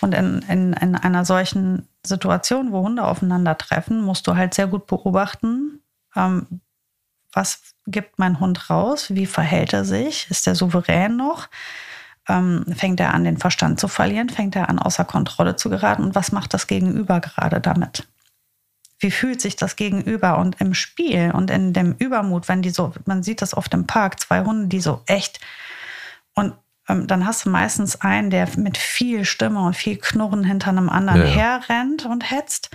Und 0.00 0.14
in, 0.14 0.42
in, 0.48 0.72
in 0.74 0.94
einer 0.94 1.24
solchen 1.24 1.88
Situation, 2.04 2.70
wo 2.70 2.82
Hunde 2.82 3.04
aufeinandertreffen, 3.04 4.02
musst 4.02 4.26
du 4.26 4.36
halt 4.36 4.54
sehr 4.54 4.68
gut 4.68 4.86
beobachten, 4.86 5.80
ähm, 6.14 6.60
was 7.36 7.60
gibt 7.86 8.18
mein 8.18 8.40
Hund 8.40 8.70
raus? 8.70 9.14
Wie 9.14 9.26
verhält 9.26 9.72
er 9.72 9.84
sich? 9.84 10.28
Ist 10.30 10.46
er 10.46 10.54
souverän 10.54 11.16
noch? 11.16 11.48
Ähm, 12.28 12.64
fängt 12.74 12.98
er 12.98 13.14
an, 13.14 13.24
den 13.24 13.38
Verstand 13.38 13.78
zu 13.78 13.86
verlieren? 13.86 14.28
Fängt 14.28 14.56
er 14.56 14.68
an, 14.68 14.78
außer 14.78 15.04
Kontrolle 15.04 15.56
zu 15.56 15.70
geraten? 15.70 16.02
Und 16.02 16.14
was 16.14 16.32
macht 16.32 16.54
das 16.54 16.66
Gegenüber 16.66 17.20
gerade 17.20 17.60
damit? 17.60 18.08
Wie 18.98 19.10
fühlt 19.10 19.40
sich 19.40 19.56
das 19.56 19.76
Gegenüber? 19.76 20.38
Und 20.38 20.60
im 20.60 20.74
Spiel 20.74 21.30
und 21.32 21.50
in 21.50 21.72
dem 21.72 21.94
Übermut, 21.98 22.48
wenn 22.48 22.62
die 22.62 22.70
so, 22.70 22.92
man 23.04 23.22
sieht 23.22 23.42
das 23.42 23.56
oft 23.56 23.72
im 23.74 23.86
Park, 23.86 24.18
zwei 24.18 24.42
Hunde, 24.42 24.68
die 24.68 24.80
so 24.80 25.02
echt 25.06 25.38
und 26.34 26.54
ähm, 26.88 27.06
dann 27.06 27.26
hast 27.26 27.44
du 27.44 27.50
meistens 27.50 28.00
einen, 28.00 28.30
der 28.30 28.48
mit 28.56 28.78
viel 28.78 29.24
Stimme 29.24 29.60
und 29.60 29.74
viel 29.74 29.96
Knurren 29.96 30.44
hinter 30.44 30.68
einem 30.68 30.88
anderen 30.88 31.22
ja, 31.22 31.26
herrennt 31.26 32.06
und 32.06 32.30
hetzt. 32.30 32.70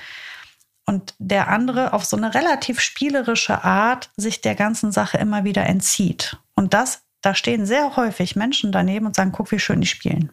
Und 0.86 1.15
der 1.20 1.48
andere 1.48 1.94
auf 1.94 2.06
so 2.06 2.17
eine 2.17 2.34
relativ 2.34 2.80
spielerische 2.80 3.63
Art 3.63 4.10
sich 4.17 4.41
der 4.41 4.56
ganzen 4.56 4.91
Sache 4.91 5.17
immer 5.17 5.44
wieder 5.44 5.65
entzieht. 5.65 6.38
Und 6.56 6.74
das, 6.74 7.04
da 7.22 7.36
stehen 7.36 7.65
sehr 7.65 7.96
häufig 7.96 8.36
Menschen 8.36 8.72
daneben 8.72 9.06
und 9.06 9.15
sagen, 9.15 9.32
guck, 9.32 9.52
wie 9.52 9.60
schön 9.60 9.82
die 9.82 9.88
spielen. 9.88 10.32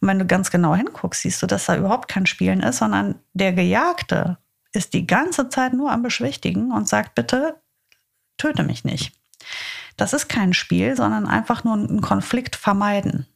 Und 0.00 0.08
wenn 0.08 0.18
du 0.18 0.26
ganz 0.26 0.50
genau 0.50 0.74
hinguckst, 0.74 1.22
siehst 1.22 1.40
du, 1.42 1.46
dass 1.46 1.66
da 1.66 1.76
überhaupt 1.76 2.08
kein 2.08 2.26
Spielen 2.26 2.60
ist, 2.60 2.78
sondern 2.78 3.14
der 3.32 3.52
Gejagte 3.52 4.38
ist 4.72 4.94
die 4.94 5.06
ganze 5.06 5.48
Zeit 5.48 5.74
nur 5.74 5.92
am 5.92 6.02
Beschwichtigen 6.02 6.72
und 6.72 6.88
sagt, 6.88 7.14
bitte 7.14 7.60
töte 8.36 8.64
mich 8.64 8.84
nicht. 8.84 9.12
Das 9.96 10.12
ist 10.12 10.28
kein 10.28 10.54
Spiel, 10.54 10.96
sondern 10.96 11.26
einfach 11.26 11.64
nur 11.64 11.74
einen 11.74 12.00
Konflikt 12.00 12.56
vermeiden. 12.56 13.26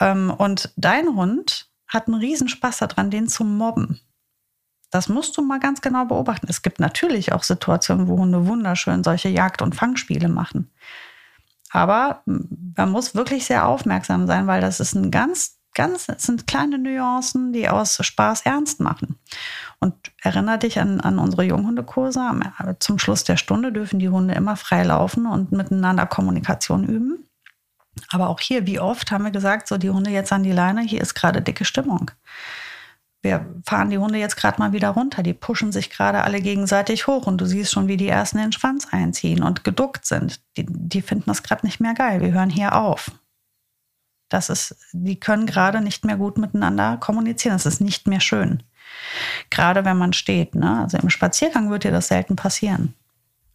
Ähm, 0.00 0.30
und 0.30 0.72
dein 0.76 1.14
Hund 1.14 1.70
hat 1.88 2.08
einen 2.08 2.20
Riesenspaß 2.20 2.78
daran, 2.78 3.10
den 3.10 3.28
zu 3.28 3.44
mobben. 3.44 4.00
Das 4.96 5.10
musst 5.10 5.36
du 5.36 5.42
mal 5.42 5.60
ganz 5.60 5.82
genau 5.82 6.06
beobachten. 6.06 6.46
Es 6.48 6.62
gibt 6.62 6.80
natürlich 6.80 7.34
auch 7.34 7.42
Situationen, 7.42 8.08
wo 8.08 8.16
Hunde 8.16 8.46
wunderschön 8.46 9.04
solche 9.04 9.28
Jagd- 9.28 9.60
und 9.60 9.74
Fangspiele 9.74 10.28
machen. 10.28 10.70
Aber 11.68 12.22
man 12.24 12.90
muss 12.90 13.14
wirklich 13.14 13.44
sehr 13.44 13.68
aufmerksam 13.68 14.26
sein, 14.26 14.46
weil 14.46 14.62
das 14.62 14.80
ist 14.80 14.94
ein 14.94 15.10
ganz, 15.10 15.58
ganz, 15.74 16.06
sind 16.16 16.46
kleine 16.46 16.78
Nuancen, 16.78 17.52
die 17.52 17.68
aus 17.68 17.98
Spaß 18.00 18.46
ernst 18.46 18.80
machen. 18.80 19.18
Und 19.80 19.94
erinnere 20.22 20.60
dich 20.60 20.80
an, 20.80 21.02
an 21.02 21.18
unsere 21.18 21.42
Junghundekurse. 21.42 22.22
Zum 22.78 22.98
Schluss 22.98 23.22
der 23.22 23.36
Stunde 23.36 23.72
dürfen 23.72 23.98
die 23.98 24.08
Hunde 24.08 24.32
immer 24.32 24.56
frei 24.56 24.82
laufen 24.82 25.26
und 25.26 25.52
miteinander 25.52 26.06
Kommunikation 26.06 26.84
üben. 26.84 27.28
Aber 28.08 28.30
auch 28.30 28.40
hier, 28.40 28.66
wie 28.66 28.80
oft 28.80 29.10
haben 29.10 29.24
wir 29.24 29.30
gesagt, 29.30 29.68
so 29.68 29.76
die 29.76 29.90
Hunde 29.90 30.08
jetzt 30.08 30.32
an 30.32 30.42
die 30.42 30.52
Leine, 30.52 30.80
hier 30.80 31.02
ist 31.02 31.12
gerade 31.12 31.42
dicke 31.42 31.66
Stimmung. 31.66 32.10
Wir 33.22 33.44
fahren 33.64 33.90
die 33.90 33.98
Hunde 33.98 34.18
jetzt 34.18 34.36
gerade 34.36 34.58
mal 34.60 34.72
wieder 34.72 34.90
runter. 34.90 35.22
Die 35.22 35.34
pushen 35.34 35.72
sich 35.72 35.90
gerade 35.90 36.22
alle 36.22 36.40
gegenseitig 36.40 37.06
hoch 37.06 37.26
und 37.26 37.40
du 37.40 37.46
siehst 37.46 37.72
schon, 37.72 37.88
wie 37.88 37.96
die 37.96 38.08
ersten 38.08 38.38
den 38.38 38.52
Schwanz 38.52 38.88
einziehen 38.92 39.42
und 39.42 39.64
geduckt 39.64 40.06
sind. 40.06 40.40
Die, 40.56 40.66
die 40.68 41.02
finden 41.02 41.24
das 41.26 41.42
gerade 41.42 41.66
nicht 41.66 41.80
mehr 41.80 41.94
geil. 41.94 42.20
Wir 42.20 42.32
hören 42.32 42.50
hier 42.50 42.76
auf. 42.76 43.10
Das 44.28 44.50
ist, 44.50 44.76
die 44.92 45.18
können 45.18 45.46
gerade 45.46 45.80
nicht 45.80 46.04
mehr 46.04 46.16
gut 46.16 46.38
miteinander 46.38 46.96
kommunizieren. 46.98 47.54
Das 47.54 47.66
ist 47.66 47.80
nicht 47.80 48.06
mehr 48.06 48.20
schön. 48.20 48.62
Gerade 49.50 49.84
wenn 49.84 49.96
man 49.96 50.12
steht. 50.12 50.54
Ne? 50.54 50.80
Also 50.80 50.98
im 50.98 51.10
Spaziergang 51.10 51.70
wird 51.70 51.84
dir 51.84 51.92
das 51.92 52.08
selten 52.08 52.36
passieren. 52.36 52.94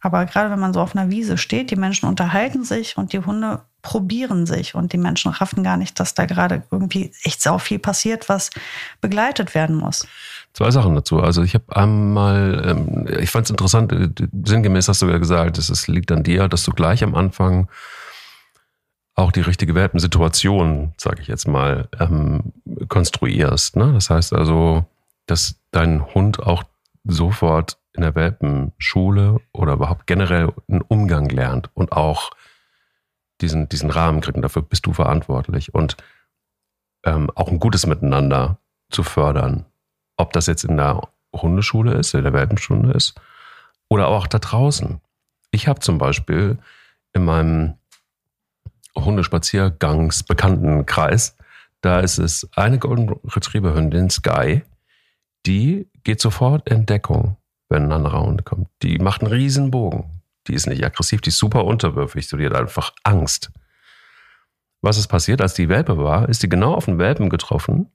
Aber 0.00 0.26
gerade 0.26 0.50
wenn 0.50 0.58
man 0.58 0.72
so 0.72 0.80
auf 0.80 0.96
einer 0.96 1.10
Wiese 1.10 1.38
steht, 1.38 1.70
die 1.70 1.76
Menschen 1.76 2.08
unterhalten 2.08 2.64
sich 2.64 2.96
und 2.96 3.12
die 3.12 3.20
Hunde 3.20 3.62
probieren 3.82 4.46
sich 4.46 4.74
und 4.74 4.92
die 4.92 4.98
Menschen 4.98 5.32
raffen 5.32 5.62
gar 5.64 5.76
nicht, 5.76 5.98
dass 5.98 6.14
da 6.14 6.24
gerade 6.24 6.62
irgendwie 6.70 7.12
echt 7.24 7.42
sau 7.42 7.58
viel 7.58 7.80
passiert, 7.80 8.28
was 8.28 8.50
begleitet 9.00 9.54
werden 9.54 9.76
muss. 9.76 10.06
Zwei 10.54 10.70
Sachen 10.70 10.94
dazu. 10.94 11.20
Also 11.20 11.42
ich 11.42 11.54
habe 11.54 11.74
einmal, 11.74 12.62
ähm, 12.64 13.06
ich 13.20 13.30
fand 13.30 13.46
es 13.46 13.50
interessant, 13.50 13.92
äh, 13.92 14.08
sinngemäß 14.44 14.88
hast 14.88 15.02
du 15.02 15.08
ja 15.08 15.18
gesagt, 15.18 15.58
es 15.58 15.88
liegt 15.88 16.12
an 16.12 16.22
dir, 16.22 16.48
dass 16.48 16.62
du 16.62 16.72
gleich 16.72 17.02
am 17.02 17.14
Anfang 17.14 17.68
auch 19.14 19.32
die 19.32 19.40
richtige 19.40 19.74
Welpensituation, 19.74 20.94
sage 20.96 21.20
ich 21.20 21.28
jetzt 21.28 21.46
mal, 21.46 21.88
ähm, 21.98 22.52
konstruierst. 22.88 23.76
Ne? 23.76 23.92
Das 23.92 24.10
heißt 24.10 24.32
also, 24.32 24.86
dass 25.26 25.56
dein 25.70 26.14
Hund 26.14 26.40
auch 26.40 26.64
sofort 27.04 27.78
in 27.94 28.02
der 28.02 28.14
Welpenschule 28.14 29.40
oder 29.52 29.74
überhaupt 29.74 30.06
generell 30.06 30.52
einen 30.68 30.82
Umgang 30.82 31.28
lernt 31.28 31.70
und 31.74 31.92
auch 31.92 32.30
diesen, 33.42 33.68
diesen 33.68 33.90
Rahmen 33.90 34.20
kriegt. 34.20 34.36
Und 34.36 34.42
dafür 34.42 34.62
bist 34.62 34.86
du 34.86 34.92
verantwortlich. 34.92 35.74
Und 35.74 35.96
ähm, 37.04 37.30
auch 37.34 37.48
ein 37.48 37.60
gutes 37.60 37.86
Miteinander 37.86 38.58
zu 38.90 39.02
fördern. 39.02 39.66
Ob 40.16 40.32
das 40.32 40.46
jetzt 40.46 40.64
in 40.64 40.76
der 40.76 41.08
Hundeschule 41.34 41.94
ist, 41.94 42.14
in 42.14 42.24
der 42.24 42.32
Welpenschule 42.32 42.92
ist 42.92 43.20
oder 43.88 44.08
auch 44.08 44.26
da 44.26 44.38
draußen. 44.38 45.00
Ich 45.50 45.68
habe 45.68 45.80
zum 45.80 45.98
Beispiel 45.98 46.56
in 47.12 47.24
meinem 47.24 47.74
Hundespaziergangsbekanntenkreis, 48.96 51.36
da 51.80 52.00
ist 52.00 52.18
es 52.18 52.48
eine 52.54 52.78
Golden 52.78 53.08
Retriever 53.24 53.74
Hündin, 53.74 54.10
Sky, 54.10 54.62
die 55.46 55.88
geht 56.04 56.20
sofort 56.20 56.68
in 56.68 56.84
Deckung, 56.86 57.36
wenn 57.68 57.84
ein 57.84 57.92
anderer 57.92 58.22
Hund 58.22 58.44
kommt. 58.44 58.68
Die 58.82 58.98
macht 58.98 59.22
einen 59.22 59.32
riesen 59.32 59.70
Bogen. 59.70 60.21
Die 60.46 60.54
ist 60.54 60.66
nicht 60.66 60.84
aggressiv, 60.84 61.20
die 61.20 61.28
ist 61.28 61.38
super 61.38 61.64
unterwürfig, 61.64 62.26
so 62.26 62.36
die 62.36 62.46
hat 62.46 62.54
einfach 62.54 62.92
Angst. 63.04 63.52
Was 64.80 64.98
ist 64.98 65.08
passiert, 65.08 65.40
als 65.40 65.54
die 65.54 65.68
Welpe 65.68 65.96
war, 65.96 66.28
ist 66.28 66.40
sie 66.40 66.48
genau 66.48 66.74
auf 66.74 66.88
einen 66.88 66.98
Welpen 66.98 67.30
getroffen, 67.30 67.92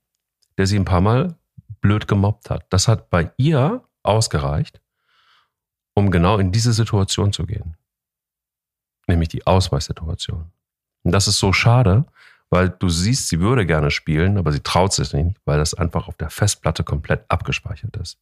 der 0.58 0.68
sie 0.68 0.78
ein 0.78 0.86
paar 0.86 1.02
Mal 1.02 1.36
blöd 1.82 2.08
gemobbt 2.08 2.50
hat. 2.50 2.66
Das 2.70 2.88
hat 2.88 3.10
bei 3.10 3.32
ihr 3.38 3.84
ausgereicht, 4.04 4.82
um 5.94 6.12
genau 6.12 6.38
in 6.38 6.52
diese 6.52 6.74
Situation 6.74 7.34
zu 7.34 7.46
gehen. 7.46 7.76
Nämlich 9.08 9.30
die 9.30 9.46
Ausweichsituation. 9.46 10.52
Und 11.04 11.12
das 11.12 11.28
ist 11.28 11.40
so 11.40 11.52
schade, 11.54 12.06
weil 12.50 12.70
du 12.70 12.90
siehst, 12.90 13.28
sie 13.28 13.40
würde 13.40 13.66
gerne 13.66 13.92
spielen, 13.92 14.38
aber 14.38 14.52
sie 14.52 14.62
traut 14.62 14.94
sich 14.94 15.14
nicht, 15.14 15.38
weil 15.46 15.60
das 15.60 15.74
einfach 15.74 16.08
auf 16.08 16.16
der 16.16 16.30
Festplatte 16.30 16.84
komplett 16.84 17.26
abgespeichert 17.30 17.98
ist. 17.98 18.18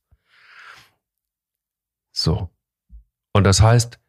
So. 2.12 2.50
Und 3.34 3.44
das 3.44 3.62
heißt, 3.62 4.00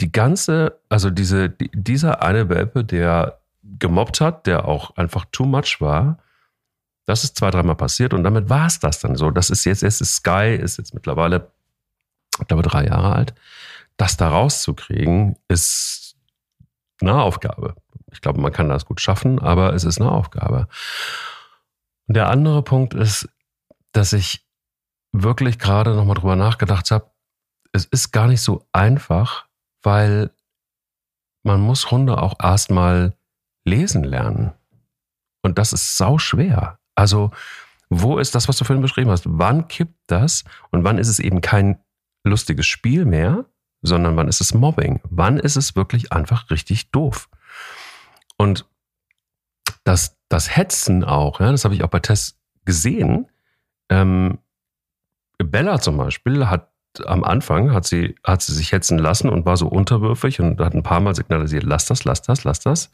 die 0.00 0.10
ganze, 0.10 0.80
also 0.88 1.10
diese, 1.10 1.50
dieser 1.50 2.22
eine 2.22 2.48
Welpe, 2.48 2.84
der 2.84 3.38
gemobbt 3.62 4.20
hat, 4.20 4.46
der 4.46 4.66
auch 4.66 4.96
einfach 4.96 5.24
too 5.30 5.44
much 5.44 5.80
war, 5.80 6.18
das 7.06 7.24
ist 7.24 7.36
zwei, 7.36 7.50
dreimal 7.50 7.76
passiert 7.76 8.14
und 8.14 8.24
damit 8.24 8.48
war 8.48 8.66
es 8.66 8.78
das 8.78 8.98
dann 8.98 9.16
so. 9.16 9.30
Das 9.30 9.50
ist 9.50 9.64
jetzt, 9.64 9.82
jetzt 9.82 10.00
ist 10.00 10.16
Sky, 10.16 10.58
ist 10.60 10.78
jetzt 10.78 10.94
mittlerweile, 10.94 11.50
ich 12.40 12.46
glaube, 12.46 12.62
drei 12.62 12.86
Jahre 12.86 13.14
alt. 13.14 13.34
Das 13.96 14.16
da 14.16 14.28
rauszukriegen, 14.28 15.36
ist 15.48 16.16
eine 17.00 17.22
Aufgabe. 17.22 17.76
Ich 18.10 18.20
glaube, 18.20 18.40
man 18.40 18.52
kann 18.52 18.68
das 18.68 18.86
gut 18.86 19.00
schaffen, 19.00 19.38
aber 19.38 19.74
es 19.74 19.84
ist 19.84 20.00
eine 20.00 20.10
Aufgabe. 20.10 20.68
Und 22.06 22.16
der 22.16 22.28
andere 22.28 22.62
Punkt 22.62 22.94
ist, 22.94 23.28
dass 23.92 24.12
ich 24.12 24.44
wirklich 25.12 25.58
gerade 25.58 25.94
nochmal 25.94 26.16
drüber 26.16 26.36
nachgedacht 26.36 26.90
habe, 26.90 27.10
es 27.72 27.84
ist 27.86 28.12
gar 28.12 28.28
nicht 28.28 28.40
so 28.40 28.66
einfach, 28.72 29.43
weil 29.84 30.30
man 31.44 31.60
muss 31.60 31.90
Hunde 31.90 32.20
auch 32.20 32.34
erstmal 32.42 33.16
lesen 33.64 34.04
lernen. 34.04 34.52
Und 35.42 35.58
das 35.58 35.72
ist 35.72 35.96
sau 35.96 36.18
schwer. 36.18 36.78
Also, 36.94 37.30
wo 37.90 38.18
ist 38.18 38.34
das, 38.34 38.48
was 38.48 38.56
du 38.56 38.64
vorhin 38.64 38.82
beschrieben 38.82 39.10
hast? 39.10 39.24
Wann 39.26 39.68
kippt 39.68 39.98
das 40.06 40.44
und 40.70 40.84
wann 40.84 40.98
ist 40.98 41.08
es 41.08 41.18
eben 41.18 41.40
kein 41.40 41.78
lustiges 42.24 42.66
Spiel 42.66 43.04
mehr, 43.04 43.44
sondern 43.82 44.16
wann 44.16 44.28
ist 44.28 44.40
es 44.40 44.54
Mobbing? 44.54 45.00
Wann 45.04 45.38
ist 45.38 45.56
es 45.56 45.76
wirklich 45.76 46.12
einfach 46.12 46.50
richtig 46.50 46.90
doof? 46.90 47.28
Und 48.38 48.66
das, 49.84 50.16
das 50.28 50.56
Hetzen 50.56 51.04
auch, 51.04 51.40
ja, 51.40 51.50
das 51.52 51.64
habe 51.64 51.74
ich 51.74 51.84
auch 51.84 51.90
bei 51.90 52.00
Tess 52.00 52.40
gesehen. 52.64 53.30
Ähm, 53.90 54.38
Bella 55.38 55.78
zum 55.80 55.98
Beispiel 55.98 56.48
hat 56.48 56.73
am 57.06 57.24
Anfang 57.24 57.72
hat 57.72 57.86
sie, 57.86 58.14
hat 58.24 58.42
sie 58.42 58.52
sich 58.52 58.72
hetzen 58.72 58.98
lassen 58.98 59.28
und 59.28 59.46
war 59.46 59.56
so 59.56 59.68
unterwürfig 59.68 60.40
und 60.40 60.60
hat 60.60 60.74
ein 60.74 60.82
paar 60.82 61.00
Mal 61.00 61.14
signalisiert, 61.14 61.64
lass 61.64 61.86
das, 61.86 62.04
lass 62.04 62.22
das, 62.22 62.44
lass 62.44 62.60
das. 62.60 62.90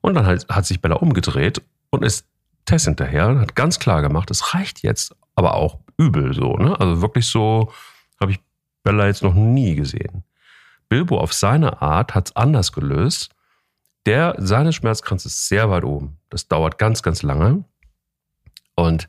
Und 0.00 0.14
dann 0.14 0.26
hat, 0.26 0.46
hat 0.48 0.66
sich 0.66 0.80
Bella 0.80 0.96
umgedreht 0.96 1.62
und 1.90 2.04
ist 2.04 2.26
Tess 2.64 2.84
hinterher 2.84 3.28
und 3.28 3.40
hat 3.40 3.54
ganz 3.54 3.78
klar 3.78 4.02
gemacht, 4.02 4.30
es 4.30 4.54
reicht 4.54 4.82
jetzt, 4.82 5.14
aber 5.34 5.54
auch 5.54 5.78
übel 5.96 6.34
so. 6.34 6.56
Ne? 6.56 6.78
Also 6.78 7.02
wirklich 7.02 7.26
so 7.26 7.72
habe 8.20 8.32
ich 8.32 8.40
Bella 8.82 9.06
jetzt 9.06 9.22
noch 9.22 9.34
nie 9.34 9.74
gesehen. 9.74 10.24
Bilbo 10.88 11.18
auf 11.18 11.32
seine 11.32 11.82
Art 11.82 12.14
hat 12.14 12.28
es 12.28 12.36
anders 12.36 12.72
gelöst 12.72 13.30
der, 14.06 14.36
seine 14.38 14.72
Schmerzkranz 14.72 15.26
ist 15.26 15.48
sehr 15.48 15.68
weit 15.68 15.84
oben. 15.84 16.16
Das 16.30 16.48
dauert 16.48 16.78
ganz, 16.78 17.02
ganz 17.02 17.22
lange. 17.22 17.64
Und 18.76 19.08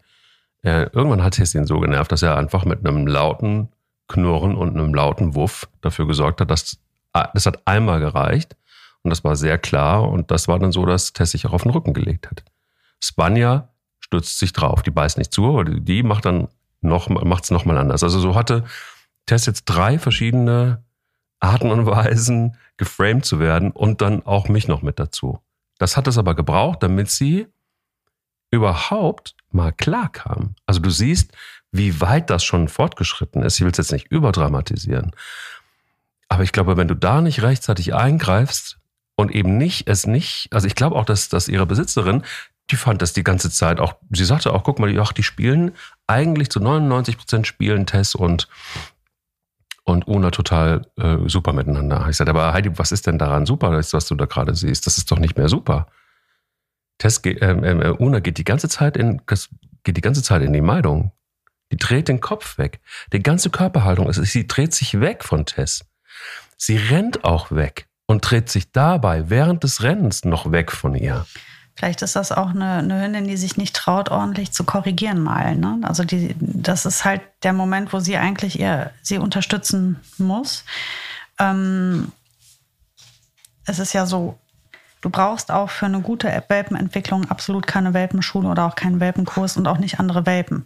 äh, 0.63 0.89
irgendwann 0.91 1.23
hat 1.23 1.37
es 1.39 1.53
ihn 1.53 1.67
so 1.67 1.79
genervt, 1.79 2.11
dass 2.11 2.23
er 2.23 2.35
einfach 2.35 2.65
mit 2.65 2.85
einem 2.85 3.05
lauten 3.05 3.69
Knurren 4.07 4.55
und 4.55 4.77
einem 4.77 4.93
lauten 4.93 5.35
Wuff 5.35 5.67
dafür 5.81 6.07
gesorgt 6.07 6.41
hat, 6.41 6.51
dass 6.51 6.77
ah, 7.13 7.29
das 7.33 7.45
hat 7.45 7.65
einmal 7.65 7.99
gereicht. 7.99 8.55
Und 9.03 9.09
das 9.09 9.23
war 9.23 9.35
sehr 9.35 9.57
klar. 9.57 10.09
Und 10.09 10.31
das 10.31 10.47
war 10.47 10.59
dann 10.59 10.71
so, 10.71 10.85
dass 10.85 11.13
Tess 11.13 11.31
sich 11.31 11.45
auch 11.45 11.53
auf 11.53 11.63
den 11.63 11.71
Rücken 11.71 11.93
gelegt 11.93 12.29
hat. 12.29 12.43
Spanja 12.99 13.69
stürzt 13.99 14.39
sich 14.39 14.53
drauf. 14.53 14.81
Die 14.83 14.91
beißt 14.91 15.17
nicht 15.17 15.33
zu, 15.33 15.47
aber 15.47 15.65
die 15.65 16.03
macht 16.03 16.25
dann 16.25 16.47
noch, 16.81 17.09
macht 17.09 17.43
es 17.43 17.51
nochmal 17.51 17.77
anders. 17.77 18.03
Also 18.03 18.19
so 18.19 18.35
hatte 18.35 18.63
Tess 19.25 19.45
jetzt 19.45 19.65
drei 19.65 19.99
verschiedene 19.99 20.83
Arten 21.39 21.71
und 21.71 21.85
Weisen 21.85 22.57
geframed 22.77 23.25
zu 23.25 23.39
werden 23.39 23.71
und 23.71 24.01
dann 24.01 24.25
auch 24.25 24.49
mich 24.49 24.67
noch 24.67 24.81
mit 24.81 24.99
dazu. 24.99 25.39
Das 25.77 25.97
hat 25.97 26.07
es 26.07 26.17
aber 26.17 26.35
gebraucht, 26.35 26.81
damit 26.81 27.09
sie 27.09 27.47
überhaupt 28.51 29.35
mal 29.51 29.71
klar 29.71 30.09
kam. 30.09 30.55
Also 30.65 30.79
du 30.79 30.89
siehst, 30.89 31.31
wie 31.71 32.01
weit 32.01 32.29
das 32.29 32.43
schon 32.43 32.67
fortgeschritten 32.67 33.43
ist. 33.43 33.55
Ich 33.55 33.61
will 33.61 33.71
es 33.71 33.77
jetzt 33.77 33.91
nicht 33.91 34.11
überdramatisieren. 34.11 35.11
Aber 36.29 36.43
ich 36.43 36.51
glaube, 36.51 36.77
wenn 36.77 36.87
du 36.87 36.95
da 36.95 37.21
nicht 37.21 37.41
rechtzeitig 37.41 37.93
eingreifst 37.93 38.79
und 39.15 39.33
eben 39.33 39.57
nicht, 39.57 39.87
es 39.87 40.05
nicht, 40.05 40.49
also 40.51 40.67
ich 40.67 40.75
glaube 40.75 40.95
auch, 40.95 41.05
dass, 41.05 41.29
dass 41.29 41.47
ihre 41.47 41.65
Besitzerin, 41.65 42.23
die 42.69 42.75
fand 42.75 43.01
das 43.01 43.13
die 43.13 43.23
ganze 43.23 43.49
Zeit 43.49 43.79
auch, 43.79 43.95
sie 44.11 44.25
sagte 44.25 44.53
auch, 44.53 44.63
guck 44.63 44.79
mal, 44.79 44.99
ach, 44.99 45.13
die 45.13 45.23
spielen 45.23 45.71
eigentlich 46.05 46.49
zu 46.49 46.59
99 46.59 47.17
Prozent 47.17 47.47
spielen 47.47 47.85
Tess 47.85 48.15
und 48.15 48.47
und 49.87 50.05
Una 50.05 50.31
total 50.31 50.81
äh, 50.97 51.17
super 51.27 51.53
miteinander. 51.53 52.07
Ich 52.09 52.17
sagte, 52.17 52.31
aber 52.31 52.51
Heidi, 52.51 52.77
was 52.77 52.91
ist 52.91 53.07
denn 53.07 53.17
daran 53.17 53.45
super, 53.45 53.71
was 53.71 54.05
du 54.07 54.15
da 54.15 54.25
gerade 54.25 54.53
siehst? 54.53 54.85
Das 54.85 54.97
ist 54.97 55.09
doch 55.09 55.17
nicht 55.17 55.37
mehr 55.37 55.47
super. 55.47 55.87
Tess, 56.97 57.19
äh, 57.23 57.31
äh, 57.31 57.95
Una 57.97 58.19
geht 58.19 58.37
die 58.37 58.43
ganze 58.43 58.67
Zeit 58.67 58.97
in, 58.97 59.21
geht 59.25 59.95
die 59.95 60.01
ganze 60.01 60.23
Zeit 60.23 60.41
in 60.41 60.51
die 60.51 60.59
Meidung. 60.59 61.13
Die 61.71 61.77
dreht 61.77 62.07
den 62.07 62.21
Kopf 62.21 62.57
weg. 62.57 62.79
Die 63.13 63.21
ganze 63.21 63.49
Körperhaltung 63.49 64.09
ist, 64.09 64.21
sie 64.23 64.47
dreht 64.47 64.73
sich 64.73 64.99
weg 64.99 65.23
von 65.23 65.45
Tess. 65.45 65.85
Sie 66.57 66.77
rennt 66.77 67.23
auch 67.23 67.51
weg 67.51 67.87
und 68.05 68.21
dreht 68.21 68.49
sich 68.49 68.71
dabei 68.71 69.29
während 69.29 69.63
des 69.63 69.83
Rennens 69.83 70.25
noch 70.25 70.51
weg 70.51 70.71
von 70.71 70.95
ihr. 70.95 71.25
Vielleicht 71.75 72.01
ist 72.01 72.15
das 72.15 72.31
auch 72.31 72.49
eine, 72.49 72.77
eine 72.77 73.03
Hündin, 73.03 73.27
die 73.27 73.37
sich 73.37 73.55
nicht 73.55 73.75
traut, 73.75 74.09
ordentlich 74.09 74.51
zu 74.51 74.63
korrigieren 74.63 75.21
mal. 75.21 75.55
Ne? 75.55 75.79
Also 75.83 76.03
die, 76.03 76.35
das 76.39 76.87
ist 76.87 77.05
halt 77.05 77.21
der 77.43 77.53
Moment, 77.53 77.93
wo 77.93 77.99
sie 77.99 78.17
eigentlich 78.17 78.59
ihr, 78.59 78.91
sie 79.03 79.19
unterstützen 79.19 79.99
muss. 80.17 80.63
Ähm, 81.39 82.11
es 83.65 83.77
ist 83.77 83.93
ja 83.93 84.07
so, 84.07 84.39
du 85.01 85.11
brauchst 85.11 85.51
auch 85.51 85.69
für 85.69 85.85
eine 85.85 86.01
gute 86.01 86.27
Welpenentwicklung 86.47 87.29
absolut 87.29 87.67
keine 87.67 87.93
Welpenschule 87.93 88.47
oder 88.47 88.65
auch 88.65 88.75
keinen 88.75 88.99
Welpenkurs 88.99 89.55
und 89.55 89.67
auch 89.67 89.77
nicht 89.77 89.99
andere 89.99 90.25
Welpen. 90.25 90.65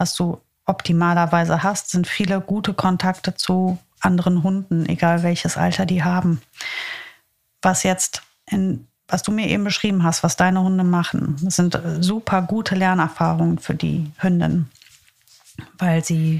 Was 0.00 0.14
du 0.14 0.40
optimalerweise 0.64 1.62
hast, 1.62 1.90
sind 1.90 2.06
viele 2.06 2.40
gute 2.40 2.72
Kontakte 2.72 3.34
zu 3.34 3.76
anderen 4.00 4.42
Hunden, 4.42 4.86
egal 4.86 5.22
welches 5.22 5.58
Alter 5.58 5.84
die 5.84 6.02
haben. 6.02 6.40
Was 7.60 7.82
jetzt 7.82 8.22
in 8.46 8.86
was 9.08 9.22
du 9.22 9.32
mir 9.32 9.48
eben 9.48 9.64
beschrieben 9.64 10.04
hast, 10.04 10.22
was 10.22 10.36
deine 10.36 10.62
Hunde 10.62 10.84
machen, 10.84 11.36
das 11.42 11.56
sind 11.56 11.74
äh, 11.74 12.00
super 12.02 12.42
gute 12.42 12.76
Lernerfahrungen 12.76 13.58
für 13.58 13.74
die 13.74 14.10
Hündin, 14.18 14.70
weil 15.78 16.04
sie 16.04 16.38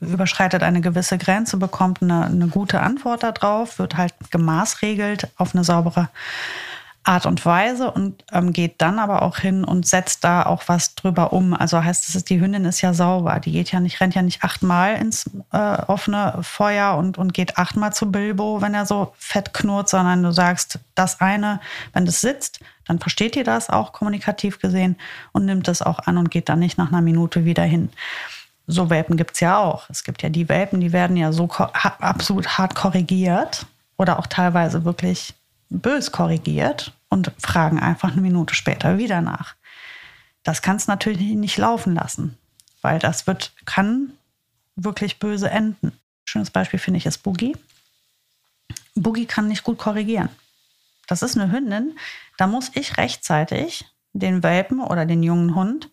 überschreitet 0.00 0.62
eine 0.62 0.82
gewisse 0.82 1.18
Grenze, 1.18 1.56
bekommt 1.56 2.02
eine, 2.02 2.26
eine 2.26 2.48
gute 2.48 2.80
Antwort 2.80 3.22
darauf, 3.22 3.78
wird 3.78 3.96
halt 3.96 4.14
gemaßregelt 4.30 5.28
auf 5.36 5.54
eine 5.54 5.64
saubere 5.64 6.10
Art 7.04 7.26
und 7.26 7.44
Weise 7.44 7.90
und 7.90 8.24
ähm, 8.32 8.52
geht 8.54 8.80
dann 8.80 8.98
aber 8.98 9.22
auch 9.22 9.36
hin 9.36 9.62
und 9.62 9.86
setzt 9.86 10.24
da 10.24 10.44
auch 10.44 10.62
was 10.68 10.94
drüber 10.94 11.34
um. 11.34 11.52
Also 11.52 11.84
heißt 11.84 12.14
es, 12.14 12.24
die 12.24 12.40
Hündin 12.40 12.64
ist 12.64 12.80
ja 12.80 12.94
sauber. 12.94 13.38
Die 13.40 13.52
geht 13.52 13.70
ja 13.70 13.80
nicht, 13.80 14.00
rennt 14.00 14.14
ja 14.14 14.22
nicht 14.22 14.42
achtmal 14.42 14.96
ins 14.96 15.30
äh, 15.52 15.82
offene 15.86 16.38
Feuer 16.40 16.96
und, 16.96 17.18
und 17.18 17.34
geht 17.34 17.58
achtmal 17.58 17.92
zu 17.92 18.10
Bilbo, 18.10 18.62
wenn 18.62 18.72
er 18.72 18.86
so 18.86 19.12
fett 19.18 19.52
knurrt, 19.52 19.90
sondern 19.90 20.22
du 20.22 20.32
sagst, 20.32 20.78
das 20.94 21.20
eine, 21.20 21.60
wenn 21.92 22.06
das 22.06 22.22
sitzt, 22.22 22.60
dann 22.86 22.98
versteht 22.98 23.36
ihr 23.36 23.44
das 23.44 23.68
auch 23.68 23.92
kommunikativ 23.92 24.58
gesehen 24.58 24.96
und 25.32 25.44
nimmt 25.44 25.68
es 25.68 25.82
auch 25.82 26.00
an 26.00 26.16
und 26.16 26.30
geht 26.30 26.48
dann 26.48 26.58
nicht 26.58 26.78
nach 26.78 26.88
einer 26.88 27.02
Minute 27.02 27.44
wieder 27.44 27.64
hin. 27.64 27.90
So 28.66 28.88
Welpen 28.88 29.18
gibt 29.18 29.34
es 29.34 29.40
ja 29.40 29.58
auch. 29.58 29.90
Es 29.90 30.04
gibt 30.04 30.22
ja 30.22 30.30
die 30.30 30.48
Welpen, 30.48 30.80
die 30.80 30.92
werden 30.92 31.18
ja 31.18 31.32
so 31.32 31.48
absolut 31.50 32.56
hart 32.56 32.74
korrigiert 32.74 33.66
oder 33.98 34.18
auch 34.18 34.26
teilweise 34.26 34.86
wirklich 34.86 35.34
bös 35.70 36.12
korrigiert 36.12 36.92
und 37.08 37.32
fragen 37.38 37.78
einfach 37.78 38.12
eine 38.12 38.20
Minute 38.20 38.54
später 38.54 38.98
wieder 38.98 39.20
nach. 39.20 39.54
Das 40.42 40.62
kannst 40.62 40.88
du 40.88 40.92
natürlich 40.92 41.20
nicht 41.20 41.56
laufen 41.56 41.94
lassen, 41.94 42.36
weil 42.82 42.98
das 42.98 43.26
wird, 43.26 43.52
kann 43.64 44.12
wirklich 44.76 45.18
böse 45.18 45.50
enden. 45.50 45.92
Schönes 46.24 46.50
Beispiel 46.50 46.78
finde 46.78 46.98
ich 46.98 47.06
ist 47.06 47.18
Boogie. 47.18 47.56
Boogie 48.94 49.26
kann 49.26 49.48
nicht 49.48 49.64
gut 49.64 49.78
korrigieren. 49.78 50.28
Das 51.06 51.22
ist 51.22 51.36
eine 51.36 51.52
Hündin, 51.52 51.96
da 52.38 52.46
muss 52.46 52.70
ich 52.74 52.96
rechtzeitig 52.96 53.84
den 54.12 54.42
Welpen 54.42 54.80
oder 54.80 55.06
den 55.06 55.22
jungen 55.22 55.54
Hund, 55.54 55.90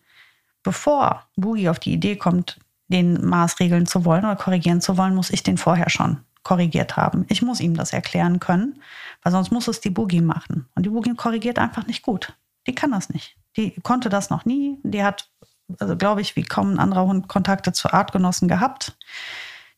bevor 0.62 1.26
Boogie 1.36 1.68
auf 1.68 1.78
die 1.78 1.92
Idee 1.92 2.16
kommt, 2.16 2.58
den 2.88 3.24
maßregeln 3.24 3.86
zu 3.86 4.04
wollen 4.04 4.24
oder 4.24 4.36
korrigieren 4.36 4.80
zu 4.80 4.96
wollen, 4.96 5.14
muss 5.14 5.30
ich 5.30 5.42
den 5.42 5.58
vorher 5.58 5.90
schon 5.90 6.24
korrigiert 6.42 6.96
haben. 6.96 7.24
Ich 7.28 7.42
muss 7.42 7.60
ihm 7.60 7.74
das 7.74 7.92
erklären 7.92 8.40
können, 8.40 8.80
weil 9.22 9.32
sonst 9.32 9.50
muss 9.50 9.68
es 9.68 9.80
die 9.80 9.90
Boogie 9.90 10.20
machen. 10.20 10.68
Und 10.74 10.84
die 10.84 10.90
Boogie 10.90 11.14
korrigiert 11.14 11.58
einfach 11.58 11.86
nicht 11.86 12.02
gut. 12.02 12.36
Die 12.66 12.74
kann 12.74 12.90
das 12.90 13.10
nicht. 13.10 13.36
Die 13.56 13.72
konnte 13.82 14.08
das 14.08 14.30
noch 14.30 14.44
nie. 14.44 14.78
Die 14.82 15.04
hat, 15.04 15.30
also 15.78 15.96
glaube 15.96 16.20
ich, 16.20 16.36
wie 16.36 16.42
kaum 16.42 16.74
ein 16.74 16.78
anderer 16.78 17.06
Hund 17.06 17.28
Kontakte 17.28 17.72
zu 17.72 17.92
Artgenossen 17.92 18.48
gehabt. 18.48 18.96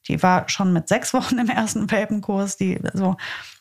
Die 0.09 0.23
war 0.23 0.49
schon 0.49 0.73
mit 0.73 0.89
sechs 0.89 1.15
Wochen 1.15 1.39
im 1.39 1.49
ersten 1.49 1.91
Welpenkurs. 1.91 2.57
Die, 2.57 2.81
so, 2.93 3.17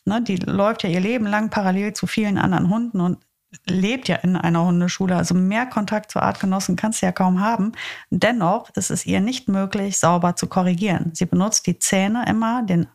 ne, 0.05 0.21
die 0.21 0.37
läuft 0.37 0.83
ja 0.83 0.89
ihr 0.89 0.99
Leben 0.99 1.25
lang 1.25 1.49
parallel 1.49 1.93
zu 1.93 2.07
vielen 2.07 2.37
anderen 2.37 2.69
Hunden 2.69 3.01
und 3.01 3.17
lebt 3.65 4.07
ja 4.07 4.17
in 4.17 4.35
einer 4.35 4.63
Hundeschule, 4.65 5.15
also 5.15 5.33
mehr 5.33 5.65
Kontakt 5.65 6.11
zu 6.11 6.21
Artgenossen 6.21 6.75
kannst 6.75 7.01
du 7.01 7.05
ja 7.05 7.11
kaum 7.11 7.39
haben. 7.39 7.73
Dennoch 8.09 8.69
ist 8.75 8.91
es 8.91 9.05
ihr 9.05 9.19
nicht 9.19 9.47
möglich, 9.47 9.97
sauber 9.97 10.35
zu 10.35 10.47
korrigieren. 10.47 11.11
Sie 11.13 11.25
benutzt 11.25 11.67
die 11.67 11.79
Zähne 11.79 12.25
immer, 12.27 12.63
den, 12.63 12.87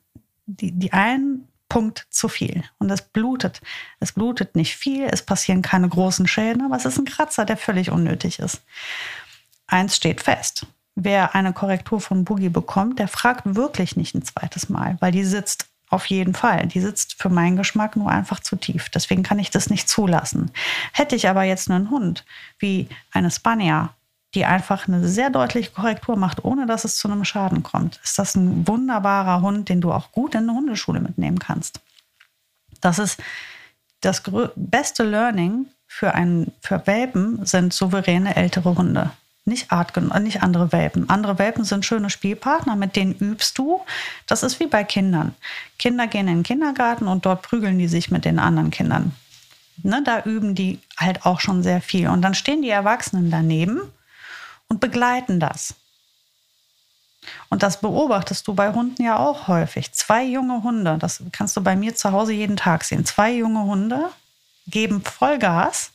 die, 0.47 0.73
die 0.73 0.93
einen 0.93 1.49
Punkt 1.69 2.07
zu 2.11 2.29
viel. 2.29 2.65
Und 2.79 2.91
es 2.91 3.03
blutet. 3.03 3.61
Es 4.01 4.13
blutet 4.13 4.57
nicht 4.57 4.77
viel, 4.77 5.07
es 5.11 5.23
passieren 5.23 5.63
keine 5.63 5.89
großen 5.89 6.27
Schäden, 6.27 6.63
aber 6.63 6.77
es 6.77 6.85
ist 6.85 6.99
ein 6.99 7.05
Kratzer, 7.05 7.45
der 7.45 7.57
völlig 7.57 7.91
unnötig 7.91 8.39
ist. 8.39 8.63
Eins 9.67 9.97
steht 9.97 10.23
fest. 10.23 10.67
Wer 10.95 11.35
eine 11.35 11.53
Korrektur 11.53 12.01
von 12.01 12.25
Boogie 12.25 12.49
bekommt, 12.49 12.99
der 12.99 13.07
fragt 13.07 13.55
wirklich 13.55 13.97
nicht 13.97 14.15
ein 14.15 14.23
zweites 14.23 14.69
Mal, 14.69 14.97
weil 15.01 15.13
die 15.13 15.25
sitzt 15.25 15.69
auf 15.91 16.07
jeden 16.07 16.35
Fall. 16.35 16.67
Die 16.67 16.81
sitzt 16.81 17.21
für 17.21 17.29
meinen 17.29 17.57
Geschmack 17.57 17.97
nur 17.97 18.11
einfach 18.11 18.41
zu 18.41 18.57
tief. 18.57 18.89
Deswegen 18.89 19.23
kann 19.23 19.39
ich 19.39 19.51
das 19.51 19.71
nicht 19.71 19.89
zulassen. 19.89 20.51
Hätte 20.93 21.17
ich 21.17 21.29
aber 21.29 21.45
jetzt 21.45 21.71
einen 21.71 21.91
Hund 21.91 22.25
wie 22.59 22.89
eine 23.13 23.31
Spanier, 23.31 23.91
die 24.35 24.45
einfach 24.45 24.87
eine 24.87 25.09
sehr 25.09 25.31
deutliche 25.31 25.71
Korrektur 25.71 26.17
macht, 26.17 26.45
ohne 26.45 26.67
dass 26.67 26.85
es 26.85 26.97
zu 26.97 27.09
einem 27.09 27.25
Schaden 27.25 27.63
kommt, 27.63 27.99
ist 28.05 28.19
das 28.19 28.35
ein 28.35 28.69
wunderbarer 28.69 29.41
Hund, 29.41 29.69
den 29.69 29.81
du 29.81 29.93
auch 29.93 30.13
gut 30.13 30.35
in 30.35 30.43
eine 30.43 30.53
Hundeschule 30.53 31.01
mitnehmen 31.01 31.39
kannst. 31.39 31.81
Das 32.81 32.99
ist 32.99 33.21
das 34.01 34.23
beste 34.55 35.05
Learning 35.05 35.67
für, 35.87 36.15
einen, 36.15 36.53
für 36.61 36.87
Welpen 36.87 37.45
sind 37.47 37.73
souveräne 37.73 38.37
ältere 38.37 38.77
Hunde 38.77 39.11
nicht, 39.49 39.73
Artgen 39.73 40.13
nicht 40.23 40.43
andere 40.43 40.73
Welpen. 40.73 41.09
Andere 41.09 41.39
Welpen 41.39 41.65
sind 41.65 41.85
schöne 41.85 42.11
Spielpartner, 42.11 42.77
mit 42.77 42.95
denen 42.95 43.15
übst 43.15 43.59
du. 43.59 43.81
Das 44.27 44.43
ist 44.43 44.61
wie 44.61 44.67
bei 44.67 44.85
Kindern. 44.85 45.35
Kinder 45.79 46.07
gehen 46.07 46.29
in 46.29 46.39
den 46.39 46.43
Kindergarten 46.43 47.09
und 47.09 47.27
dort 47.27 47.43
prügeln 47.43 47.79
die 47.79 47.89
sich 47.89 48.11
mit 48.11 48.25
den 48.25 48.39
anderen 48.39 48.71
Kindern. 48.71 49.13
Ne, 49.83 50.03
da 50.05 50.23
üben 50.23 50.55
die 50.55 50.81
halt 50.97 51.25
auch 51.25 51.41
schon 51.41 51.63
sehr 51.63 51.81
viel. 51.81 52.09
Und 52.09 52.23
dann 52.23 52.35
stehen 52.35 52.63
die 52.63 52.71
Erwachsenen 52.71 53.31
daneben 53.31 53.81
und 54.69 54.81
begleiten 54.81 55.41
das. 55.41 55.75
Und 57.49 57.63
das 57.63 57.81
beobachtest 57.81 58.47
du 58.47 58.55
bei 58.55 58.73
Hunden 58.73 59.03
ja 59.03 59.19
auch 59.19 59.49
häufig. 59.49 59.93
Zwei 59.93 60.25
junge 60.25 60.63
Hunde, 60.63 60.99
das 60.99 61.23
kannst 61.33 61.57
du 61.57 61.63
bei 61.63 61.77
mir 61.77 61.95
zu 61.95 62.13
Hause 62.13 62.33
jeden 62.33 62.57
Tag 62.57 62.85
sehen. 62.85 63.05
Zwei 63.05 63.33
junge 63.33 63.65
Hunde 63.65 64.11
geben 64.67 65.03
Vollgas 65.03 65.91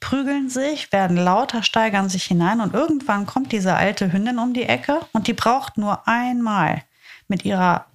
prügeln 0.00 0.48
sich, 0.48 0.90
werden 0.92 1.16
lauter, 1.16 1.62
steigern 1.62 2.08
sich 2.08 2.24
hinein 2.24 2.60
und 2.60 2.74
irgendwann 2.74 3.26
kommt 3.26 3.52
diese 3.52 3.74
alte 3.74 4.12
Hündin 4.12 4.38
um 4.38 4.54
die 4.54 4.64
Ecke 4.64 5.00
und 5.12 5.26
die 5.26 5.34
braucht 5.34 5.76
nur 5.76 6.08
einmal 6.08 6.82
mit 7.28 7.44
ihrer, 7.44 7.86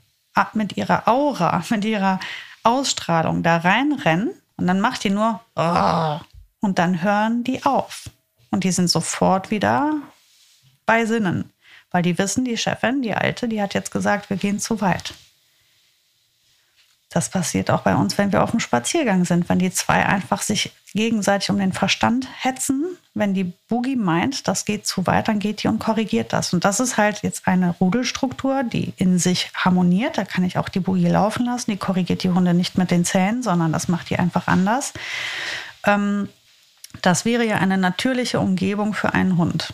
mit 0.53 0.77
ihrer 0.77 1.07
Aura, 1.07 1.63
mit 1.69 1.83
ihrer 1.83 2.19
Ausstrahlung 2.63 3.43
da 3.43 3.57
reinrennen 3.57 4.31
und 4.57 4.67
dann 4.67 4.79
macht 4.79 5.03
die 5.03 5.09
nur 5.09 5.41
und 6.61 6.79
dann 6.79 7.01
hören 7.01 7.43
die 7.43 7.63
auf 7.65 8.09
und 8.51 8.63
die 8.63 8.71
sind 8.71 8.87
sofort 8.87 9.51
wieder 9.51 9.95
bei 10.85 11.05
Sinnen, 11.05 11.51
weil 11.91 12.03
die 12.03 12.17
wissen, 12.17 12.45
die 12.45 12.57
Chefin, 12.57 13.01
die 13.01 13.13
alte, 13.13 13.47
die 13.47 13.61
hat 13.61 13.73
jetzt 13.73 13.91
gesagt, 13.91 14.29
wir 14.29 14.37
gehen 14.37 14.59
zu 14.59 14.81
weit. 14.81 15.13
Das 17.15 17.29
passiert 17.29 17.71
auch 17.71 17.79
bei 17.83 17.95
uns, 17.95 18.17
wenn 18.17 18.33
wir 18.33 18.43
auf 18.43 18.51
dem 18.51 18.59
Spaziergang 18.59 19.23
sind, 19.23 19.47
wenn 19.47 19.57
die 19.57 19.71
zwei 19.71 20.05
einfach 20.05 20.41
sich 20.41 20.73
gegenseitig 20.93 21.49
um 21.49 21.57
den 21.57 21.71
Verstand 21.71 22.27
hetzen. 22.41 22.83
Wenn 23.13 23.33
die 23.33 23.53
Boogie 23.69 23.95
meint, 23.95 24.49
das 24.49 24.65
geht 24.65 24.85
zu 24.85 25.07
weit, 25.07 25.29
dann 25.29 25.39
geht 25.39 25.63
die 25.63 25.69
und 25.69 25.79
korrigiert 25.79 26.33
das. 26.33 26.51
Und 26.51 26.65
das 26.65 26.81
ist 26.81 26.97
halt 26.97 27.21
jetzt 27.23 27.47
eine 27.47 27.69
Rudelstruktur, 27.79 28.63
die 28.63 28.91
in 28.97 29.17
sich 29.17 29.49
harmoniert. 29.55 30.17
Da 30.17 30.25
kann 30.25 30.43
ich 30.43 30.57
auch 30.57 30.67
die 30.67 30.81
Boogie 30.81 31.07
laufen 31.07 31.45
lassen. 31.45 31.71
Die 31.71 31.77
korrigiert 31.77 32.21
die 32.21 32.31
Hunde 32.31 32.53
nicht 32.53 32.77
mit 32.77 32.91
den 32.91 33.05
Zähnen, 33.05 33.43
sondern 33.43 33.71
das 33.71 33.87
macht 33.87 34.09
die 34.09 34.19
einfach 34.19 34.47
anders. 34.47 34.91
Ähm, 35.85 36.27
das 37.01 37.23
wäre 37.23 37.45
ja 37.45 37.59
eine 37.59 37.77
natürliche 37.77 38.41
Umgebung 38.41 38.93
für 38.93 39.13
einen 39.13 39.37
Hund 39.37 39.73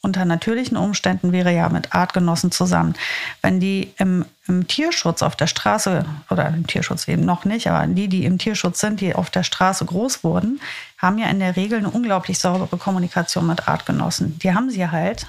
unter 0.00 0.24
natürlichen 0.24 0.76
Umständen 0.76 1.32
wäre 1.32 1.52
ja 1.52 1.68
mit 1.68 1.92
Artgenossen 1.92 2.52
zusammen. 2.52 2.94
Wenn 3.42 3.58
die 3.58 3.92
im, 3.98 4.24
im, 4.46 4.68
Tierschutz 4.68 5.22
auf 5.22 5.34
der 5.34 5.48
Straße, 5.48 6.04
oder 6.30 6.46
im 6.48 6.66
Tierschutz 6.66 7.08
eben 7.08 7.24
noch 7.24 7.44
nicht, 7.44 7.68
aber 7.68 7.84
die, 7.86 8.08
die 8.08 8.24
im 8.24 8.38
Tierschutz 8.38 8.78
sind, 8.78 9.00
die 9.00 9.14
auf 9.14 9.30
der 9.30 9.42
Straße 9.42 9.84
groß 9.84 10.22
wurden, 10.22 10.60
haben 10.98 11.18
ja 11.18 11.26
in 11.28 11.40
der 11.40 11.56
Regel 11.56 11.78
eine 11.78 11.90
unglaublich 11.90 12.38
saubere 12.38 12.76
Kommunikation 12.76 13.46
mit 13.46 13.66
Artgenossen. 13.66 14.38
Die 14.38 14.54
haben 14.54 14.70
sie 14.70 14.88
halt 14.88 15.26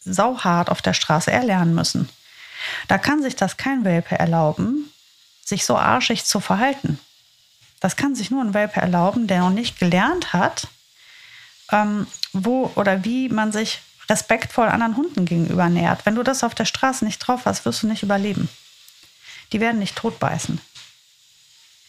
sauhart 0.00 0.70
auf 0.70 0.80
der 0.80 0.94
Straße 0.94 1.30
erlernen 1.30 1.74
müssen. 1.74 2.08
Da 2.88 2.96
kann 2.96 3.22
sich 3.22 3.36
das 3.36 3.58
kein 3.58 3.84
Welpe 3.84 4.18
erlauben, 4.18 4.90
sich 5.44 5.66
so 5.66 5.76
arschig 5.76 6.24
zu 6.24 6.40
verhalten. 6.40 6.98
Das 7.80 7.96
kann 7.96 8.14
sich 8.14 8.30
nur 8.30 8.42
ein 8.42 8.54
Welpe 8.54 8.80
erlauben, 8.80 9.26
der 9.26 9.40
noch 9.40 9.50
nicht 9.50 9.78
gelernt 9.78 10.32
hat, 10.32 10.68
ähm, 11.70 12.06
wo 12.32 12.72
oder 12.76 13.04
wie 13.04 13.28
man 13.28 13.52
sich 13.52 13.82
respektvoll 14.08 14.68
anderen 14.68 14.96
Hunden 14.96 15.24
gegenüber 15.24 15.68
nähert. 15.68 16.06
Wenn 16.06 16.14
du 16.14 16.22
das 16.22 16.44
auf 16.44 16.54
der 16.54 16.64
Straße 16.64 17.04
nicht 17.04 17.18
drauf 17.18 17.42
hast, 17.44 17.64
wirst 17.64 17.82
du 17.82 17.86
nicht 17.86 18.02
überleben. 18.02 18.48
Die 19.52 19.60
werden 19.60 19.78
nicht 19.78 19.96
totbeißen. 19.96 20.60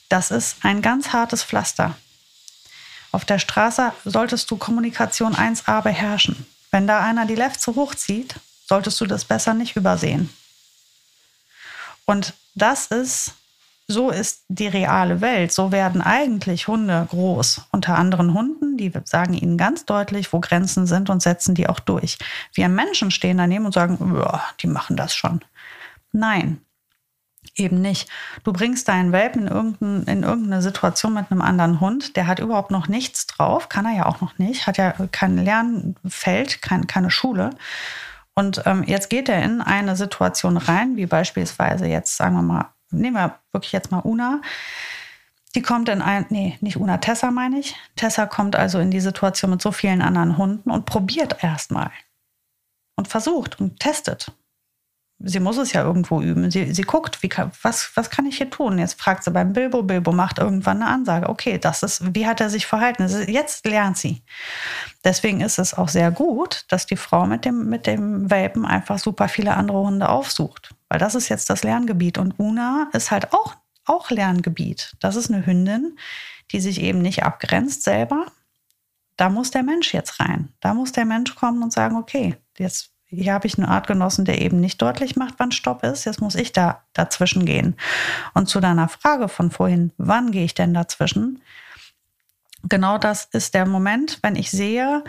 Das 0.10 0.32
ist 0.32 0.58
ein 0.64 0.82
ganz 0.82 1.12
hartes 1.14 1.44
Pflaster. 1.44 1.98
Auf 3.12 3.26
der 3.26 3.40
Straße 3.40 3.94
solltest 4.06 4.50
du 4.52 4.58
Kommunikation 4.58 5.36
1a 5.36 5.82
beherrschen. 5.82 6.46
Wenn 6.72 6.88
da 6.88 7.04
einer 7.04 7.26
die 7.26 7.36
Lefze 7.36 7.76
hochzieht, 7.76 8.36
solltest 8.68 9.00
du 9.00 9.06
das 9.06 9.26
besser 9.26 9.54
nicht 9.54 9.76
übersehen. 9.76 10.30
Und 12.06 12.34
das 12.56 12.88
ist, 12.88 13.34
so 13.88 14.10
ist 14.10 14.44
die 14.50 14.68
reale 14.68 15.22
Welt. 15.22 15.52
So 15.54 15.72
werden 15.72 16.02
eigentlich 16.02 16.68
Hunde 16.68 17.08
groß. 17.10 17.68
Unter 17.72 17.98
anderen 17.98 18.34
Hunden, 18.34 18.78
die 18.78 18.92
sagen 19.06 19.34
ihnen 19.34 19.58
ganz 19.58 19.86
deutlich, 19.86 20.34
wo 20.34 20.42
Grenzen 20.42 20.86
sind 20.86 21.10
und 21.10 21.22
setzen 21.22 21.56
die 21.56 21.70
auch 21.70 21.80
durch. 21.80 22.18
Wir 22.54 22.68
Menschen 22.68 23.12
stehen 23.12 23.38
daneben 23.38 23.66
und 23.66 23.74
sagen, 23.74 23.98
die 24.60 24.68
machen 24.68 24.98
das 24.98 25.16
schon. 25.16 25.40
Nein, 26.12 26.60
eben 27.56 27.82
nicht. 27.82 28.10
Du 28.44 28.52
bringst 28.52 28.90
deinen 28.90 29.14
Welpen 29.14 29.44
in, 29.44 29.48
irgendein, 29.48 30.04
in 30.04 30.24
irgendeine 30.24 30.62
Situation 30.62 31.14
mit 31.14 31.32
einem 31.32 31.42
anderen 31.42 31.80
Hund, 31.80 32.18
der 32.18 32.28
hat 32.28 32.40
überhaupt 32.40 32.72
noch 32.72 32.88
nichts 32.88 33.26
drauf, 33.28 33.70
kann 33.70 33.86
er 33.86 33.96
ja 33.96 34.06
auch 34.06 34.20
noch 34.20 34.38
nicht, 34.38 34.68
hat 34.68 34.78
ja 34.78 34.94
kein 35.12 35.38
Lernfeld, 35.38 36.62
kein, 36.62 36.88
keine 36.88 37.10
Schule. 37.10 37.52
Und 38.36 38.62
ähm, 38.66 38.84
jetzt 38.84 39.10
geht 39.10 39.30
er 39.30 39.42
in 39.44 39.62
eine 39.62 39.96
Situation 39.96 40.58
rein, 40.58 40.96
wie 40.98 41.08
beispielsweise 41.08 41.88
jetzt, 41.88 42.18
sagen 42.18 42.36
wir 42.36 42.44
mal, 42.44 42.66
nehmen 42.92 43.16
wir 43.16 43.40
wirklich 43.52 43.72
jetzt 43.72 43.92
mal 43.92 44.02
Una. 44.02 44.42
Die 45.56 45.62
kommt 45.62 45.90
in 45.90 46.02
ein, 46.02 46.26
nee, 46.30 46.58
nicht 46.62 46.78
Una, 46.78 46.98
Tessa 46.98 47.32
meine 47.32 47.60
ich. 47.60 47.76
Tessa 47.96 48.26
kommt 48.26 48.56
also 48.56 48.80
in 48.80 48.92
die 48.92 49.00
Situation 49.00 49.52
mit 49.52 49.62
so 49.62 49.72
vielen 49.72 50.02
anderen 50.02 50.38
Hunden 50.38 50.70
und 50.70 50.86
probiert 50.86 51.44
erstmal. 51.44 51.92
Und 52.96 53.08
versucht 53.08 53.60
und 53.60 53.80
testet 53.80 54.32
sie 55.20 55.40
muss 55.40 55.58
es 55.58 55.74
ja 55.74 55.84
irgendwo 55.84 56.22
üben. 56.22 56.52
Sie, 56.52 56.74
sie 56.74 56.84
guckt, 56.84 57.24
wie 57.24 57.30
was, 57.62 57.92
was 57.96 58.10
kann 58.10 58.26
ich 58.26 58.38
hier 58.38 58.50
tun? 58.50 58.78
Jetzt 58.78 59.00
fragt 59.00 59.24
sie 59.24 59.32
beim 59.32 59.54
Bilbo. 59.54 59.84
Bilbo 59.84 60.12
macht 60.12 60.40
irgendwann 60.40 60.82
eine 60.82 60.92
Ansage. 60.92 61.30
Okay, 61.30 61.58
das 61.58 61.84
ist, 61.84 62.16
wie 62.16 62.28
hat 62.28 62.42
er 62.42 62.50
sich 62.50 62.66
verhalten? 62.66 63.08
Jetzt 63.28 63.66
lernt 63.66 63.98
sie. 63.98 64.22
Deswegen 65.04 65.42
ist 65.42 65.58
es 65.60 65.74
auch 65.74 65.90
sehr 65.90 66.12
gut, 66.12 66.66
dass 66.70 66.86
die 66.86 66.98
Frau 66.98 67.26
mit 67.26 67.46
dem, 67.46 67.68
mit 67.70 67.88
dem 67.88 68.30
Welpen 68.30 68.66
einfach 68.66 69.00
super 69.00 69.28
viele 69.28 69.56
andere 69.56 69.80
Hunde 69.80 70.10
aufsucht. 70.10 70.76
Weil 70.90 71.00
das 71.00 71.16
ist 71.16 71.30
jetzt 71.30 71.50
das 71.50 71.64
Lerngebiet. 71.64 72.18
Und 72.18 72.40
Una 72.40 72.90
ist 72.94 73.12
halt 73.12 73.34
auch, 73.34 73.56
auch 73.86 74.10
Lerngebiet. 74.10 74.96
Das 75.00 75.16
ist 75.16 75.32
eine 75.32 75.46
Hündin, 75.46 75.98
die 76.52 76.60
sich 76.60 76.82
eben 76.82 77.02
nicht 77.02 77.24
abgrenzt 77.24 77.84
selber. 77.84 78.26
Da 79.18 79.30
muss 79.30 79.52
der 79.52 79.64
Mensch 79.64 79.94
jetzt 79.94 80.20
rein. 80.20 80.54
Da 80.60 80.74
muss 80.74 80.92
der 80.92 81.06
Mensch 81.06 81.36
kommen 81.36 81.64
und 81.64 81.74
sagen, 81.74 81.98
okay, 81.98 82.38
jetzt 82.58 82.92
hier 83.10 83.34
habe 83.34 83.48
ich 83.48 83.58
einen 83.58 83.68
Artgenossen, 83.68 84.26
der 84.26 84.42
eben 84.42 84.60
nicht 84.60 84.82
deutlich 84.82 85.16
macht, 85.16 85.36
wann 85.38 85.54
Stopp 85.54 85.84
ist. 85.84 86.04
Jetzt 86.06 86.20
muss 86.20 86.36
ich 86.36 86.52
da 86.52 86.84
dazwischen 86.94 87.46
gehen. 87.46 87.78
Und 88.34 88.50
zu 88.50 88.60
deiner 88.60 88.90
Frage 88.90 89.30
von 89.30 89.50
vorhin, 89.50 89.94
wann 89.98 90.32
gehe 90.32 90.44
ich 90.44 90.54
denn 90.54 90.74
dazwischen? 90.74 91.42
Genau 92.64 92.98
das 92.98 93.26
ist 93.32 93.54
der 93.54 93.66
Moment, 93.66 94.20
wenn 94.24 94.36
ich 94.36 94.52
sehe, 94.52 95.04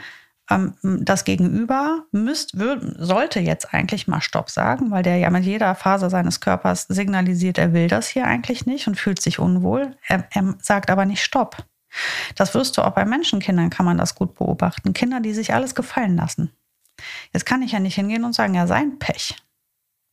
ähm, 0.50 0.74
das 0.82 1.24
Gegenüber 1.24 2.04
müsst, 2.12 2.56
sollte 2.96 3.40
jetzt 3.40 3.72
eigentlich 3.74 4.08
mal 4.08 4.20
Stopp 4.20 4.50
sagen, 4.50 4.90
weil 4.90 5.02
der 5.02 5.16
ja 5.16 5.30
mit 5.30 5.44
jeder 5.44 5.74
Phase 5.74 6.11
seines 6.11 6.40
Körpers 6.40 6.87
signalisiert, 6.88 7.58
er 7.58 7.72
will 7.72 7.88
das 7.88 8.08
hier 8.08 8.26
eigentlich 8.26 8.66
nicht 8.66 8.87
und 8.88 8.98
fühlt 8.98 9.20
sich 9.20 9.38
unwohl. 9.38 9.96
Er, 10.06 10.26
er 10.30 10.54
sagt 10.61 10.90
aber 10.90 11.04
nicht 11.04 11.22
Stopp. 11.22 11.64
Das 12.34 12.54
wirst 12.54 12.76
du 12.76 12.82
auch 12.82 12.92
bei 12.92 13.04
Menschenkindern, 13.04 13.70
kann 13.70 13.87
man 13.87 13.98
das 13.98 14.14
gut 14.14 14.34
beobachten. 14.34 14.92
Kinder, 14.92 15.20
die 15.20 15.32
sich 15.32 15.54
alles 15.54 15.74
gefallen 15.74 16.16
lassen. 16.16 16.52
Jetzt 17.32 17.46
kann 17.46 17.62
ich 17.62 17.72
ja 17.72 17.80
nicht 17.80 17.94
hingehen 17.94 18.24
und 18.24 18.34
sagen, 18.34 18.54
ja, 18.54 18.66
sein 18.66 18.98
Pech. 18.98 19.37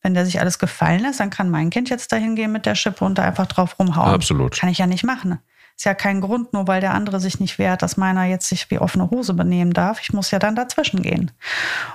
Wenn 0.01 0.13
der 0.13 0.25
sich 0.25 0.39
alles 0.39 0.59
gefallen 0.59 1.01
lässt, 1.01 1.19
dann 1.19 1.31
kann 1.31 1.49
mein 1.49 1.71
Kind 1.71 1.89
jetzt 1.89 2.11
dahin 2.11 2.35
gehen 2.35 2.51
mit 2.51 2.65
der 2.65 2.75
Schippe 2.75 3.03
und 3.03 3.17
da 3.17 3.23
einfach 3.23 3.47
drauf 3.47 3.79
rumhauen. 3.79 4.13
Absolut. 4.13 4.55
Kann 4.55 4.69
ich 4.69 4.77
ja 4.77 4.85
nicht 4.85 5.03
machen. 5.03 5.39
Ist 5.75 5.85
ja 5.85 5.93
kein 5.93 6.21
Grund, 6.21 6.53
nur 6.53 6.67
weil 6.67 6.81
der 6.81 6.93
andere 6.93 7.19
sich 7.19 7.39
nicht 7.39 7.59
wehrt, 7.59 7.81
dass 7.81 7.97
meiner 7.97 8.23
jetzt 8.23 8.47
sich 8.47 8.71
wie 8.71 8.79
offene 8.79 9.09
Hose 9.09 9.33
benehmen 9.33 9.73
darf. 9.73 9.99
Ich 10.01 10.13
muss 10.13 10.31
ja 10.31 10.39
dann 10.39 10.55
dazwischen 10.55 11.01
gehen. 11.01 11.31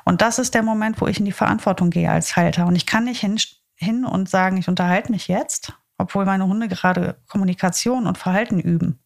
Und 0.05 0.21
das 0.21 0.39
ist 0.39 0.55
der 0.55 0.63
Moment, 0.63 1.01
wo 1.01 1.07
ich 1.07 1.19
in 1.19 1.25
die 1.25 1.33
Verantwortung 1.33 1.91
gehe 1.91 2.11
als 2.11 2.37
Halter. 2.37 2.67
Und 2.67 2.77
ich 2.77 2.87
kann 2.87 3.05
nicht 3.05 3.21
hin, 3.21 3.41
hin 3.77 4.05
und 4.05 4.29
sagen, 4.29 4.59
ich 4.59 4.69
unterhalte 4.69 5.11
mich 5.11 5.29
jetzt, 5.29 5.73
obwohl 5.97 6.27
meine 6.27 6.47
Hunde 6.47 6.69
gerade 6.69 7.17
Kommunikation 7.27 8.07
und 8.07 8.19
Verhalten 8.19 8.61
üben 8.61 8.99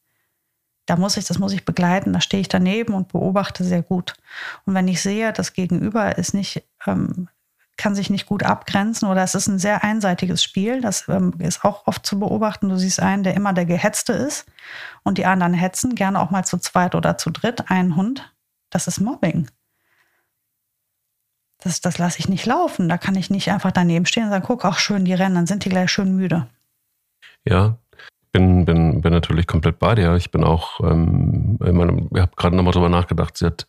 da 0.86 0.96
muss 0.96 1.16
ich, 1.16 1.24
das 1.24 1.38
muss 1.38 1.52
ich 1.52 1.64
begleiten, 1.64 2.12
da 2.12 2.20
stehe 2.20 2.40
ich 2.40 2.48
daneben 2.48 2.94
und 2.94 3.08
beobachte 3.08 3.64
sehr 3.64 3.82
gut. 3.82 4.14
Und 4.66 4.74
wenn 4.74 4.88
ich 4.88 5.00
sehe, 5.00 5.32
das 5.32 5.52
Gegenüber 5.52 6.18
ist 6.18 6.34
nicht, 6.34 6.62
ähm, 6.86 7.28
kann 7.76 7.94
sich 7.94 8.10
nicht 8.10 8.26
gut 8.26 8.44
abgrenzen 8.44 9.08
oder 9.08 9.22
es 9.22 9.34
ist 9.34 9.48
ein 9.48 9.58
sehr 9.58 9.82
einseitiges 9.82 10.42
Spiel, 10.42 10.80
das 10.80 11.08
ähm, 11.08 11.34
ist 11.38 11.64
auch 11.64 11.86
oft 11.86 12.06
zu 12.06 12.18
beobachten. 12.18 12.68
Du 12.68 12.76
siehst 12.76 13.00
einen, 13.00 13.24
der 13.24 13.34
immer 13.34 13.52
der 13.52 13.66
Gehetzte 13.66 14.12
ist 14.12 14.46
und 15.02 15.18
die 15.18 15.26
anderen 15.26 15.54
hetzen, 15.54 15.94
gerne 15.94 16.20
auch 16.20 16.30
mal 16.30 16.44
zu 16.44 16.58
zweit 16.58 16.94
oder 16.94 17.18
zu 17.18 17.30
dritt, 17.30 17.70
einen 17.70 17.96
Hund. 17.96 18.32
Das 18.70 18.86
ist 18.86 19.00
Mobbing. 19.00 19.48
Das, 21.58 21.80
das 21.80 21.98
lasse 21.98 22.18
ich 22.18 22.28
nicht 22.28 22.46
laufen. 22.46 22.88
Da 22.88 22.98
kann 22.98 23.16
ich 23.16 23.30
nicht 23.30 23.50
einfach 23.50 23.72
daneben 23.72 24.06
stehen 24.06 24.24
und 24.24 24.30
sagen, 24.30 24.44
guck, 24.46 24.64
auch 24.64 24.78
schön, 24.78 25.04
die 25.04 25.14
rennen, 25.14 25.34
dann 25.34 25.46
sind 25.46 25.64
die 25.64 25.70
gleich 25.70 25.90
schön 25.90 26.14
müde. 26.14 26.46
Ja, 27.44 27.78
bin, 28.32 28.64
bin, 28.64 29.00
bin 29.00 29.12
natürlich 29.12 29.46
komplett 29.46 29.78
bei 29.78 29.94
dir. 29.94 30.14
Ich 30.16 30.30
bin 30.30 30.44
auch, 30.44 30.80
ähm, 30.80 31.58
ich, 31.60 31.68
ich 31.68 32.20
habe 32.20 32.32
gerade 32.36 32.56
nochmal 32.56 32.72
drüber 32.72 32.88
nachgedacht, 32.88 33.36
sie 33.36 33.46
hat, 33.46 33.66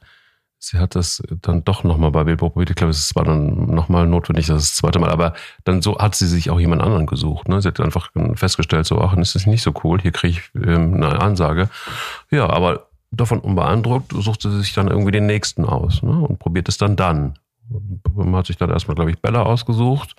sie 0.67 0.77
hat 0.77 0.95
das 0.95 1.21
dann 1.41 1.63
doch 1.63 1.83
nochmal 1.83 2.11
bei 2.11 2.23
Bilbo 2.23 2.49
probiert. 2.49 2.71
Ich 2.71 2.75
glaube, 2.75 2.91
es 2.91 3.15
war 3.15 3.23
dann 3.23 3.73
nochmal 3.73 4.07
notwendig, 4.07 4.47
das, 4.47 4.57
das 4.57 4.75
zweite 4.75 4.99
Mal. 4.99 5.09
Aber 5.09 5.33
dann 5.63 5.81
so 5.81 5.97
hat 5.97 6.15
sie 6.15 6.27
sich 6.27 6.49
auch 6.49 6.59
jemand 6.59 6.81
anderen 6.81 7.05
gesucht. 7.05 7.47
Ne? 7.47 7.61
Sie 7.61 7.67
hat 7.67 7.79
einfach 7.79 8.09
festgestellt, 8.35 8.85
so, 8.85 8.99
ach, 8.99 9.15
das 9.15 9.35
ist 9.35 9.47
nicht 9.47 9.61
so 9.61 9.73
cool, 9.83 10.01
hier 10.01 10.11
kriege 10.11 10.39
ich 10.39 10.61
ähm, 10.61 10.95
eine 10.95 11.21
Ansage. 11.21 11.69
Ja, 12.31 12.49
aber 12.49 12.87
davon 13.11 13.39
unbeeindruckt 13.39 14.11
suchte 14.13 14.51
sie 14.51 14.59
sich 14.59 14.73
dann 14.73 14.87
irgendwie 14.87 15.11
den 15.11 15.25
nächsten 15.25 15.65
aus 15.65 16.01
ne? 16.01 16.11
und 16.11 16.39
probiert 16.39 16.67
es 16.69 16.77
dann 16.77 16.95
dann. 16.95 17.35
Man 18.13 18.35
hat 18.35 18.47
sich 18.47 18.57
dann 18.57 18.69
erstmal, 18.69 18.95
glaube 18.95 19.11
ich, 19.11 19.21
Bella 19.21 19.43
ausgesucht 19.43 20.15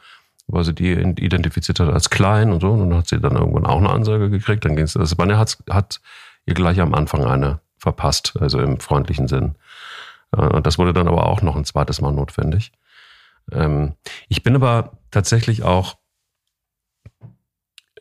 weil 0.49 0.65
sie 0.65 0.75
die 0.75 0.93
identifiziert 0.93 1.81
hat 1.81 1.89
als 1.89 2.11
klein 2.11 2.53
und 2.53 2.61
so. 2.61 2.71
Und 2.71 2.91
dann 2.91 2.99
hat 2.99 3.09
sie 3.09 3.21
dann 3.21 3.37
irgendwann 3.37 3.67
auch 3.67 3.79
eine 3.79 3.91
Ansage 3.91 4.31
gekriegt. 4.31 4.65
Dann 4.65 4.77
ging 4.77 4.85
es. 4.85 4.97
Also 4.97 5.17
Banja 5.17 5.39
hat, 5.39 5.59
hat 5.69 6.01
ihr 6.45 6.55
gleich 6.55 6.81
am 6.81 6.95
Anfang 6.95 7.25
eine 7.25 7.61
verpasst, 7.79 8.35
also 8.41 8.61
im 8.61 8.81
freundlichen 8.81 9.29
Sinn. 9.29 9.55
Äh, 10.33 10.43
und 10.43 10.67
das 10.67 10.79
wurde 10.79 10.93
dann 10.93 11.09
aber 11.09 11.27
auch 11.27 11.43
noch 11.43 11.57
ein 11.57 11.65
zweites 11.65 12.01
Mal 12.01 12.13
notwendig. 12.13 12.73
Ähm, 13.53 13.95
ich 14.29 14.43
bin 14.43 14.57
aber 14.57 14.99
tatsächlich 15.11 15.63
auch 15.63 15.97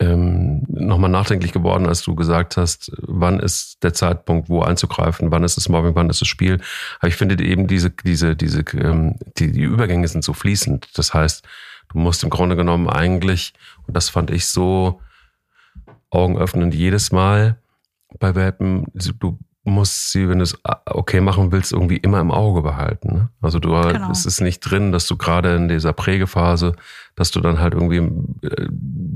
ähm, 0.01 0.63
nochmal 0.67 1.09
nachdenklich 1.09 1.53
geworden, 1.53 1.87
als 1.87 2.01
du 2.01 2.15
gesagt 2.15 2.57
hast, 2.57 2.91
wann 2.97 3.39
ist 3.39 3.81
der 3.81 3.93
Zeitpunkt, 3.93 4.49
wo 4.49 4.61
einzugreifen, 4.61 5.31
wann 5.31 5.45
ist 5.45 5.57
es 5.57 5.69
Mobbing, 5.69 5.95
wann 5.95 6.09
ist 6.09 6.21
es 6.21 6.27
Spiel. 6.27 6.59
Aber 6.99 7.07
ich 7.07 7.15
finde 7.15 7.41
eben 7.43 7.67
diese, 7.67 7.91
diese, 7.91 8.35
diese, 8.35 8.61
ähm, 8.73 9.15
die, 9.37 9.51
die 9.51 9.61
Übergänge 9.61 10.07
sind 10.07 10.23
so 10.23 10.33
fließend. 10.33 10.97
Das 10.97 11.13
heißt, 11.13 11.47
Du 11.89 11.99
musst 11.99 12.23
im 12.23 12.29
Grunde 12.29 12.55
genommen 12.55 12.89
eigentlich, 12.89 13.53
und 13.87 13.95
das 13.95 14.09
fand 14.09 14.31
ich 14.31 14.47
so 14.47 15.01
augenöffnend 16.09 16.73
jedes 16.73 17.11
Mal 17.11 17.57
bei 18.19 18.35
Welpen, 18.35 18.85
du 18.93 19.39
musst 19.71 20.11
sie, 20.11 20.29
wenn 20.29 20.37
du 20.37 20.43
es 20.43 20.57
okay 20.85 21.21
machen 21.21 21.51
willst, 21.51 21.73
irgendwie 21.73 21.97
immer 21.97 22.19
im 22.19 22.31
Auge 22.31 22.61
behalten. 22.61 23.13
Ne? 23.13 23.29
Also 23.41 23.59
du, 23.59 23.69
genau. 23.69 24.11
es 24.11 24.25
ist 24.25 24.39
nicht 24.39 24.59
drin, 24.59 24.91
dass 24.91 25.07
du 25.07 25.17
gerade 25.17 25.55
in 25.55 25.67
dieser 25.67 25.91
Prägephase, 25.91 26.75
dass 27.15 27.31
du 27.31 27.41
dann 27.41 27.59
halt 27.59 27.73
irgendwie 27.73 27.97
äh, 28.47 28.69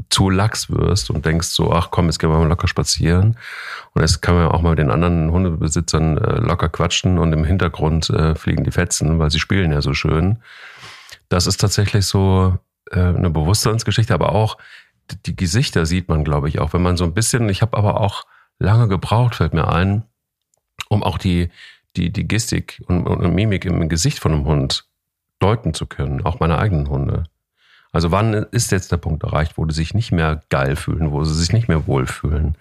zu 0.10 0.32
lax 0.32 0.72
wirst 0.72 1.12
und 1.12 1.26
denkst 1.26 1.50
so, 1.50 1.72
ach 1.72 1.92
komm, 1.92 2.08
jetzt 2.08 2.18
gehen 2.18 2.32
wir 2.32 2.40
mal 2.40 2.48
locker 2.48 2.68
spazieren. 2.68 3.38
Und 3.94 4.02
jetzt 4.02 4.22
kann 4.22 4.34
man 4.34 4.46
ja 4.46 4.52
auch 4.52 4.62
mal 4.62 4.72
mit 4.72 4.80
den 4.80 4.90
anderen 4.90 5.32
Hundebesitzern 5.32 6.18
äh, 6.18 6.40
locker 6.40 6.70
quatschen 6.70 7.20
und 7.20 7.32
im 7.32 7.44
Hintergrund 7.44 8.10
äh, 8.10 8.34
fliegen 8.34 8.64
die 8.64 8.72
Fetzen, 8.72 9.20
weil 9.20 9.30
sie 9.30 9.40
spielen 9.40 9.72
ja 9.72 9.82
so 9.82 9.94
schön. 9.94 10.40
Das 11.30 11.46
ist 11.46 11.62
tatsächlich 11.62 12.08
so 12.08 12.58
äh, 12.90 13.00
eine 13.00 13.30
Bewusstseinsgeschichte, 13.30 14.16
aber 14.16 14.34
auch 14.34 14.58
die 15.26 15.36
Gesichter 15.36 15.86
sieht 15.86 16.10
man, 16.10 16.24
glaube 16.24 16.50
ich, 16.50 16.60
auch. 16.60 16.74
Wenn 16.74 16.82
man 16.82 16.98
so 16.98 17.04
ein 17.04 17.14
bisschen, 17.14 17.50
ich 17.50 17.62
habe 17.62 17.78
aber 17.78 18.02
auch 18.02 18.26
lange 18.58 18.88
gebraucht, 18.88 19.36
fällt 19.36 19.54
mir 19.54 19.68
ein, 19.68 20.04
um 20.90 21.04
auch 21.04 21.18
die, 21.18 21.50
die, 21.96 22.12
die 22.12 22.28
Gestik 22.28 22.82
und, 22.88 23.08
und 23.08 23.34
Mimik 23.34 23.66
im 23.66 23.88
Gesicht 23.88 24.20
von 24.20 24.34
einem 24.34 24.46
Hund 24.46 24.86
deuten 25.40 25.74
zu 25.74 25.86
können, 25.88 26.26
auch 26.26 26.40
meine 26.40 26.58
eigenen 26.58 26.90
Hunde. 26.90 27.24
Also 27.92 28.12
wann 28.12 28.34
ist 28.34 28.72
jetzt 28.72 28.92
der 28.92 28.98
Punkt 28.98 29.24
erreicht, 29.24 29.58
wo 29.58 29.66
sie 29.68 29.76
sich 29.76 29.94
nicht 29.94 30.12
mehr 30.12 30.44
geil 30.50 30.76
fühlen, 30.76 31.12
wo 31.12 31.24
sie 31.24 31.34
sich 31.34 31.54
nicht 31.54 31.68
mehr 31.68 31.88
wohlfühlen? 31.88 32.56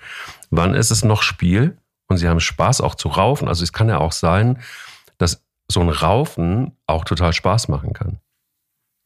Wann 0.51 0.74
ist 0.74 0.91
es 0.91 1.05
noch 1.05 1.22
Spiel 1.22 1.76
und 2.07 2.16
sie 2.16 2.29
haben 2.29 2.41
Spaß 2.41 2.81
auch 2.81 2.95
zu 2.95 3.09
raufen? 3.09 3.49
Also 3.49 3.62
es 3.62 3.72
kann 3.72 3.89
ja 3.89 3.99
auch 3.99 4.12
sein, 4.12 4.59
dass 5.18 5.43
so 5.70 5.81
ein 5.81 5.91
Raufen 5.91 6.72
auch 6.87 7.05
total 7.05 7.35
Spaß 7.35 7.68
machen 7.68 7.93
kann 7.93 8.20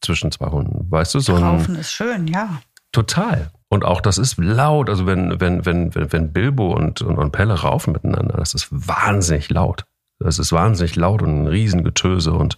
zwischen 0.01 0.31
zwei 0.31 0.47
Hunden. 0.47 0.89
Weißt 0.89 1.13
du, 1.13 1.19
so 1.19 1.35
ein. 1.35 1.43
Raufen 1.43 1.75
ist 1.75 1.91
schön, 1.91 2.27
ja. 2.27 2.61
Total. 2.93 3.51
Und 3.67 3.83
auch 3.83 3.99
das 3.99 4.17
ist 4.17 4.37
laut. 4.37 4.89
Also 4.89 5.05
wenn, 5.05 5.41
wenn, 5.41 5.65
wenn, 5.65 5.93
wenn, 5.95 6.13
wenn 6.13 6.31
Bilbo 6.31 6.73
und, 6.73 7.01
und, 7.01 7.17
und 7.17 7.31
Pelle 7.31 7.55
raufen 7.55 7.91
miteinander, 7.91 8.37
das 8.37 8.53
ist 8.53 8.67
wahnsinnig 8.71 9.49
laut. 9.49 9.85
Das 10.19 10.39
ist 10.39 10.53
wahnsinnig 10.53 10.95
laut 10.95 11.21
und 11.21 11.43
ein 11.43 11.47
Riesengetöse 11.47 12.31
und, 12.31 12.57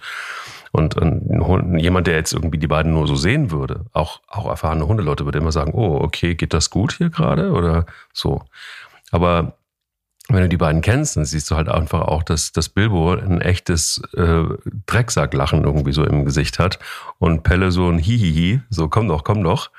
und, 0.73 0.95
und 0.97 1.79
jemand, 1.79 2.07
der 2.07 2.15
jetzt 2.15 2.33
irgendwie 2.33 2.57
die 2.57 2.67
beiden 2.67 2.93
nur 2.93 3.07
so 3.07 3.15
sehen 3.15 3.49
würde, 3.49 3.85
auch, 3.93 4.21
auch 4.27 4.45
erfahrene 4.45 4.85
Hundeleute, 4.87 5.23
würde 5.23 5.39
immer 5.39 5.53
sagen, 5.53 5.71
oh, 5.73 5.95
okay, 6.01 6.35
geht 6.35 6.53
das 6.53 6.69
gut 6.69 6.91
hier 6.91 7.09
gerade 7.09 7.53
oder 7.53 7.85
so. 8.13 8.43
Aber 9.11 9.57
wenn 10.27 10.41
du 10.41 10.49
die 10.49 10.57
beiden 10.57 10.81
kennst, 10.81 11.17
dann 11.17 11.25
siehst 11.25 11.49
du 11.49 11.55
halt 11.55 11.69
einfach 11.69 12.01
auch, 12.01 12.23
dass, 12.23 12.51
dass 12.51 12.69
Bilbo 12.69 13.13
ein 13.13 13.41
echtes 13.41 14.01
äh, 14.17 14.43
Drecksacklachen 14.87 15.63
irgendwie 15.63 15.93
so 15.93 16.03
im 16.03 16.25
Gesicht 16.25 16.59
hat 16.59 16.79
und 17.19 17.43
Pelle 17.43 17.71
so 17.71 17.89
ein 17.89 17.99
Hihihi, 17.99 18.61
so 18.69 18.89
komm 18.89 19.07
doch, 19.07 19.23
komm 19.23 19.43
doch. 19.43 19.69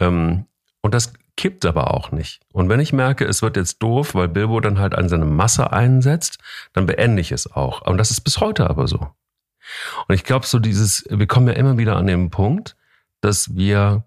Ähm, 0.00 0.46
und 0.82 0.94
das 0.94 1.12
kippt 1.36 1.64
aber 1.64 1.92
auch 1.94 2.12
nicht. 2.12 2.40
Und 2.52 2.68
wenn 2.68 2.80
ich 2.80 2.92
merke, 2.92 3.24
es 3.24 3.42
wird 3.42 3.56
jetzt 3.56 3.82
doof, 3.82 4.14
weil 4.14 4.28
Bilbo 4.28 4.60
dann 4.60 4.78
halt 4.78 4.94
an 4.94 5.08
seine 5.08 5.24
Masse 5.24 5.72
einsetzt, 5.72 6.38
dann 6.72 6.86
beende 6.86 7.20
ich 7.20 7.32
es 7.32 7.50
auch. 7.50 7.82
Und 7.82 7.98
das 7.98 8.10
ist 8.10 8.20
bis 8.20 8.40
heute 8.40 8.68
aber 8.68 8.86
so. 8.86 8.98
Und 10.08 10.14
ich 10.14 10.24
glaube, 10.24 10.46
so 10.46 10.58
dieses, 10.58 11.04
wir 11.10 11.26
kommen 11.26 11.48
ja 11.48 11.54
immer 11.54 11.78
wieder 11.78 11.96
an 11.96 12.06
den 12.06 12.30
Punkt, 12.30 12.76
dass 13.20 13.56
wir 13.56 14.04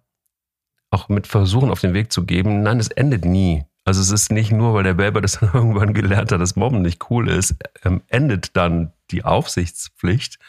auch 0.89 1.09
mit 1.09 1.27
versuchen, 1.27 1.71
auf 1.71 1.81
den 1.81 1.93
Weg 1.93 2.13
zu 2.13 2.25
geben, 2.25 2.61
nein, 2.61 2.79
es 2.79 2.89
endet 2.89 3.25
nie. 3.25 3.65
Also 3.83 4.01
es 4.01 4.11
ist 4.11 4.31
nicht 4.31 4.51
nur, 4.51 4.73
weil 4.73 4.83
der 4.83 4.93
Baby 4.93 5.21
das 5.21 5.33
dann 5.39 5.51
irgendwann 5.53 5.93
gelernt 5.93 6.31
hat, 6.31 6.39
dass 6.39 6.55
Mobben 6.55 6.81
nicht 6.81 7.09
cool 7.09 7.29
ist, 7.29 7.55
ähm, 7.83 8.01
endet 8.07 8.55
dann 8.55 8.93
die 9.11 9.25
Aufsichtspflicht, 9.25 10.39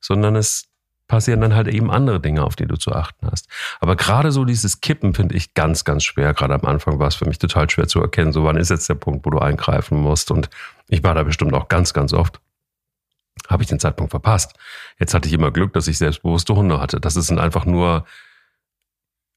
sondern 0.00 0.36
es 0.36 0.68
passieren 1.06 1.40
dann 1.40 1.54
halt 1.54 1.68
eben 1.68 1.90
andere 1.90 2.20
Dinge, 2.20 2.42
auf 2.42 2.56
die 2.56 2.66
du 2.66 2.76
zu 2.76 2.92
achten 2.92 3.28
hast. 3.30 3.48
Aber 3.80 3.96
gerade 3.96 4.32
so 4.32 4.44
dieses 4.44 4.80
Kippen 4.80 5.14
finde 5.14 5.36
ich 5.36 5.54
ganz, 5.54 5.84
ganz 5.84 6.04
schwer. 6.04 6.34
Gerade 6.34 6.54
am 6.54 6.64
Anfang 6.64 6.98
war 6.98 7.08
es 7.08 7.14
für 7.14 7.26
mich 7.26 7.38
total 7.38 7.70
schwer 7.70 7.86
zu 7.86 8.00
erkennen, 8.00 8.32
so 8.32 8.44
wann 8.44 8.56
ist 8.56 8.70
jetzt 8.70 8.88
der 8.88 8.94
Punkt, 8.94 9.24
wo 9.24 9.30
du 9.30 9.38
eingreifen 9.38 9.98
musst. 9.98 10.30
Und 10.30 10.50
ich 10.88 11.04
war 11.04 11.14
da 11.14 11.22
bestimmt 11.22 11.54
auch 11.54 11.68
ganz, 11.68 11.92
ganz 11.92 12.12
oft. 12.12 12.40
Habe 13.48 13.62
ich 13.62 13.68
den 13.68 13.78
Zeitpunkt 13.78 14.10
verpasst. 14.10 14.54
Jetzt 14.98 15.14
hatte 15.14 15.28
ich 15.28 15.34
immer 15.34 15.50
Glück, 15.50 15.72
dass 15.74 15.88
ich 15.88 15.98
selbstbewusste 15.98 16.56
Hunde 16.56 16.80
hatte. 16.80 17.00
Das 17.00 17.14
sind 17.14 17.38
einfach 17.38 17.66
nur 17.66 18.04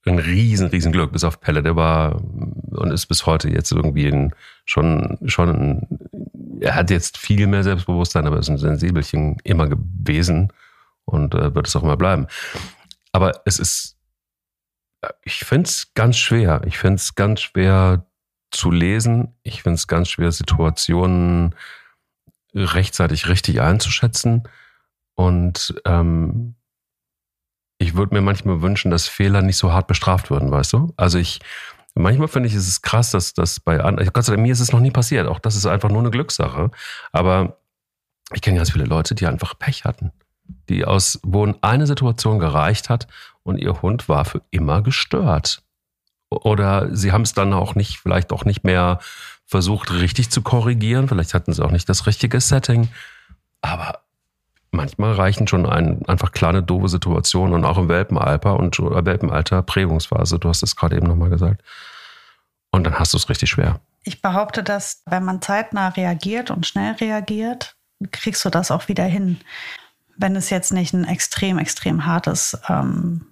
ein 0.06 0.18
riesen, 0.18 0.68
riesen 0.70 0.92
Glück, 0.92 1.12
bis 1.12 1.26
auf 1.26 1.42
Pelle. 1.42 1.62
Der 1.62 1.76
war 1.76 2.16
und 2.16 2.92
ist 2.92 3.08
bis 3.08 3.26
heute 3.26 3.50
jetzt 3.50 3.72
irgendwie 3.72 4.08
ein, 4.08 4.34
schon, 4.66 5.20
schon, 5.26 5.50
ein, 5.50 6.62
er 6.62 6.76
hat 6.76 6.90
jetzt 6.90 7.18
viel 7.18 7.46
mehr 7.46 7.64
Selbstbewusstsein, 7.64 8.26
aber 8.26 8.40
ist 8.40 8.50
ein 8.50 8.58
Sensibelchen 8.58 9.38
immer 9.44 9.68
gewesen 9.68 10.52
und 11.10 11.36
äh, 11.36 11.53
wird 11.55 11.68
es 11.68 11.76
auch 11.76 11.84
immer 11.84 11.97
bleiben. 11.97 12.28
Aber 13.12 13.41
es 13.45 13.60
ist, 13.60 13.97
ich 15.24 15.39
finde 15.39 15.68
es 15.68 15.93
ganz 15.93 16.18
schwer. 16.18 16.62
Ich 16.66 16.78
finde 16.78 16.95
es 16.95 17.16
ganz 17.16 17.41
schwer 17.41 18.05
zu 18.51 18.72
lesen. 18.72 19.36
Ich 19.43 19.64
finde 19.64 19.76
es 19.76 19.88
ganz 19.88 20.10
schwer, 20.10 20.32
Situationen 20.32 21.55
rechtzeitig 22.53 23.28
richtig 23.28 23.62
einzuschätzen. 23.62 24.43
Und 25.16 25.76
ähm, 25.86 26.55
ich 27.78 27.95
würde 27.95 28.14
mir 28.14 28.22
manchmal 28.22 28.62
wünschen, 28.62 28.91
dass 28.91 29.07
Fehler 29.07 29.41
nicht 29.41 29.57
so 29.57 29.72
hart 29.72 29.88
bestraft 29.88 30.30
würden, 30.30 30.51
weißt 30.51 30.74
du? 30.74 30.93
Also 30.97 31.18
ich, 31.18 31.39
manchmal 31.95 32.28
finde 32.28 32.47
ich, 32.47 32.55
ist 32.55 32.68
es 32.68 32.82
krass, 32.82 33.12
dass 33.12 33.34
das 33.34 33.60
bei 33.60 33.82
anderen, 33.82 34.12
Gott 34.12 34.26
sei 34.26 34.34
Dank, 34.34 34.43
mir 34.43 34.51
ist 34.51 34.60
es 34.60 34.72
noch 34.72 34.80
nie 34.80 34.91
passiert. 34.91 35.28
Auch 35.28 35.39
das 35.39 35.55
ist 35.55 35.66
einfach 35.66 35.89
nur 35.89 35.99
eine 35.99 36.12
Glückssache. 36.12 36.72
Aber 37.12 37.60
ich 38.34 38.41
kenne 38.41 38.57
ganz 38.57 38.72
viele 38.72 38.86
Leute, 38.86 39.16
die 39.16 39.28
einfach 39.28 39.57
Pech 39.57 39.86
hatten. 39.86 40.12
Die 40.70 40.86
aus, 40.86 41.20
wo 41.24 41.52
eine 41.62 41.88
Situation 41.88 42.40
gereicht 42.40 42.90
hat 42.90 43.08
und 43.44 43.58
ihr 43.58 43.82
Hund 43.82 44.08
war 44.08 44.26
für 44.26 44.42
immer 44.52 44.82
gestört. 44.82 45.64
Oder 46.30 46.96
sie 46.96 47.12
haben 47.12 47.24
es 47.24 47.34
dann 47.34 47.54
auch 47.54 47.76
nicht, 47.76 47.98
vielleicht 47.98 48.32
auch 48.32 48.46
nicht 48.46 48.64
mehr 48.64 49.00
versucht, 49.46 49.92
richtig 49.92 50.30
zu 50.30 50.44
korrigieren. 50.44 51.08
Vielleicht 51.08 51.34
hatten 51.34 51.54
sie 51.54 51.66
auch 51.66 51.72
nicht 51.72 51.90
das 51.90 52.06
richtige 52.06 52.40
Setting. 52.40 52.88
Aber 53.62 54.00
manchmal 54.72 55.14
reichen 55.14 55.48
schon 55.48 55.66
ein, 55.66 56.08
einfach 56.08 56.32
kleine 56.32 56.62
doofe 56.62 56.88
Situationen 56.88 57.56
und 57.56 57.66
auch 57.66 57.80
im 57.80 57.90
Welpenalter 57.90 58.56
und 58.58 58.78
äh, 58.78 59.06
Welpenalter 59.06 59.64
Prägungsphase. 59.64 60.38
Du 60.38 60.50
hast 60.50 60.62
es 60.62 60.76
gerade 60.76 60.98
eben 60.98 61.08
nochmal 61.08 61.30
gesagt. 61.30 61.64
Und 62.72 62.84
dann 62.84 63.00
hast 63.00 63.14
du 63.14 63.18
es 63.18 63.28
richtig 63.30 63.50
schwer. 63.50 63.80
Ich 64.04 64.22
behaupte, 64.22 64.62
dass 64.62 65.02
wenn 65.08 65.26
man 65.26 65.42
zeitnah 65.42 65.90
reagiert 65.90 66.52
und 66.52 66.68
schnell 66.68 66.94
reagiert, 66.94 67.76
kriegst 68.12 68.46
du 68.46 68.50
das 68.50 68.72
auch 68.72 68.88
wieder 68.88 69.04
hin. 69.04 69.40
Wenn 70.20 70.36
es 70.36 70.50
jetzt 70.50 70.74
nicht 70.74 70.94
ein 70.94 71.06
extrem, 71.06 71.58
extrem 71.58 72.06
hartes 72.06 72.60
ähm, 72.68 73.26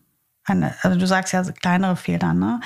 eine, 0.48 0.74
also 0.82 0.98
du 0.98 1.06
sagst 1.06 1.34
ja 1.34 1.44
kleinere 1.44 1.96
Fehler, 1.96 2.34
ne? 2.34 2.62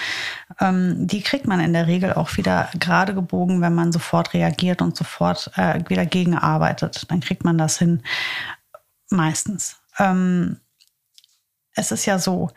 Ähm, 0.59 1.07
die 1.07 1.21
kriegt 1.21 1.47
man 1.47 1.59
in 1.59 1.73
der 1.73 1.87
Regel 1.87 2.13
auch 2.13 2.37
wieder 2.37 2.69
gerade 2.79 3.13
gebogen, 3.15 3.61
wenn 3.61 3.73
man 3.73 3.91
sofort 3.91 4.33
reagiert 4.33 4.81
und 4.81 4.95
sofort 4.95 5.51
äh, 5.55 5.83
wieder 5.87 6.05
gegenarbeitet. 6.05 7.09
Dann 7.09 7.21
kriegt 7.21 7.43
man 7.43 7.57
das 7.57 7.79
hin. 7.79 8.03
Meistens. 9.09 9.77
Ähm, 9.97 10.59
es 11.75 11.91
ist 11.91 12.05
ja 12.05 12.19
so, 12.19 12.51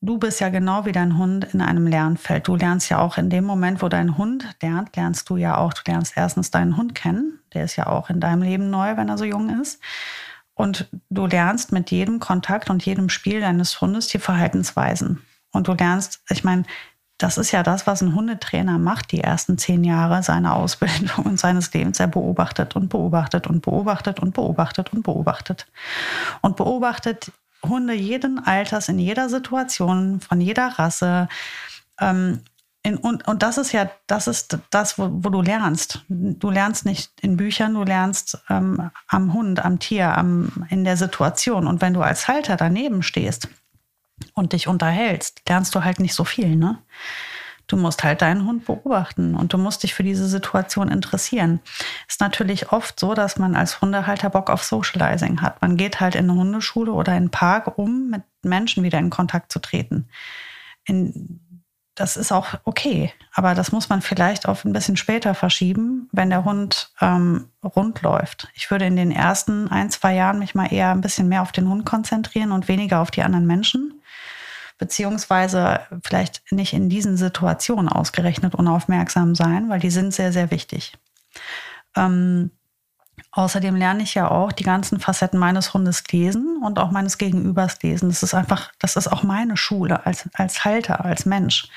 du 0.00 0.18
bist 0.18 0.40
ja 0.40 0.48
genau 0.48 0.84
wie 0.86 0.92
dein 0.92 1.18
Hund 1.18 1.44
in 1.54 1.60
einem 1.60 1.86
Lernfeld. 1.86 2.48
Du 2.48 2.56
lernst 2.56 2.90
ja 2.90 2.98
auch 2.98 3.16
in 3.16 3.30
dem 3.30 3.44
Moment, 3.44 3.80
wo 3.80 3.88
dein 3.88 4.18
Hund 4.18 4.56
lernt, 4.60 4.96
lernst 4.96 5.30
du 5.30 5.36
ja 5.36 5.56
auch, 5.56 5.72
du 5.72 5.82
lernst 5.86 6.14
erstens 6.16 6.50
deinen 6.50 6.76
Hund 6.76 6.94
kennen. 6.94 7.38
Der 7.52 7.64
ist 7.64 7.76
ja 7.76 7.86
auch 7.86 8.10
in 8.10 8.20
deinem 8.20 8.42
Leben 8.42 8.70
neu, 8.70 8.96
wenn 8.96 9.08
er 9.08 9.18
so 9.18 9.24
jung 9.24 9.60
ist. 9.60 9.80
Und 10.54 10.88
du 11.10 11.26
lernst 11.26 11.72
mit 11.72 11.90
jedem 11.90 12.20
Kontakt 12.20 12.70
und 12.70 12.84
jedem 12.86 13.08
Spiel 13.08 13.40
deines 13.40 13.80
Hundes 13.80 14.06
die 14.08 14.18
Verhaltensweisen. 14.18 15.22
Und 15.52 15.68
du 15.68 15.72
lernst, 15.72 16.22
ich 16.30 16.44
meine, 16.44 16.64
das 17.18 17.38
ist 17.38 17.52
ja 17.52 17.62
das, 17.62 17.86
was 17.86 18.02
ein 18.02 18.14
Hundetrainer 18.14 18.78
macht, 18.78 19.12
die 19.12 19.20
ersten 19.20 19.56
zehn 19.56 19.84
Jahre 19.84 20.22
seiner 20.22 20.56
Ausbildung 20.56 21.26
und 21.26 21.38
seines 21.38 21.72
Lebens. 21.72 22.00
Er 22.00 22.08
beobachtet 22.08 22.76
und 22.76 22.88
beobachtet 22.88 23.46
und 23.46 23.62
beobachtet 23.62 24.20
und 24.20 24.34
beobachtet 24.34 24.92
und 24.92 25.02
beobachtet. 25.02 25.66
Und 26.40 26.56
beobachtet 26.56 27.32
Hunde 27.62 27.94
jeden 27.94 28.44
Alters, 28.44 28.88
in 28.88 28.98
jeder 28.98 29.28
Situation, 29.28 30.20
von 30.20 30.40
jeder 30.40 30.78
Rasse. 30.78 31.28
Ähm, 32.00 32.40
in, 32.84 32.96
und, 32.96 33.26
und 33.26 33.42
das 33.42 33.58
ist 33.58 33.72
ja, 33.72 33.90
das 34.06 34.28
ist 34.28 34.58
das, 34.70 34.98
wo, 34.98 35.08
wo, 35.10 35.30
du 35.30 35.42
lernst. 35.42 36.04
Du 36.08 36.50
lernst 36.50 36.84
nicht 36.84 37.10
in 37.20 37.36
Büchern, 37.36 37.74
du 37.74 37.82
lernst 37.82 38.38
ähm, 38.48 38.90
am 39.08 39.32
Hund, 39.32 39.64
am 39.64 39.80
Tier, 39.80 40.16
am, 40.16 40.66
in 40.70 40.84
der 40.84 40.96
Situation. 40.96 41.66
Und 41.66 41.80
wenn 41.80 41.94
du 41.94 42.02
als 42.02 42.28
Halter 42.28 42.56
daneben 42.56 43.02
stehst, 43.02 43.48
und 44.34 44.52
dich 44.52 44.68
unterhältst, 44.68 45.42
lernst 45.48 45.74
du 45.74 45.84
halt 45.84 46.00
nicht 46.00 46.14
so 46.14 46.24
viel, 46.24 46.56
ne? 46.56 46.78
Du 47.66 47.78
musst 47.78 48.04
halt 48.04 48.20
deinen 48.20 48.44
Hund 48.44 48.66
beobachten 48.66 49.34
und 49.34 49.54
du 49.54 49.58
musst 49.58 49.84
dich 49.84 49.94
für 49.94 50.02
diese 50.02 50.28
Situation 50.28 50.90
interessieren. 50.90 51.60
Ist 52.06 52.20
natürlich 52.20 52.72
oft 52.72 53.00
so, 53.00 53.14
dass 53.14 53.38
man 53.38 53.56
als 53.56 53.80
Hundehalter 53.80 54.28
Bock 54.28 54.50
auf 54.50 54.62
Socializing 54.62 55.40
hat. 55.40 55.62
Man 55.62 55.78
geht 55.78 55.98
halt 55.98 56.14
in 56.14 56.28
eine 56.28 56.38
Hundeschule 56.38 56.92
oder 56.92 57.12
in 57.12 57.16
einen 57.16 57.30
Park, 57.30 57.78
um 57.78 58.10
mit 58.10 58.22
Menschen 58.42 58.82
wieder 58.82 58.98
in 58.98 59.08
Kontakt 59.08 59.50
zu 59.50 59.60
treten. 59.60 60.08
In, 60.84 61.40
das 61.94 62.16
ist 62.16 62.32
auch 62.32 62.54
okay, 62.64 63.12
aber 63.32 63.54
das 63.54 63.70
muss 63.70 63.88
man 63.88 64.02
vielleicht 64.02 64.48
auf 64.48 64.64
ein 64.64 64.72
bisschen 64.72 64.96
später 64.96 65.34
verschieben, 65.34 66.08
wenn 66.12 66.30
der 66.30 66.44
Hund 66.44 66.90
ähm, 67.00 67.48
rund 67.62 68.02
läuft. 68.02 68.48
Ich 68.54 68.70
würde 68.70 68.86
in 68.86 68.96
den 68.96 69.12
ersten 69.12 69.68
ein, 69.68 69.90
zwei 69.90 70.14
Jahren 70.14 70.40
mich 70.40 70.54
mal 70.54 70.72
eher 70.72 70.90
ein 70.90 71.00
bisschen 71.00 71.28
mehr 71.28 71.42
auf 71.42 71.52
den 71.52 71.68
Hund 71.68 71.86
konzentrieren 71.86 72.52
und 72.52 72.68
weniger 72.68 73.00
auf 73.00 73.10
die 73.10 73.22
anderen 73.22 73.46
Menschen 73.46 74.00
beziehungsweise 74.78 75.80
vielleicht 76.02 76.42
nicht 76.50 76.72
in 76.72 76.88
diesen 76.88 77.16
Situationen 77.16 77.88
ausgerechnet 77.88 78.54
unaufmerksam 78.54 79.34
sein, 79.34 79.68
weil 79.68 79.80
die 79.80 79.90
sind 79.90 80.12
sehr, 80.12 80.32
sehr 80.32 80.50
wichtig. 80.50 80.94
Ähm, 81.96 82.50
außerdem 83.32 83.76
lerne 83.76 84.02
ich 84.02 84.14
ja 84.14 84.30
auch 84.30 84.52
die 84.52 84.64
ganzen 84.64 85.00
Facetten 85.00 85.38
meines 85.38 85.74
Hundes 85.74 86.04
lesen 86.10 86.58
und 86.62 86.78
auch 86.78 86.90
meines 86.90 87.18
Gegenübers 87.18 87.82
lesen. 87.82 88.08
Das 88.08 88.22
ist 88.22 88.34
einfach, 88.34 88.72
das 88.78 88.96
ist 88.96 89.08
auch 89.08 89.22
meine 89.22 89.56
Schule 89.56 90.06
als, 90.06 90.28
als 90.34 90.64
Halter, 90.64 91.04
als 91.04 91.26
Mensch. 91.26 91.68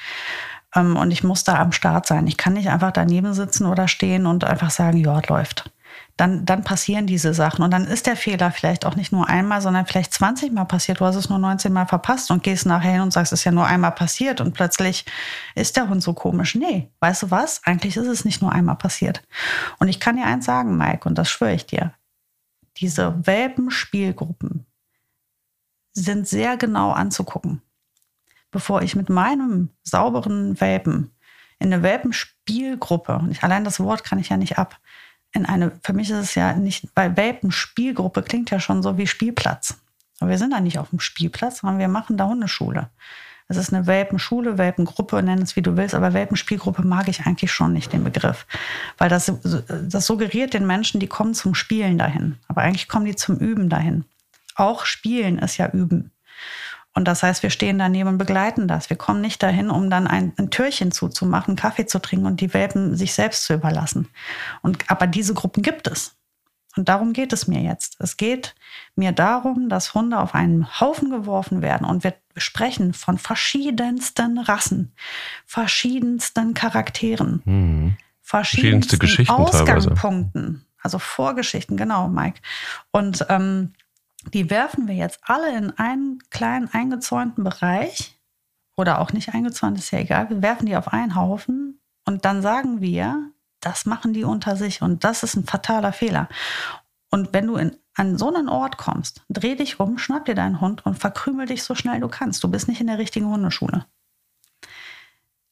Ähm, 0.76 0.96
und 0.96 1.12
ich 1.12 1.24
muss 1.24 1.44
da 1.44 1.60
am 1.60 1.72
Start 1.72 2.06
sein. 2.06 2.28
Ich 2.28 2.38
kann 2.38 2.54
nicht 2.54 2.70
einfach 2.70 2.92
daneben 2.92 3.34
sitzen 3.34 3.66
oder 3.66 3.88
stehen 3.88 4.26
und 4.26 4.44
einfach 4.44 4.70
sagen, 4.70 4.98
ja, 4.98 5.22
läuft 5.28 5.72
dann, 6.18 6.45
dann 6.45 6.64
passieren 6.64 7.06
diese 7.06 7.34
Sachen. 7.34 7.64
Und 7.64 7.72
dann 7.72 7.86
ist 7.86 8.08
der 8.08 8.16
Fehler 8.16 8.52
vielleicht 8.52 8.86
auch 8.86 8.95
nicht 8.95 9.12
nur 9.12 9.30
einmal, 9.30 9.62
sondern 9.62 9.86
vielleicht 9.86 10.14
20 10.14 10.52
Mal 10.52 10.66
passiert. 10.66 11.00
Du 11.00 11.06
hast 11.06 11.16
es 11.16 11.30
nur 11.30 11.38
19 11.38 11.72
Mal 11.72 11.86
verpasst 11.86 12.32
und 12.32 12.41
gehst 12.41 12.66
nachher 12.66 12.93
hin 12.93 13.02
und 13.02 13.14
sagst, 13.14 13.32
es 13.32 13.41
ist 13.41 13.45
ja 13.45 13.52
nur 13.52 13.68
einmal 13.68 13.91
passiert 13.91 14.41
und 14.41 14.54
plötzlich 14.54 15.06
ist 15.54 15.78
der 15.78 15.88
Hund 15.89 16.02
so 16.02 16.14
komisch. 16.14 16.56
Nee, 16.56 16.89
weißt 17.00 17.24
du 17.24 17.32
was? 17.32 17.64
Eigentlich 17.64 17.98
ist 17.98 18.08
es 18.08 18.26
nicht 18.26 18.41
nur 18.41 18.52
einmal 18.52 18.76
passiert. 18.76 19.22
Und 19.78 19.89
ich 19.89 20.00
kann 20.00 20.18
dir 20.18 20.26
eins 20.26 20.45
sagen, 20.45 20.76
Mike, 20.76 21.08
und 21.08 21.18
das 21.18 21.30
schwöre 21.30 21.54
ich 21.54 21.68
dir. 21.68 21.93
Diese 22.78 23.16
Welpenspielgruppen 23.26 24.66
sind 25.93 26.28
sehr 26.28 26.58
genau 26.58 26.91
anzugucken. 26.91 27.62
Bevor 28.50 28.82
ich 28.82 28.95
mit 28.95 29.10
meinem 29.10 29.70
sauberen 29.84 30.60
Welpen 30.60 31.12
in 31.60 31.74
eine 31.74 31.84
Welpenspielgruppe, 31.84 33.16
und 33.18 33.43
allein 33.43 33.64
das 33.64 33.80
Wort 33.80 34.04
kann 34.04 34.20
ich 34.20 34.30
ja 34.30 34.38
nicht 34.38 34.58
ab, 34.58 34.80
in 35.38 35.46
eine, 35.46 35.72
für 35.84 35.94
mich 35.94 36.10
ist 36.10 36.18
es 36.18 36.36
ja 36.36 36.54
nicht, 36.54 36.94
bei 36.94 37.16
Welpen 37.16 37.52
Spielgruppe 37.52 38.22
klingt 38.24 38.52
ja 38.52 38.60
schon 38.60 38.84
so 38.84 38.98
wie 38.98 39.08
Spielplatz. 39.08 39.78
Aber 40.20 40.32
wir 40.32 40.38
sind 40.38 40.52
da 40.52 40.60
nicht 40.60 40.80
auf 40.80 40.90
dem 40.90 41.00
Spielplatz, 41.00 41.60
sondern 41.60 41.80
wir 41.80 41.88
machen 41.88 42.18
da 42.18 42.26
Hundeschule. 42.26 42.90
Es 43.50 43.56
ist 43.56 43.74
eine 43.74 43.88
Welpenschule, 43.88 44.58
Welpengruppe, 44.58 45.24
nenn 45.24 45.42
es 45.42 45.56
wie 45.56 45.62
du 45.62 45.78
willst, 45.78 45.96
aber 45.96 46.14
Welpenspielgruppe 46.14 46.86
mag 46.86 47.08
ich 47.08 47.26
eigentlich 47.26 47.52
schon 47.52 47.72
nicht 47.72 47.94
den 47.94 48.04
Begriff. 48.04 48.46
Weil 48.98 49.08
das, 49.08 49.32
das 49.44 50.06
suggeriert 50.06 50.54
den 50.54 50.68
Menschen, 50.68 51.00
die 51.00 51.08
kommen 51.08 51.34
zum 51.34 51.56
Spielen 51.56 51.98
dahin. 51.98 52.38
Aber 52.50 52.62
eigentlich 52.62 52.90
kommen 52.90 53.06
die 53.06 53.16
zum 53.16 53.38
Üben 53.38 53.70
dahin. 53.70 54.04
Auch 54.56 54.86
Spielen 54.86 55.40
ist 55.40 55.58
ja 55.58 55.70
Üben. 55.70 56.12
Und 56.98 57.08
das 57.08 57.22
heißt, 57.22 57.43
wir 57.43 57.52
stehen 57.52 57.78
daneben 57.78 58.10
und 58.10 58.18
begleiten 58.18 58.68
das. 58.68 58.89
Wir 58.89 58.98
kommen 58.98 59.22
nicht 59.22 59.43
dahin, 59.43 59.70
um 59.70 59.91
dann 59.91 60.08
ein, 60.08 60.34
ein 60.38 60.50
Türchen 60.50 60.91
zuzumachen, 60.91 61.56
Kaffee 61.56 61.86
zu 61.86 62.00
trinken 62.00 62.26
und 62.26 62.41
die 62.41 62.56
Welpen 62.56 62.95
sich 62.95 63.14
selbst 63.14 63.43
zu 63.43 63.54
überlassen. 63.54 64.08
Und, 64.64 64.89
aber 64.89 65.06
diese 65.06 65.36
Gruppen 65.36 65.62
gibt 65.62 65.86
es. 65.86 66.16
Und 66.76 66.89
darum 66.89 67.14
geht 67.14 67.34
es 67.34 67.45
mir 67.48 67.62
jetzt. 67.62 67.98
Es 68.00 68.18
geht 68.18 68.56
mir 68.95 69.12
darum, 69.12 69.70
dass 69.70 69.93
Hunde 69.93 70.18
auf 70.18 70.34
einen 70.34 70.80
Haufen 70.80 71.12
geworfen 71.12 71.62
werden 71.62 71.86
und 71.86 72.04
wir 72.04 72.16
sprechen 72.36 72.95
von 72.95 73.20
verschiedensten 73.20 74.39
Rassen, 74.39 74.91
verschiedensten 75.45 76.56
Charakteren, 76.56 77.43
Mhm. 77.45 77.98
verschiedenste 78.24 78.98
Geschichten 78.98 79.32
Ausgangspunkten, 79.36 80.41
teilweise. 80.41 80.66
also 80.82 80.98
Vorgeschichten, 80.98 81.78
genau, 81.78 82.08
Mike. 82.08 82.39
Und 82.89 83.24
ähm, 83.30 83.74
die 84.34 84.49
werfen 84.49 84.88
wir 84.88 84.95
jetzt 84.95 85.19
alle 85.23 85.55
in 85.55 85.71
einen 85.78 86.19
kleinen 86.30 86.69
eingezäunten 86.71 87.43
Bereich 87.43 88.19
oder 88.75 88.99
auch 88.99 89.13
nicht 89.13 89.34
eingezäunt, 89.34 89.78
ist 89.78 89.91
ja 89.91 89.99
egal. 89.99 90.30
Wir 90.30 90.41
werfen 90.41 90.65
die 90.65 90.75
auf 90.75 90.93
einen 90.93 91.15
Haufen 91.15 91.82
und 92.05 92.25
dann 92.25 92.41
sagen 92.41 92.82
wir, 92.82 93.32
das 93.59 93.86
machen 93.86 94.13
die 94.13 94.23
unter 94.23 94.55
sich 94.55 94.82
und 94.82 95.03
das 95.03 95.23
ist 95.23 95.36
ein 95.36 95.45
fataler 95.45 95.93
Fehler. 95.93 96.30
Und 97.09 97.34
wenn 97.34 97.47
du 97.47 97.55
in, 97.55 97.75
an 97.95 98.17
so 98.17 98.34
einen 98.34 98.49
Ort 98.49 98.78
kommst, 98.78 99.23
dreh 99.30 99.55
dich 99.55 99.80
um, 99.80 99.97
schnapp 99.97 100.25
dir 100.25 100.36
deinen 100.36 100.61
Hund 100.61 100.86
und 100.86 100.99
verkrümel 100.99 101.47
dich 101.47 101.63
so 101.63 101.73
schnell 101.73 101.99
du 101.99 102.07
kannst. 102.07 102.43
Du 102.43 102.47
bist 102.47 102.67
nicht 102.67 102.82
in 102.82 102.88
der 102.88 102.99
richtigen 102.99 103.28
Hundeschule. 103.28 103.86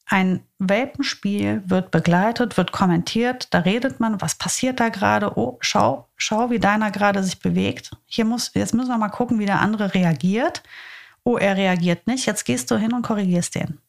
Ein 0.08 0.46
Welpenspiel 0.60 1.64
wird 1.66 1.90
begleitet, 1.90 2.58
wird 2.58 2.72
kommentiert, 2.72 3.48
da 3.54 3.60
redet 3.60 4.00
man, 4.00 4.22
was 4.22 4.36
passiert 4.36 4.80
da 4.80 4.90
gerade? 4.90 5.36
Oh, 5.38 5.58
schau, 5.62 6.08
schau, 6.16 6.52
wie 6.52 6.60
deiner 6.60 6.92
gerade 6.92 7.24
sich 7.24 7.40
bewegt. 7.40 7.92
Hier 8.06 8.26
muss, 8.26 8.52
jetzt 8.54 8.76
müssen 8.76 8.90
wir 8.90 9.00
mal 9.00 9.10
gucken, 9.10 9.40
wie 9.40 9.48
der 9.48 9.62
andere 9.62 9.96
reagiert. 9.96 10.62
Oh, 11.24 11.38
er 11.38 11.58
reagiert 11.58 12.06
nicht. 12.06 12.28
Jetzt 12.28 12.46
gehst 12.46 12.70
du 12.70 12.78
hin 12.78 12.94
und 12.94 13.02
korrigierst 13.02 13.56
den. 13.56 13.80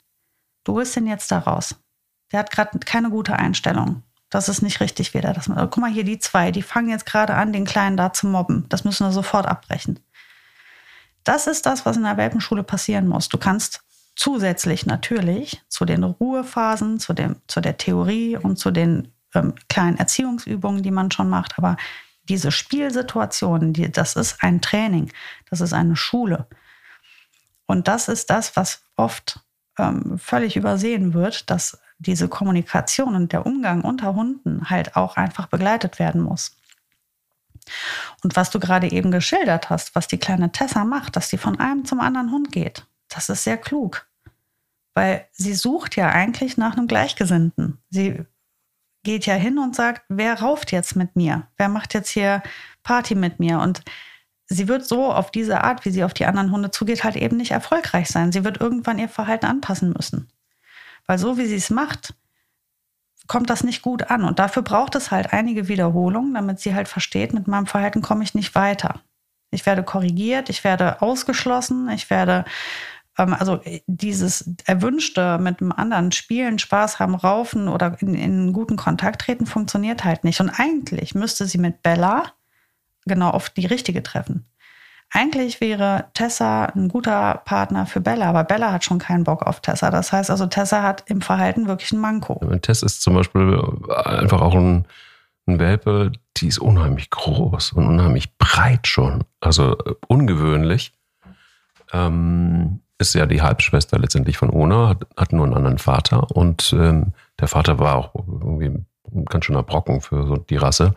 Du 0.64 0.74
holst 0.74 0.96
den 0.96 1.06
jetzt 1.06 1.30
da 1.30 1.38
raus. 1.38 1.76
Der 2.32 2.40
hat 2.40 2.50
gerade 2.50 2.78
keine 2.78 3.10
gute 3.10 3.36
Einstellung. 3.36 4.02
Das 4.30 4.48
ist 4.48 4.62
nicht 4.62 4.80
richtig 4.80 5.12
wieder. 5.12 5.34
Das, 5.34 5.46
guck 5.46 5.76
mal 5.76 5.90
hier, 5.90 6.04
die 6.04 6.18
zwei, 6.18 6.50
die 6.50 6.62
fangen 6.62 6.88
jetzt 6.88 7.06
gerade 7.06 7.34
an, 7.34 7.52
den 7.52 7.66
Kleinen 7.66 7.98
da 7.98 8.12
zu 8.12 8.26
mobben. 8.26 8.66
Das 8.70 8.84
müssen 8.84 9.06
wir 9.06 9.12
sofort 9.12 9.46
abbrechen. 9.46 10.00
Das 11.24 11.46
ist 11.46 11.66
das, 11.66 11.84
was 11.84 11.96
in 11.96 12.04
der 12.04 12.16
Welpenschule 12.16 12.62
passieren 12.62 13.06
muss. 13.06 13.28
Du 13.28 13.36
kannst 13.36 13.82
zusätzlich 14.16 14.86
natürlich 14.86 15.62
zu 15.68 15.84
den 15.84 16.02
Ruhephasen, 16.02 16.98
zu, 16.98 17.12
dem, 17.12 17.36
zu 17.46 17.60
der 17.60 17.76
Theorie 17.76 18.36
und 18.36 18.56
zu 18.56 18.70
den 18.70 19.12
ähm, 19.34 19.54
kleinen 19.68 19.98
Erziehungsübungen, 19.98 20.82
die 20.82 20.90
man 20.90 21.10
schon 21.10 21.28
macht, 21.28 21.58
aber 21.58 21.76
diese 22.24 22.50
Spielsituationen, 22.50 23.72
die, 23.72 23.92
das 23.92 24.16
ist 24.16 24.42
ein 24.42 24.60
Training, 24.60 25.12
das 25.48 25.60
ist 25.60 25.72
eine 25.72 25.94
Schule. 25.94 26.46
Und 27.66 27.88
das 27.88 28.08
ist 28.08 28.30
das, 28.30 28.56
was 28.56 28.82
oft 28.96 29.40
ähm, 29.78 30.18
völlig 30.18 30.56
übersehen 30.56 31.14
wird, 31.14 31.50
dass 31.50 31.78
diese 31.98 32.28
Kommunikation 32.28 33.14
und 33.14 33.32
der 33.32 33.46
Umgang 33.46 33.82
unter 33.82 34.14
Hunden 34.14 34.68
halt 34.68 34.96
auch 34.96 35.16
einfach 35.16 35.46
begleitet 35.46 35.98
werden 35.98 36.22
muss. 36.22 36.56
Und 38.22 38.36
was 38.36 38.50
du 38.50 38.60
gerade 38.60 38.90
eben 38.90 39.10
geschildert 39.10 39.70
hast, 39.70 39.94
was 39.94 40.06
die 40.06 40.18
kleine 40.18 40.52
Tessa 40.52 40.84
macht, 40.84 41.16
dass 41.16 41.28
sie 41.28 41.38
von 41.38 41.58
einem 41.58 41.84
zum 41.84 42.00
anderen 42.00 42.30
Hund 42.30 42.52
geht, 42.52 42.86
das 43.08 43.28
ist 43.28 43.44
sehr 43.44 43.56
klug. 43.56 44.05
Weil 44.96 45.28
sie 45.30 45.52
sucht 45.52 45.94
ja 45.96 46.08
eigentlich 46.08 46.56
nach 46.56 46.74
einem 46.74 46.86
Gleichgesinnten. 46.86 47.76
Sie 47.90 48.24
geht 49.04 49.26
ja 49.26 49.34
hin 49.34 49.58
und 49.58 49.76
sagt, 49.76 50.06
wer 50.08 50.40
rauft 50.40 50.72
jetzt 50.72 50.96
mit 50.96 51.16
mir? 51.16 51.48
Wer 51.58 51.68
macht 51.68 51.92
jetzt 51.92 52.08
hier 52.08 52.42
Party 52.82 53.14
mit 53.14 53.38
mir? 53.38 53.60
Und 53.60 53.82
sie 54.46 54.68
wird 54.68 54.86
so 54.86 55.12
auf 55.12 55.30
diese 55.30 55.62
Art, 55.62 55.84
wie 55.84 55.90
sie 55.90 56.02
auf 56.02 56.14
die 56.14 56.24
anderen 56.24 56.50
Hunde 56.50 56.70
zugeht, 56.70 57.04
halt 57.04 57.14
eben 57.16 57.36
nicht 57.36 57.50
erfolgreich 57.50 58.08
sein. 58.08 58.32
Sie 58.32 58.42
wird 58.42 58.58
irgendwann 58.58 58.98
ihr 58.98 59.10
Verhalten 59.10 59.44
anpassen 59.44 59.92
müssen. 59.92 60.30
Weil 61.06 61.18
so 61.18 61.36
wie 61.36 61.44
sie 61.44 61.56
es 61.56 61.68
macht, 61.68 62.14
kommt 63.26 63.50
das 63.50 63.64
nicht 63.64 63.82
gut 63.82 64.10
an. 64.10 64.24
Und 64.24 64.38
dafür 64.38 64.62
braucht 64.62 64.94
es 64.94 65.10
halt 65.10 65.30
einige 65.30 65.68
Wiederholungen, 65.68 66.32
damit 66.32 66.58
sie 66.58 66.74
halt 66.74 66.88
versteht, 66.88 67.34
mit 67.34 67.46
meinem 67.48 67.66
Verhalten 67.66 68.00
komme 68.00 68.24
ich 68.24 68.34
nicht 68.34 68.54
weiter. 68.54 69.02
Ich 69.50 69.66
werde 69.66 69.82
korrigiert, 69.82 70.48
ich 70.48 70.64
werde 70.64 71.02
ausgeschlossen, 71.02 71.90
ich 71.90 72.08
werde, 72.08 72.46
also 73.16 73.60
dieses 73.86 74.50
Erwünschte 74.66 75.38
mit 75.38 75.60
einem 75.60 75.72
anderen 75.72 76.12
Spielen, 76.12 76.58
Spaß 76.58 76.98
haben, 76.98 77.14
raufen 77.14 77.68
oder 77.68 77.96
in, 78.00 78.14
in 78.14 78.52
guten 78.52 78.76
Kontakt 78.76 79.22
treten, 79.22 79.46
funktioniert 79.46 80.04
halt 80.04 80.24
nicht. 80.24 80.40
Und 80.40 80.50
eigentlich 80.50 81.14
müsste 81.14 81.46
sie 81.46 81.58
mit 81.58 81.82
Bella 81.82 82.32
genau 83.06 83.30
auf 83.30 83.50
die 83.50 83.66
richtige 83.66 84.02
treffen. 84.02 84.46
Eigentlich 85.10 85.60
wäre 85.60 86.06
Tessa 86.14 86.64
ein 86.66 86.88
guter 86.88 87.40
Partner 87.44 87.86
für 87.86 88.00
Bella, 88.00 88.28
aber 88.28 88.44
Bella 88.44 88.72
hat 88.72 88.84
schon 88.84 88.98
keinen 88.98 89.24
Bock 89.24 89.42
auf 89.42 89.60
Tessa. 89.60 89.90
Das 89.90 90.12
heißt 90.12 90.30
also, 90.30 90.46
Tessa 90.46 90.82
hat 90.82 91.04
im 91.06 91.20
Verhalten 91.20 91.68
wirklich 91.68 91.92
ein 91.92 92.00
Manko. 92.00 92.34
Tess 92.60 92.82
ist 92.82 93.02
zum 93.02 93.14
Beispiel 93.14 93.58
einfach 94.04 94.40
auch 94.40 94.54
ein, 94.54 94.84
ein 95.46 95.60
Welpe, 95.60 96.10
die 96.36 96.48
ist 96.48 96.58
unheimlich 96.58 97.10
groß 97.10 97.72
und 97.72 97.86
unheimlich 97.86 98.36
breit 98.36 98.88
schon. 98.88 99.22
Also 99.40 99.78
äh, 99.78 99.94
ungewöhnlich. 100.08 100.92
Ähm, 101.92 102.80
ist 102.98 103.14
ja 103.14 103.26
die 103.26 103.42
Halbschwester 103.42 103.98
letztendlich 103.98 104.38
von 104.38 104.50
Ona, 104.50 104.88
hat, 104.88 105.06
hat 105.16 105.32
nur 105.32 105.44
einen 105.44 105.54
anderen 105.54 105.78
Vater 105.78 106.30
und 106.30 106.72
ähm, 106.72 107.12
der 107.38 107.48
Vater 107.48 107.78
war 107.78 107.96
auch 107.96 108.14
irgendwie 108.14 108.66
ein 109.12 109.24
ganz 109.26 109.44
schöner 109.44 109.62
Brocken 109.62 110.00
für 110.00 110.26
so 110.26 110.36
die 110.36 110.56
Rasse. 110.56 110.94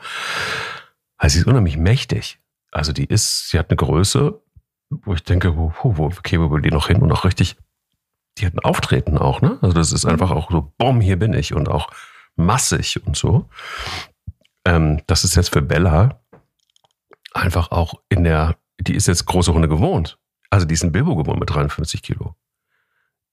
Also 1.17 1.33
sie 1.33 1.39
ist 1.39 1.47
unheimlich 1.47 1.77
mächtig. 1.77 2.39
Also 2.71 2.93
die 2.93 3.05
ist, 3.05 3.49
sie 3.49 3.59
hat 3.59 3.69
eine 3.69 3.77
Größe, 3.77 4.39
wo 4.89 5.13
ich 5.13 5.23
denke, 5.23 5.57
wo, 5.57 5.73
wo, 5.83 5.97
wo 5.97 6.51
will 6.51 6.61
die 6.61 6.71
noch 6.71 6.87
hin 6.87 7.01
und 7.01 7.11
auch 7.11 7.25
richtig, 7.25 7.57
die 8.37 8.45
hat 8.45 8.53
ein 8.53 8.59
Auftreten 8.59 9.17
auch, 9.17 9.41
ne? 9.41 9.57
Also 9.61 9.73
das 9.73 9.91
ist 9.91 10.05
mhm. 10.05 10.11
einfach 10.11 10.31
auch 10.31 10.49
so, 10.49 10.71
boom, 10.77 11.01
hier 11.01 11.17
bin 11.17 11.33
ich 11.33 11.53
und 11.53 11.67
auch 11.67 11.89
massig 12.35 13.05
und 13.05 13.17
so. 13.17 13.49
Ähm, 14.65 15.01
das 15.07 15.23
ist 15.23 15.35
jetzt 15.35 15.51
für 15.51 15.61
Bella 15.61 16.21
einfach 17.33 17.71
auch 17.71 17.95
in 18.09 18.23
der, 18.23 18.55
die 18.79 18.95
ist 18.95 19.07
jetzt 19.07 19.25
große 19.25 19.53
Hunde 19.53 19.67
gewohnt. 19.67 20.17
Also 20.49 20.65
die 20.65 20.73
ist 20.73 20.83
in 20.83 20.91
Bilbo 20.91 21.15
gewohnt 21.15 21.39
mit 21.39 21.49
53 21.49 22.01
Kilo. 22.01 22.35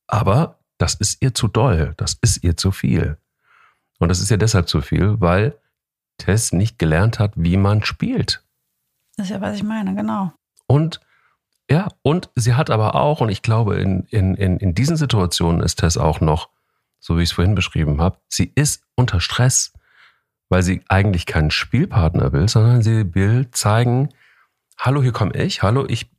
Aber 0.06 0.58
das 0.78 0.94
ist 0.94 1.22
ihr 1.22 1.34
zu 1.34 1.48
doll, 1.48 1.94
das 1.96 2.16
ist 2.20 2.44
ihr 2.44 2.56
zu 2.56 2.70
viel. 2.70 3.18
Und 3.98 4.08
das 4.08 4.20
ist 4.20 4.30
ihr 4.30 4.38
deshalb 4.38 4.68
zu 4.68 4.80
viel, 4.80 5.20
weil 5.20 5.58
Tess 6.18 6.52
nicht 6.52 6.78
gelernt 6.78 7.18
hat, 7.18 7.32
wie 7.36 7.56
man 7.56 7.84
spielt. 7.84 8.44
Das 9.16 9.26
ist 9.26 9.30
ja, 9.30 9.40
was 9.40 9.56
ich 9.56 9.62
meine, 9.62 9.94
genau. 9.94 10.32
Und 10.66 11.00
ja, 11.70 11.88
und 12.02 12.30
sie 12.36 12.54
hat 12.54 12.70
aber 12.70 12.94
auch, 12.94 13.20
und 13.20 13.28
ich 13.28 13.42
glaube, 13.42 13.76
in, 13.76 14.04
in, 14.10 14.34
in, 14.34 14.58
in 14.58 14.74
diesen 14.74 14.96
Situationen 14.96 15.62
ist 15.62 15.76
Tess 15.76 15.96
auch 15.96 16.20
noch, 16.20 16.50
so 17.00 17.18
wie 17.18 17.22
ich 17.22 17.30
es 17.30 17.34
vorhin 17.34 17.54
beschrieben 17.54 18.00
habe, 18.00 18.18
sie 18.28 18.52
ist 18.54 18.84
unter 18.94 19.20
Stress, 19.20 19.72
weil 20.48 20.62
sie 20.62 20.82
eigentlich 20.88 21.26
keinen 21.26 21.50
Spielpartner 21.50 22.32
will, 22.32 22.48
sondern 22.48 22.82
sie 22.82 23.14
will 23.14 23.50
zeigen, 23.50 24.10
hallo, 24.78 25.02
hier 25.02 25.12
komme 25.12 25.34
ich, 25.34 25.62
hallo, 25.62 25.84
ich, 25.88 26.10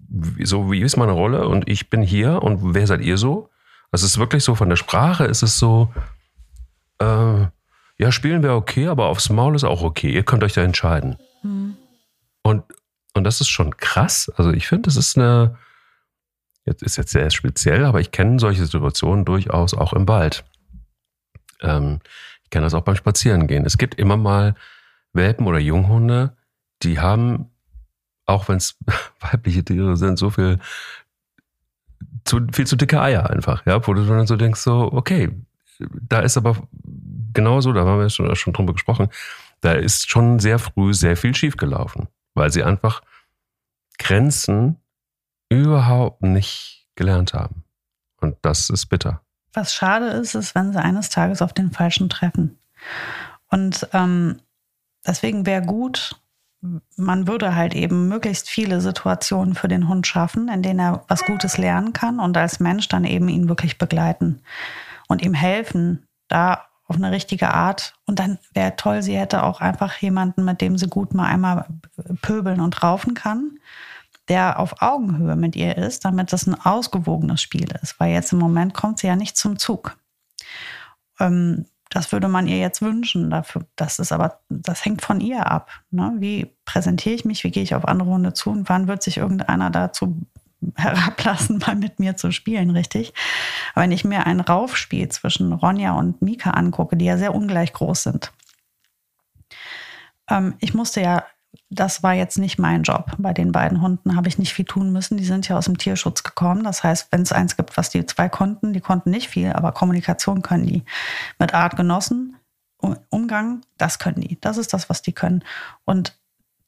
so 0.43 0.71
wie 0.71 0.81
ist 0.81 0.97
meine 0.97 1.11
Rolle 1.11 1.47
und 1.47 1.69
ich 1.69 1.89
bin 1.89 2.01
hier 2.01 2.41
und 2.43 2.73
wer 2.73 2.87
seid 2.87 3.01
ihr 3.01 3.17
so? 3.17 3.49
Also 3.91 4.05
es 4.05 4.13
ist 4.13 4.17
wirklich 4.17 4.43
so, 4.43 4.55
von 4.55 4.69
der 4.69 4.75
Sprache 4.75 5.25
ist 5.25 5.43
es 5.43 5.57
so, 5.57 5.93
äh, 6.99 7.45
ja, 7.99 8.11
spielen 8.11 8.43
wäre 8.43 8.55
okay, 8.55 8.87
aber 8.87 9.07
aufs 9.07 9.29
Maul 9.29 9.55
ist 9.55 9.63
auch 9.63 9.81
okay, 9.81 10.11
ihr 10.11 10.23
könnt 10.23 10.43
euch 10.43 10.53
da 10.53 10.61
entscheiden. 10.61 11.17
Mhm. 11.43 11.77
Und, 12.43 12.63
und 13.13 13.23
das 13.23 13.41
ist 13.41 13.49
schon 13.49 13.75
krass. 13.77 14.31
Also 14.35 14.51
ich 14.51 14.67
finde, 14.67 14.83
das 14.83 14.95
ist 14.95 15.17
eine, 15.17 15.57
jetzt 16.65 16.83
ist 16.83 16.97
jetzt 16.97 17.11
sehr 17.11 17.29
speziell, 17.31 17.85
aber 17.85 17.99
ich 17.99 18.11
kenne 18.11 18.39
solche 18.39 18.65
Situationen 18.65 19.25
durchaus 19.25 19.73
auch 19.73 19.93
im 19.93 20.07
Wald. 20.07 20.45
Ähm, 21.61 21.99
ich 22.43 22.49
kenne 22.51 22.65
das 22.65 22.73
auch 22.73 22.83
beim 22.83 22.95
Spazierengehen. 22.95 23.65
Es 23.65 23.77
gibt 23.77 23.95
immer 23.95 24.17
mal 24.17 24.55
Welpen 25.13 25.47
oder 25.47 25.59
Junghunde, 25.59 26.37
die 26.83 26.99
haben, 26.99 27.49
auch 28.27 28.47
wenn 28.47 28.57
es 28.57 28.77
weibliche 29.19 29.65
Tiere 29.65 29.97
sind, 29.97 30.19
so 30.19 30.29
viel 30.29 30.59
zu, 32.25 32.45
viel 32.51 32.67
zu 32.67 32.75
dicke 32.75 33.01
Eier 33.01 33.29
einfach, 33.29 33.65
ja, 33.65 33.85
wo 33.87 33.93
du 33.93 34.05
dann 34.05 34.27
so 34.27 34.35
denkst, 34.35 34.59
so, 34.59 34.91
okay, 34.91 35.31
da 35.79 36.19
ist 36.19 36.37
aber 36.37 36.67
genauso, 37.33 37.73
da 37.73 37.85
haben 37.85 37.99
wir 37.99 38.09
schon, 38.09 38.35
schon 38.35 38.53
drüber 38.53 38.73
gesprochen, 38.73 39.09
da 39.61 39.73
ist 39.73 40.09
schon 40.09 40.39
sehr 40.39 40.59
früh 40.59 40.93
sehr 40.93 41.17
viel 41.17 41.33
schiefgelaufen, 41.33 42.07
weil 42.33 42.51
sie 42.51 42.63
einfach 42.63 43.01
Grenzen 43.97 44.77
überhaupt 45.49 46.21
nicht 46.21 46.87
gelernt 46.95 47.33
haben. 47.33 47.63
Und 48.19 48.37
das 48.41 48.69
ist 48.69 48.87
bitter. 48.87 49.21
Was 49.53 49.73
schade 49.73 50.07
ist, 50.07 50.35
ist, 50.35 50.53
wenn 50.55 50.73
sie 50.73 50.81
eines 50.81 51.09
Tages 51.09 51.41
auf 51.41 51.53
den 51.53 51.71
Falschen 51.71 52.09
treffen. 52.09 52.59
Und 53.49 53.87
ähm, 53.93 54.41
deswegen 55.05 55.45
wäre 55.45 55.61
gut, 55.61 56.19
man 56.61 57.27
würde 57.27 57.55
halt 57.55 57.75
eben 57.75 58.07
möglichst 58.07 58.49
viele 58.49 58.81
Situationen 58.81 59.55
für 59.55 59.67
den 59.67 59.87
Hund 59.87 60.07
schaffen, 60.07 60.49
in 60.49 60.63
denen 60.63 60.79
er 60.79 61.03
was 61.07 61.25
Gutes 61.25 61.57
lernen 61.57 61.93
kann 61.93 62.19
und 62.19 62.35
als 62.35 62.59
Mensch 62.59 62.87
dann 62.87 63.03
eben 63.03 63.29
ihn 63.29 63.49
wirklich 63.49 63.77
begleiten 63.77 64.41
und 65.07 65.21
ihm 65.21 65.33
helfen, 65.33 66.05
da 66.27 66.65
auf 66.87 66.95
eine 66.95 67.11
richtige 67.11 67.53
Art. 67.53 67.93
Und 68.05 68.19
dann 68.19 68.39
wäre 68.53 68.75
toll, 68.75 69.03
sie 69.03 69.17
hätte 69.17 69.43
auch 69.43 69.61
einfach 69.61 69.97
jemanden, 69.97 70.45
mit 70.45 70.61
dem 70.61 70.77
sie 70.77 70.87
gut 70.87 71.13
mal 71.13 71.27
einmal 71.27 71.65
pöbeln 72.21 72.61
und 72.61 72.81
raufen 72.81 73.13
kann, 73.13 73.59
der 74.27 74.59
auf 74.59 74.81
Augenhöhe 74.81 75.35
mit 75.35 75.55
ihr 75.55 75.77
ist, 75.77 76.05
damit 76.05 76.33
das 76.33 76.47
ein 76.47 76.59
ausgewogenes 76.59 77.41
Spiel 77.41 77.69
ist. 77.81 77.99
Weil 77.99 78.13
jetzt 78.13 78.33
im 78.33 78.39
Moment 78.39 78.73
kommt 78.73 78.99
sie 78.99 79.07
ja 79.07 79.15
nicht 79.15 79.37
zum 79.37 79.59
Zug. 79.59 79.97
Ähm, 81.19 81.65
das 81.97 82.11
würde 82.11 82.27
man 82.27 82.45
ihr 82.47 82.59
jetzt 82.59 82.83
wünschen. 82.83 83.31
Dafür, 83.31 83.65
das 83.75 83.97
ist 83.97 84.11
aber, 84.11 84.39
das 84.49 84.85
hängt 84.85 85.01
von 85.01 85.19
ihr 85.19 85.51
ab. 85.51 85.71
Ne? 85.89 86.13
Wie 86.19 86.55
präsentiere 86.63 87.15
ich 87.15 87.25
mich? 87.25 87.43
Wie 87.43 87.49
gehe 87.49 87.63
ich 87.63 87.73
auf 87.73 87.87
andere 87.87 88.09
Hunde 88.09 88.33
zu? 88.33 88.51
Und 88.51 88.69
wann 88.69 88.87
wird 88.87 89.01
sich 89.01 89.17
irgendeiner 89.17 89.71
dazu 89.71 90.21
herablassen, 90.75 91.57
mal 91.57 91.75
mit 91.75 91.99
mir 91.99 92.15
zu 92.15 92.31
spielen, 92.31 92.69
richtig? 92.69 93.15
Aber 93.73 93.81
wenn 93.81 93.91
ich 93.91 94.05
mir 94.05 94.27
ein 94.27 94.41
Raufspiel 94.41 95.09
zwischen 95.09 95.51
Ronja 95.53 95.93
und 95.93 96.21
Mika 96.21 96.51
angucke, 96.51 96.97
die 96.97 97.05
ja 97.05 97.17
sehr 97.17 97.33
ungleich 97.33 97.73
groß 97.73 98.03
sind, 98.03 98.31
ähm, 100.29 100.53
ich 100.59 100.75
musste 100.75 101.01
ja 101.01 101.23
das 101.69 102.01
war 102.01 102.13
jetzt 102.13 102.37
nicht 102.37 102.59
mein 102.59 102.83
Job. 102.83 103.11
Bei 103.17 103.33
den 103.33 103.51
beiden 103.51 103.81
Hunden 103.81 104.15
habe 104.15 104.27
ich 104.27 104.37
nicht 104.37 104.53
viel 104.53 104.65
tun 104.65 104.91
müssen. 104.91 105.17
Die 105.17 105.25
sind 105.25 105.47
ja 105.47 105.57
aus 105.57 105.65
dem 105.65 105.77
Tierschutz 105.77 106.23
gekommen. 106.23 106.63
Das 106.63 106.83
heißt, 106.83 107.11
wenn 107.11 107.21
es 107.21 107.31
eins 107.31 107.57
gibt, 107.57 107.75
was 107.75 107.89
die 107.89 108.05
zwei 108.05 108.29
konnten, 108.29 108.73
die 108.73 108.79
konnten 108.79 109.09
nicht 109.09 109.27
viel, 109.27 109.51
aber 109.51 109.73
Kommunikation 109.73 110.41
können 110.41 110.65
die. 110.65 110.83
Mit 111.39 111.53
Artgenossen, 111.53 112.37
Umgang, 113.09 113.61
das 113.77 113.99
können 113.99 114.21
die. 114.21 114.39
Das 114.39 114.57
ist 114.57 114.73
das, 114.73 114.89
was 114.89 115.01
die 115.01 115.13
können. 115.13 115.43
Und 115.83 116.17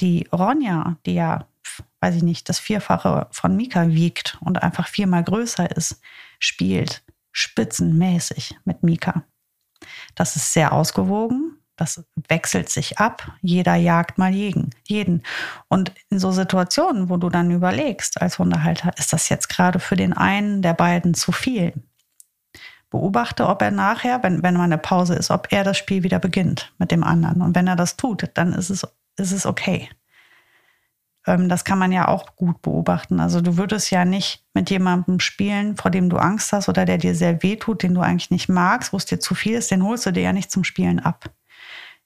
die 0.01 0.27
Ronja, 0.33 0.97
die 1.05 1.13
ja, 1.13 1.45
weiß 2.01 2.15
ich 2.15 2.23
nicht, 2.23 2.49
das 2.49 2.59
Vierfache 2.59 3.27
von 3.31 3.55
Mika 3.55 3.87
wiegt 3.89 4.37
und 4.41 4.61
einfach 4.61 4.87
viermal 4.87 5.23
größer 5.23 5.75
ist, 5.75 6.01
spielt 6.39 7.03
spitzenmäßig 7.31 8.57
mit 8.65 8.83
Mika. 8.83 9.23
Das 10.15 10.35
ist 10.35 10.51
sehr 10.51 10.73
ausgewogen. 10.73 11.58
Das 11.79 12.03
wechselt 12.27 12.67
sich 12.67 12.97
ab. 12.97 13.31
Jeder 13.41 13.75
jagt 13.75 14.17
mal 14.17 14.33
jeden. 14.33 14.71
jeden. 14.85 15.23
Und 15.69 15.93
in 16.09 16.19
so 16.19 16.33
Situationen, 16.33 17.09
wo 17.09 17.15
du 17.15 17.29
dann 17.29 17.51
überlegst 17.51 18.21
als 18.21 18.37
Hundehalter, 18.37 18.91
ist 18.97 19.13
das 19.13 19.29
jetzt 19.29 19.47
gerade 19.47 19.79
für 19.79 19.95
den 19.95 20.11
einen 20.11 20.61
der 20.61 20.73
beiden 20.73 21.13
zu 21.13 21.31
viel? 21.31 21.71
Beobachte, 22.89 23.47
ob 23.47 23.61
er 23.61 23.71
nachher, 23.71 24.21
wenn, 24.23 24.43
wenn 24.43 24.55
mal 24.55 24.63
eine 24.63 24.77
Pause 24.77 25.15
ist, 25.15 25.31
ob 25.31 25.53
er 25.53 25.63
das 25.63 25.77
Spiel 25.77 26.03
wieder 26.03 26.19
beginnt 26.19 26.73
mit 26.79 26.91
dem 26.91 27.05
anderen. 27.05 27.41
Und 27.41 27.55
wenn 27.55 27.67
er 27.67 27.77
das 27.77 27.95
tut, 27.95 28.29
dann 28.33 28.51
ist 28.51 28.69
es, 28.69 28.85
ist 29.15 29.31
es 29.31 29.45
okay. 29.45 29.87
Ähm, 31.25 31.47
das 31.47 31.63
kann 31.63 31.79
man 31.79 31.93
ja 31.93 32.09
auch 32.09 32.35
gut 32.35 32.61
beobachten. 32.61 33.21
Also 33.21 33.39
du 33.39 33.55
würdest 33.55 33.89
ja 33.89 34.03
nicht 34.03 34.45
mit 34.53 34.69
jemandem 34.69 35.21
spielen, 35.21 35.77
vor 35.77 35.91
dem 35.91 36.09
du 36.09 36.17
Angst 36.17 36.51
hast 36.51 36.67
oder 36.67 36.83
der 36.83 36.97
dir 36.97 37.15
sehr 37.15 37.41
weh 37.41 37.55
tut, 37.55 37.83
den 37.83 37.93
du 37.93 38.01
eigentlich 38.01 38.31
nicht 38.31 38.49
magst, 38.49 38.91
wo 38.91 38.97
es 38.97 39.05
dir 39.05 39.21
zu 39.21 39.33
viel 39.33 39.53
ist, 39.53 39.71
den 39.71 39.85
holst 39.85 40.05
du 40.05 40.11
dir 40.11 40.23
ja 40.23 40.33
nicht 40.33 40.51
zum 40.51 40.65
Spielen 40.65 40.99
ab. 40.99 41.31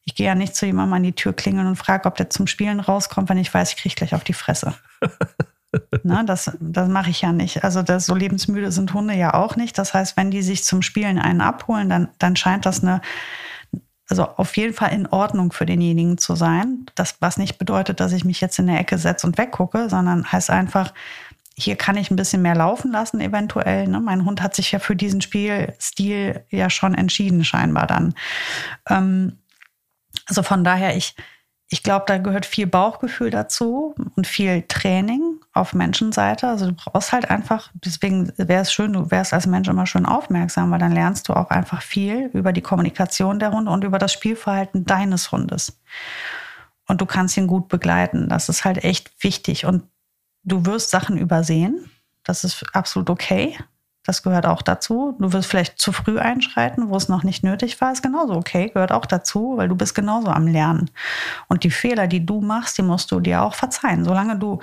Ich 0.06 0.16
gehe 0.16 0.28
ja 0.28 0.36
nicht 0.36 0.56
zu 0.56 0.66
jemandem 0.66 0.94
an 0.94 1.04
die 1.04 1.14
Tür 1.14 1.34
klingeln 1.34 1.68
und 1.68 1.76
frage, 1.76 2.08
ob 2.08 2.16
der 2.16 2.30
zum 2.30 2.48
Spielen 2.48 2.80
rauskommt, 2.80 3.30
wenn 3.30 3.38
ich 3.38 3.54
weiß, 3.54 3.72
ich 3.72 3.78
kriege 3.78 3.96
gleich 3.96 4.14
auf 4.14 4.24
die 4.24 4.34
Fresse. 4.34 4.74
Na, 6.04 6.24
das 6.24 6.52
das 6.60 6.90
mache 6.90 7.10
ich 7.10 7.22
ja 7.22 7.32
nicht. 7.32 7.64
Also 7.64 7.82
das, 7.82 8.06
so 8.06 8.16
lebensmüde 8.16 8.72
sind 8.72 8.94
Hunde 8.94 9.16
ja 9.16 9.34
auch 9.34 9.56
nicht. 9.56 9.78
Das 9.78 9.94
heißt, 9.94 10.18
wenn 10.18 10.30
die 10.30 10.42
sich 10.42 10.64
zum 10.64 10.82
Spielen 10.82 11.18
einen 11.18 11.42
abholen, 11.42 11.90
dann, 11.90 12.10
dann 12.20 12.36
scheint 12.36 12.66
das 12.66 12.84
eine, 12.84 13.02
also 14.10 14.24
auf 14.24 14.56
jeden 14.58 14.74
Fall 14.74 14.94
in 14.94 15.08
Ordnung 15.08 15.52
für 15.52 15.66
denjenigen 15.66 16.18
zu 16.18 16.36
sein. 16.36 16.86
Das, 16.96 17.16
was 17.22 17.38
nicht 17.38 17.58
bedeutet, 17.58 18.00
dass 18.00 18.12
ich 18.12 18.26
mich 18.26 18.42
jetzt 18.42 18.60
in 18.60 18.68
der 18.68 18.80
Ecke 18.80 18.98
setze 18.98 19.26
und 19.26 19.38
weggucke, 19.38 19.90
sondern 19.90 20.32
heißt 20.32 20.50
einfach, 20.50 20.94
hier 21.56 21.76
kann 21.76 21.98
ich 21.98 22.10
ein 22.10 22.16
bisschen 22.16 22.42
mehr 22.42 22.56
laufen 22.56 22.92
lassen, 22.92 23.22
eventuell. 23.22 23.88
Ne? 23.88 24.00
Mein 24.00 24.26
Hund 24.26 24.42
hat 24.42 24.56
sich 24.56 24.72
ja 24.72 24.80
für 24.80 24.96
diesen 24.96 25.22
Spielstil 25.22 26.44
ja 26.50 26.70
schon 26.70 26.96
entschieden, 26.96 27.44
scheinbar 27.44 27.88
dann. 27.88 28.16
Ähm, 28.90 29.38
also 30.28 30.44
von 30.44 30.64
daher, 30.64 30.96
ich, 30.96 31.16
ich 31.70 31.82
glaube, 31.82 32.06
da 32.08 32.18
gehört 32.18 32.46
viel 32.46 32.68
Bauchgefühl 32.68 33.30
dazu 33.30 33.96
und 34.16 34.28
viel 34.28 34.64
Training 34.68 35.40
auf 35.54 35.74
Menschenseite. 35.74 36.48
Also 36.48 36.68
du 36.68 36.74
brauchst 36.74 37.12
halt 37.12 37.30
einfach, 37.30 37.72
deswegen 37.74 38.32
wäre 38.38 38.62
es 38.62 38.72
schön, 38.72 38.94
du 38.94 39.10
wärst 39.10 39.34
als 39.34 39.48
Mensch 39.48 39.68
immer 39.68 39.86
schön 39.86 40.06
aufmerksam, 40.06 40.72
weil 40.72 40.80
dann 40.80 40.92
lernst 40.92 41.30
du 41.30 41.34
auch 41.34 41.50
einfach 41.50 41.82
viel 41.82 42.30
über 42.34 42.54
die 42.54 42.62
Kommunikation 42.62 43.40
der 43.40 43.52
Hunde 43.52 43.72
und 43.72 43.84
über 43.84 43.98
das 43.98 44.14
Spielverhalten 44.14 44.86
deines 44.86 45.32
Hundes. 45.32 45.82
Und 46.88 47.02
du 47.02 47.06
kannst 47.06 47.38
ihn 47.38 47.48
gut 47.48 47.70
begleiten. 47.70 48.30
Das 48.30 48.50
ist 48.50 48.66
halt 48.66 48.84
echt 48.84 49.12
wichtig. 49.24 49.66
Und 49.66 49.84
du 50.44 50.66
wirst 50.66 50.90
Sachen 50.90 51.18
übersehen. 51.18 51.90
Das 52.24 52.44
ist 52.44 52.64
absolut 52.74 53.10
okay. 53.10 53.58
Das 54.06 54.22
gehört 54.22 54.46
auch 54.46 54.62
dazu. 54.62 55.16
Du 55.20 55.32
wirst 55.32 55.50
vielleicht 55.50 55.80
zu 55.80 55.94
früh 55.94 56.20
einschreiten, 56.20 56.90
wo 56.90 56.98
es 56.98 57.08
noch 57.08 57.24
nicht 57.24 57.44
nötig 57.44 57.80
war, 57.80 57.92
ist 57.92 58.04
genauso 58.04 58.34
okay, 58.34 58.70
gehört 58.70 58.92
auch 58.92 59.06
dazu, 59.06 59.54
weil 59.56 59.70
du 59.70 59.76
bist 59.76 59.96
genauso 59.96 60.28
am 60.28 60.46
Lernen. 60.46 60.92
Und 61.48 61.64
die 61.64 61.72
Fehler, 61.72 62.08
die 62.08 62.26
du 62.26 62.42
machst, 62.42 62.78
die 62.78 62.82
musst 62.82 63.12
du 63.12 63.22
dir 63.22 63.42
auch 63.42 63.56
verzeihen. 63.56 64.04
Solange 64.04 64.38
du 64.38 64.60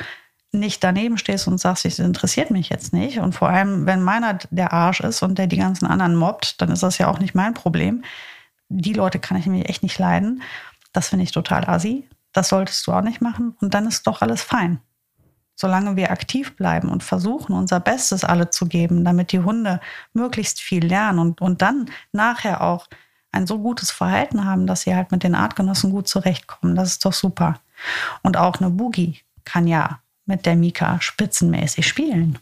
nicht 0.53 0.85
daneben 0.85 1.17
stehst 1.17 1.49
und 1.49 1.59
sagst, 1.59 1.85
das 1.87 1.99
interessiert 1.99 2.51
mich 2.51 2.69
jetzt 2.69 2.93
nicht. 2.93 3.19
Und 3.19 3.35
vor 3.35 3.49
allem, 3.49 3.87
wenn 3.87 4.03
meiner 4.03 4.39
der 4.51 4.73
Arsch 4.73 5.01
ist 5.01 5.23
und 5.23 5.39
der 5.39 5.47
die 5.47 5.57
ganzen 5.57 5.87
anderen 5.87 6.17
mobbt, 6.17 6.61
dann 6.61 6.71
ist 6.71 6.83
das 6.83 6.99
ja 6.99 7.09
auch 7.09 7.19
nicht 7.19 7.35
mein 7.35 7.55
Problem. 7.55 8.05
Die 8.69 8.93
Leute 8.93 9.19
kann 9.19 9.39
ich 9.39 9.47
nämlich 9.47 9.69
echt 9.69 9.83
nicht 9.83 9.99
leiden. 9.99 10.43
Das 10.93 11.09
finde 11.09 11.23
ich 11.23 11.33
total 11.33 11.65
assi. 11.67 12.09
Das 12.33 12.49
solltest 12.49 12.87
du 12.87 12.93
auch 12.93 13.03
nicht 13.03 13.23
machen. 13.23 13.57
Und 13.61 13.75
dann 13.75 13.87
ist 13.87 14.07
doch 14.07 14.21
alles 14.23 14.43
fein 14.43 14.81
solange 15.61 15.95
wir 15.95 16.11
aktiv 16.11 16.57
bleiben 16.57 16.89
und 16.89 17.05
versuchen, 17.05 17.53
unser 17.53 17.81
Bestes 17.81 18.25
alle 18.25 18.49
zu 18.49 18.65
geben, 18.65 19.05
damit 19.05 19.31
die 19.31 19.41
Hunde 19.41 19.79
möglichst 20.15 20.59
viel 20.59 20.87
lernen 20.87 21.19
und, 21.19 21.43
und 21.43 21.61
dann 21.61 21.91
nachher 22.13 22.63
auch 22.63 22.89
ein 23.31 23.47
so 23.47 23.59
gutes 23.59 23.91
Verhalten 23.91 24.47
haben, 24.47 24.67
dass 24.67 24.83
sie 24.83 24.97
halt 24.97 25.13
mit 25.13 25.23
den 25.23 25.35
Artgenossen 25.35 25.91
gut 25.91 26.09
zurechtkommen. 26.09 26.77
Das 26.77 26.89
ist 26.89 27.05
doch 27.05 27.13
super. 27.13 27.61
Und 28.23 28.39
auch 28.39 28.57
eine 28.59 28.71
Boogie 28.71 29.21
kann 29.45 29.67
ja 29.67 30.01
mit 30.25 30.47
der 30.47 30.57
Mika 30.57 30.99
spitzenmäßig 31.03 31.87
spielen. 31.87 32.39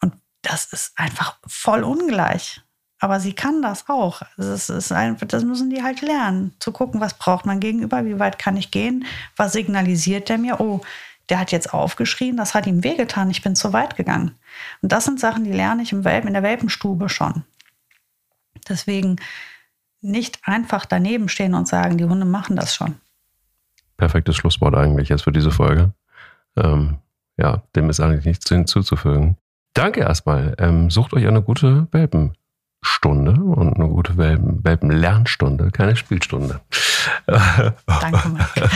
Und 0.00 0.14
das 0.40 0.72
ist 0.72 0.92
einfach 0.96 1.36
voll 1.46 1.82
ungleich. 1.82 2.62
Aber 3.00 3.20
sie 3.20 3.34
kann 3.34 3.60
das 3.60 3.86
auch. 3.90 4.22
Das, 4.38 4.70
ist 4.70 4.92
einfach, 4.92 5.26
das 5.26 5.44
müssen 5.44 5.68
die 5.68 5.82
halt 5.82 6.00
lernen. 6.00 6.54
Zu 6.58 6.72
gucken, 6.72 7.02
was 7.02 7.12
braucht 7.18 7.44
man 7.44 7.60
gegenüber, 7.60 8.06
wie 8.06 8.18
weit 8.18 8.38
kann 8.38 8.56
ich 8.56 8.70
gehen, 8.70 9.04
was 9.36 9.52
signalisiert 9.52 10.30
der 10.30 10.38
mir, 10.38 10.58
oh, 10.58 10.80
der 11.28 11.38
hat 11.38 11.52
jetzt 11.52 11.72
aufgeschrien, 11.72 12.36
das 12.36 12.54
hat 12.54 12.66
ihm 12.66 12.84
wehgetan, 12.84 13.30
ich 13.30 13.42
bin 13.42 13.56
zu 13.56 13.72
weit 13.72 13.96
gegangen. 13.96 14.32
Und 14.82 14.92
das 14.92 15.04
sind 15.04 15.20
Sachen, 15.20 15.44
die 15.44 15.52
lerne 15.52 15.82
ich 15.82 15.92
im 15.92 16.04
Welpen, 16.04 16.28
in 16.28 16.34
der 16.34 16.42
Welpenstube 16.42 17.08
schon. 17.08 17.44
Deswegen 18.68 19.16
nicht 20.00 20.40
einfach 20.44 20.84
daneben 20.84 21.28
stehen 21.28 21.54
und 21.54 21.66
sagen, 21.66 21.96
die 21.96 22.04
Hunde 22.04 22.26
machen 22.26 22.56
das 22.56 22.74
schon. 22.74 22.96
Perfektes 23.96 24.36
Schlusswort 24.36 24.74
eigentlich 24.74 25.08
jetzt 25.08 25.22
für 25.22 25.32
diese 25.32 25.50
Folge. 25.50 25.92
Ähm, 26.56 26.98
ja, 27.36 27.62
dem 27.74 27.88
ist 27.90 28.00
eigentlich 28.00 28.26
nichts 28.26 28.48
hinzuzufügen. 28.48 29.36
Danke 29.72 30.00
erstmal. 30.00 30.54
Ähm, 30.58 30.90
sucht 30.90 31.14
euch 31.14 31.26
eine 31.26 31.42
gute 31.42 31.88
Welpen. 31.90 32.36
Stunde 32.84 33.32
und 33.32 33.74
eine 33.74 33.88
gute 33.88 34.16
Welpen-Lernstunde, 34.18 35.70
keine 35.70 35.96
Spielstunde. 35.96 36.60
Danke, 37.26 38.28
Mike. 38.28 38.70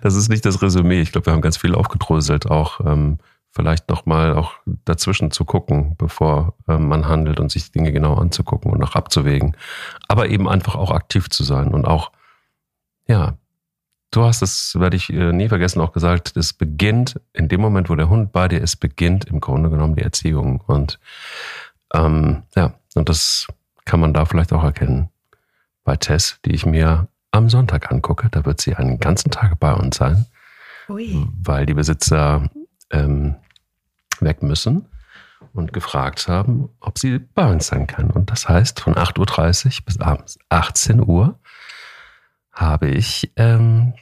das 0.02 0.16
ist 0.16 0.28
nicht 0.28 0.44
das 0.44 0.60
Resümee. 0.60 1.00
Ich 1.00 1.12
glaube, 1.12 1.26
wir 1.26 1.32
haben 1.32 1.42
ganz 1.42 1.56
viel 1.56 1.76
aufgedröselt, 1.76 2.50
auch 2.50 2.80
ähm, 2.80 3.18
vielleicht 3.52 3.88
nochmal 3.88 4.34
auch 4.34 4.54
dazwischen 4.84 5.30
zu 5.30 5.44
gucken, 5.44 5.94
bevor 5.96 6.54
ähm, 6.68 6.88
man 6.88 7.06
handelt 7.06 7.38
und 7.38 7.52
sich 7.52 7.70
Dinge 7.70 7.92
genau 7.92 8.14
anzugucken 8.14 8.72
und 8.72 8.82
auch 8.82 8.96
abzuwägen. 8.96 9.56
Aber 10.08 10.28
eben 10.28 10.48
einfach 10.48 10.74
auch 10.74 10.90
aktiv 10.90 11.30
zu 11.30 11.44
sein 11.44 11.68
und 11.68 11.84
auch, 11.84 12.10
ja, 13.06 13.36
du 14.10 14.22
hast 14.24 14.42
es, 14.42 14.78
werde 14.78 14.96
ich 14.96 15.12
äh, 15.12 15.32
nie 15.32 15.48
vergessen, 15.48 15.80
auch 15.80 15.92
gesagt, 15.92 16.36
es 16.36 16.52
beginnt 16.52 17.20
in 17.32 17.48
dem 17.48 17.60
Moment, 17.60 17.90
wo 17.90 17.94
der 17.94 18.08
Hund 18.08 18.32
bei 18.32 18.48
dir 18.48 18.60
ist, 18.60 18.76
beginnt 18.76 19.24
im 19.26 19.40
Grunde 19.40 19.70
genommen 19.70 19.96
die 19.96 20.02
Erziehung 20.02 20.60
und 20.66 20.98
ähm, 21.94 22.42
ja, 22.54 22.74
und 22.94 23.08
das 23.08 23.46
kann 23.84 24.00
man 24.00 24.12
da 24.12 24.24
vielleicht 24.24 24.52
auch 24.52 24.64
erkennen 24.64 25.10
bei 25.84 25.96
Tess, 25.96 26.38
die 26.44 26.52
ich 26.52 26.66
mir 26.66 27.08
am 27.30 27.48
Sonntag 27.48 27.90
angucke. 27.90 28.28
Da 28.30 28.44
wird 28.44 28.60
sie 28.60 28.74
einen 28.74 28.98
ganzen 28.98 29.30
Tag 29.30 29.58
bei 29.58 29.72
uns 29.72 29.96
sein, 29.96 30.26
Ui. 30.88 31.26
weil 31.42 31.66
die 31.66 31.74
Besitzer 31.74 32.48
ähm, 32.90 33.36
weg 34.20 34.42
müssen 34.42 34.86
und 35.52 35.72
gefragt 35.72 36.28
haben, 36.28 36.68
ob 36.80 36.98
sie 36.98 37.18
bei 37.18 37.50
uns 37.50 37.68
sein 37.68 37.86
kann. 37.86 38.10
Und 38.10 38.30
das 38.30 38.48
heißt, 38.48 38.80
von 38.80 38.94
8.30 38.94 39.78
Uhr 39.80 39.84
bis 39.84 40.00
abends 40.00 40.38
18 40.48 41.00
Uhr 41.00 41.38
habe 42.52 42.88
ich 42.88 43.32
ähm, 43.36 43.94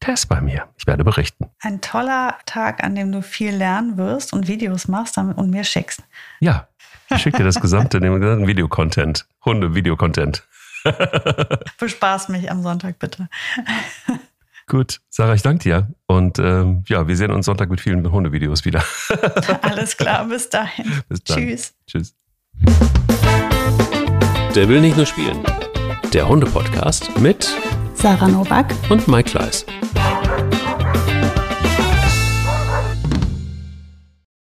Tess 0.00 0.26
bei 0.26 0.40
mir. 0.40 0.68
Ich 0.76 0.86
werde 0.86 1.04
berichten. 1.04 1.50
Ein 1.60 1.80
toller 1.80 2.36
Tag, 2.46 2.82
an 2.84 2.94
dem 2.94 3.12
du 3.12 3.22
viel 3.22 3.54
lernen 3.54 3.96
wirst 3.96 4.32
und 4.32 4.46
Videos 4.46 4.88
machst 4.88 5.18
und 5.18 5.50
mir 5.50 5.64
schickst. 5.64 6.02
Ja, 6.40 6.68
ich 7.10 7.22
schicke 7.22 7.38
dir 7.38 7.44
das 7.44 7.60
gesamte, 7.60 8.00
den 8.00 8.20
gesamten 8.20 8.46
Videocontent. 8.46 9.26
Hunde-Videocontent. 9.44 10.42
Bespaß 11.78 12.28
mich 12.28 12.50
am 12.50 12.62
Sonntag 12.62 12.98
bitte. 12.98 13.28
Gut, 14.68 15.00
Sarah, 15.10 15.34
ich 15.34 15.42
danke 15.42 15.62
dir. 15.62 15.94
Und 16.06 16.40
ähm, 16.40 16.84
ja, 16.88 17.06
wir 17.06 17.16
sehen 17.16 17.30
uns 17.30 17.46
Sonntag 17.46 17.70
mit 17.70 17.80
vielen 17.80 18.10
Hundevideos 18.10 18.64
wieder. 18.64 18.82
Alles 19.62 19.96
klar, 19.96 20.26
bis 20.26 20.50
dahin. 20.50 21.02
Bis 21.08 21.22
dann. 21.22 21.36
Tschüss. 21.36 21.74
Tschüss. 21.86 22.14
Der 24.54 24.68
will 24.68 24.80
nicht 24.80 24.96
nur 24.96 25.06
spielen. 25.06 25.44
Der 26.12 26.28
Hunde-Podcast 26.28 27.18
mit 27.20 27.48
Sarah 27.94 28.28
Novak 28.28 28.74
und 28.90 29.06
Mike 29.06 29.30
Kleiss. 29.30 29.66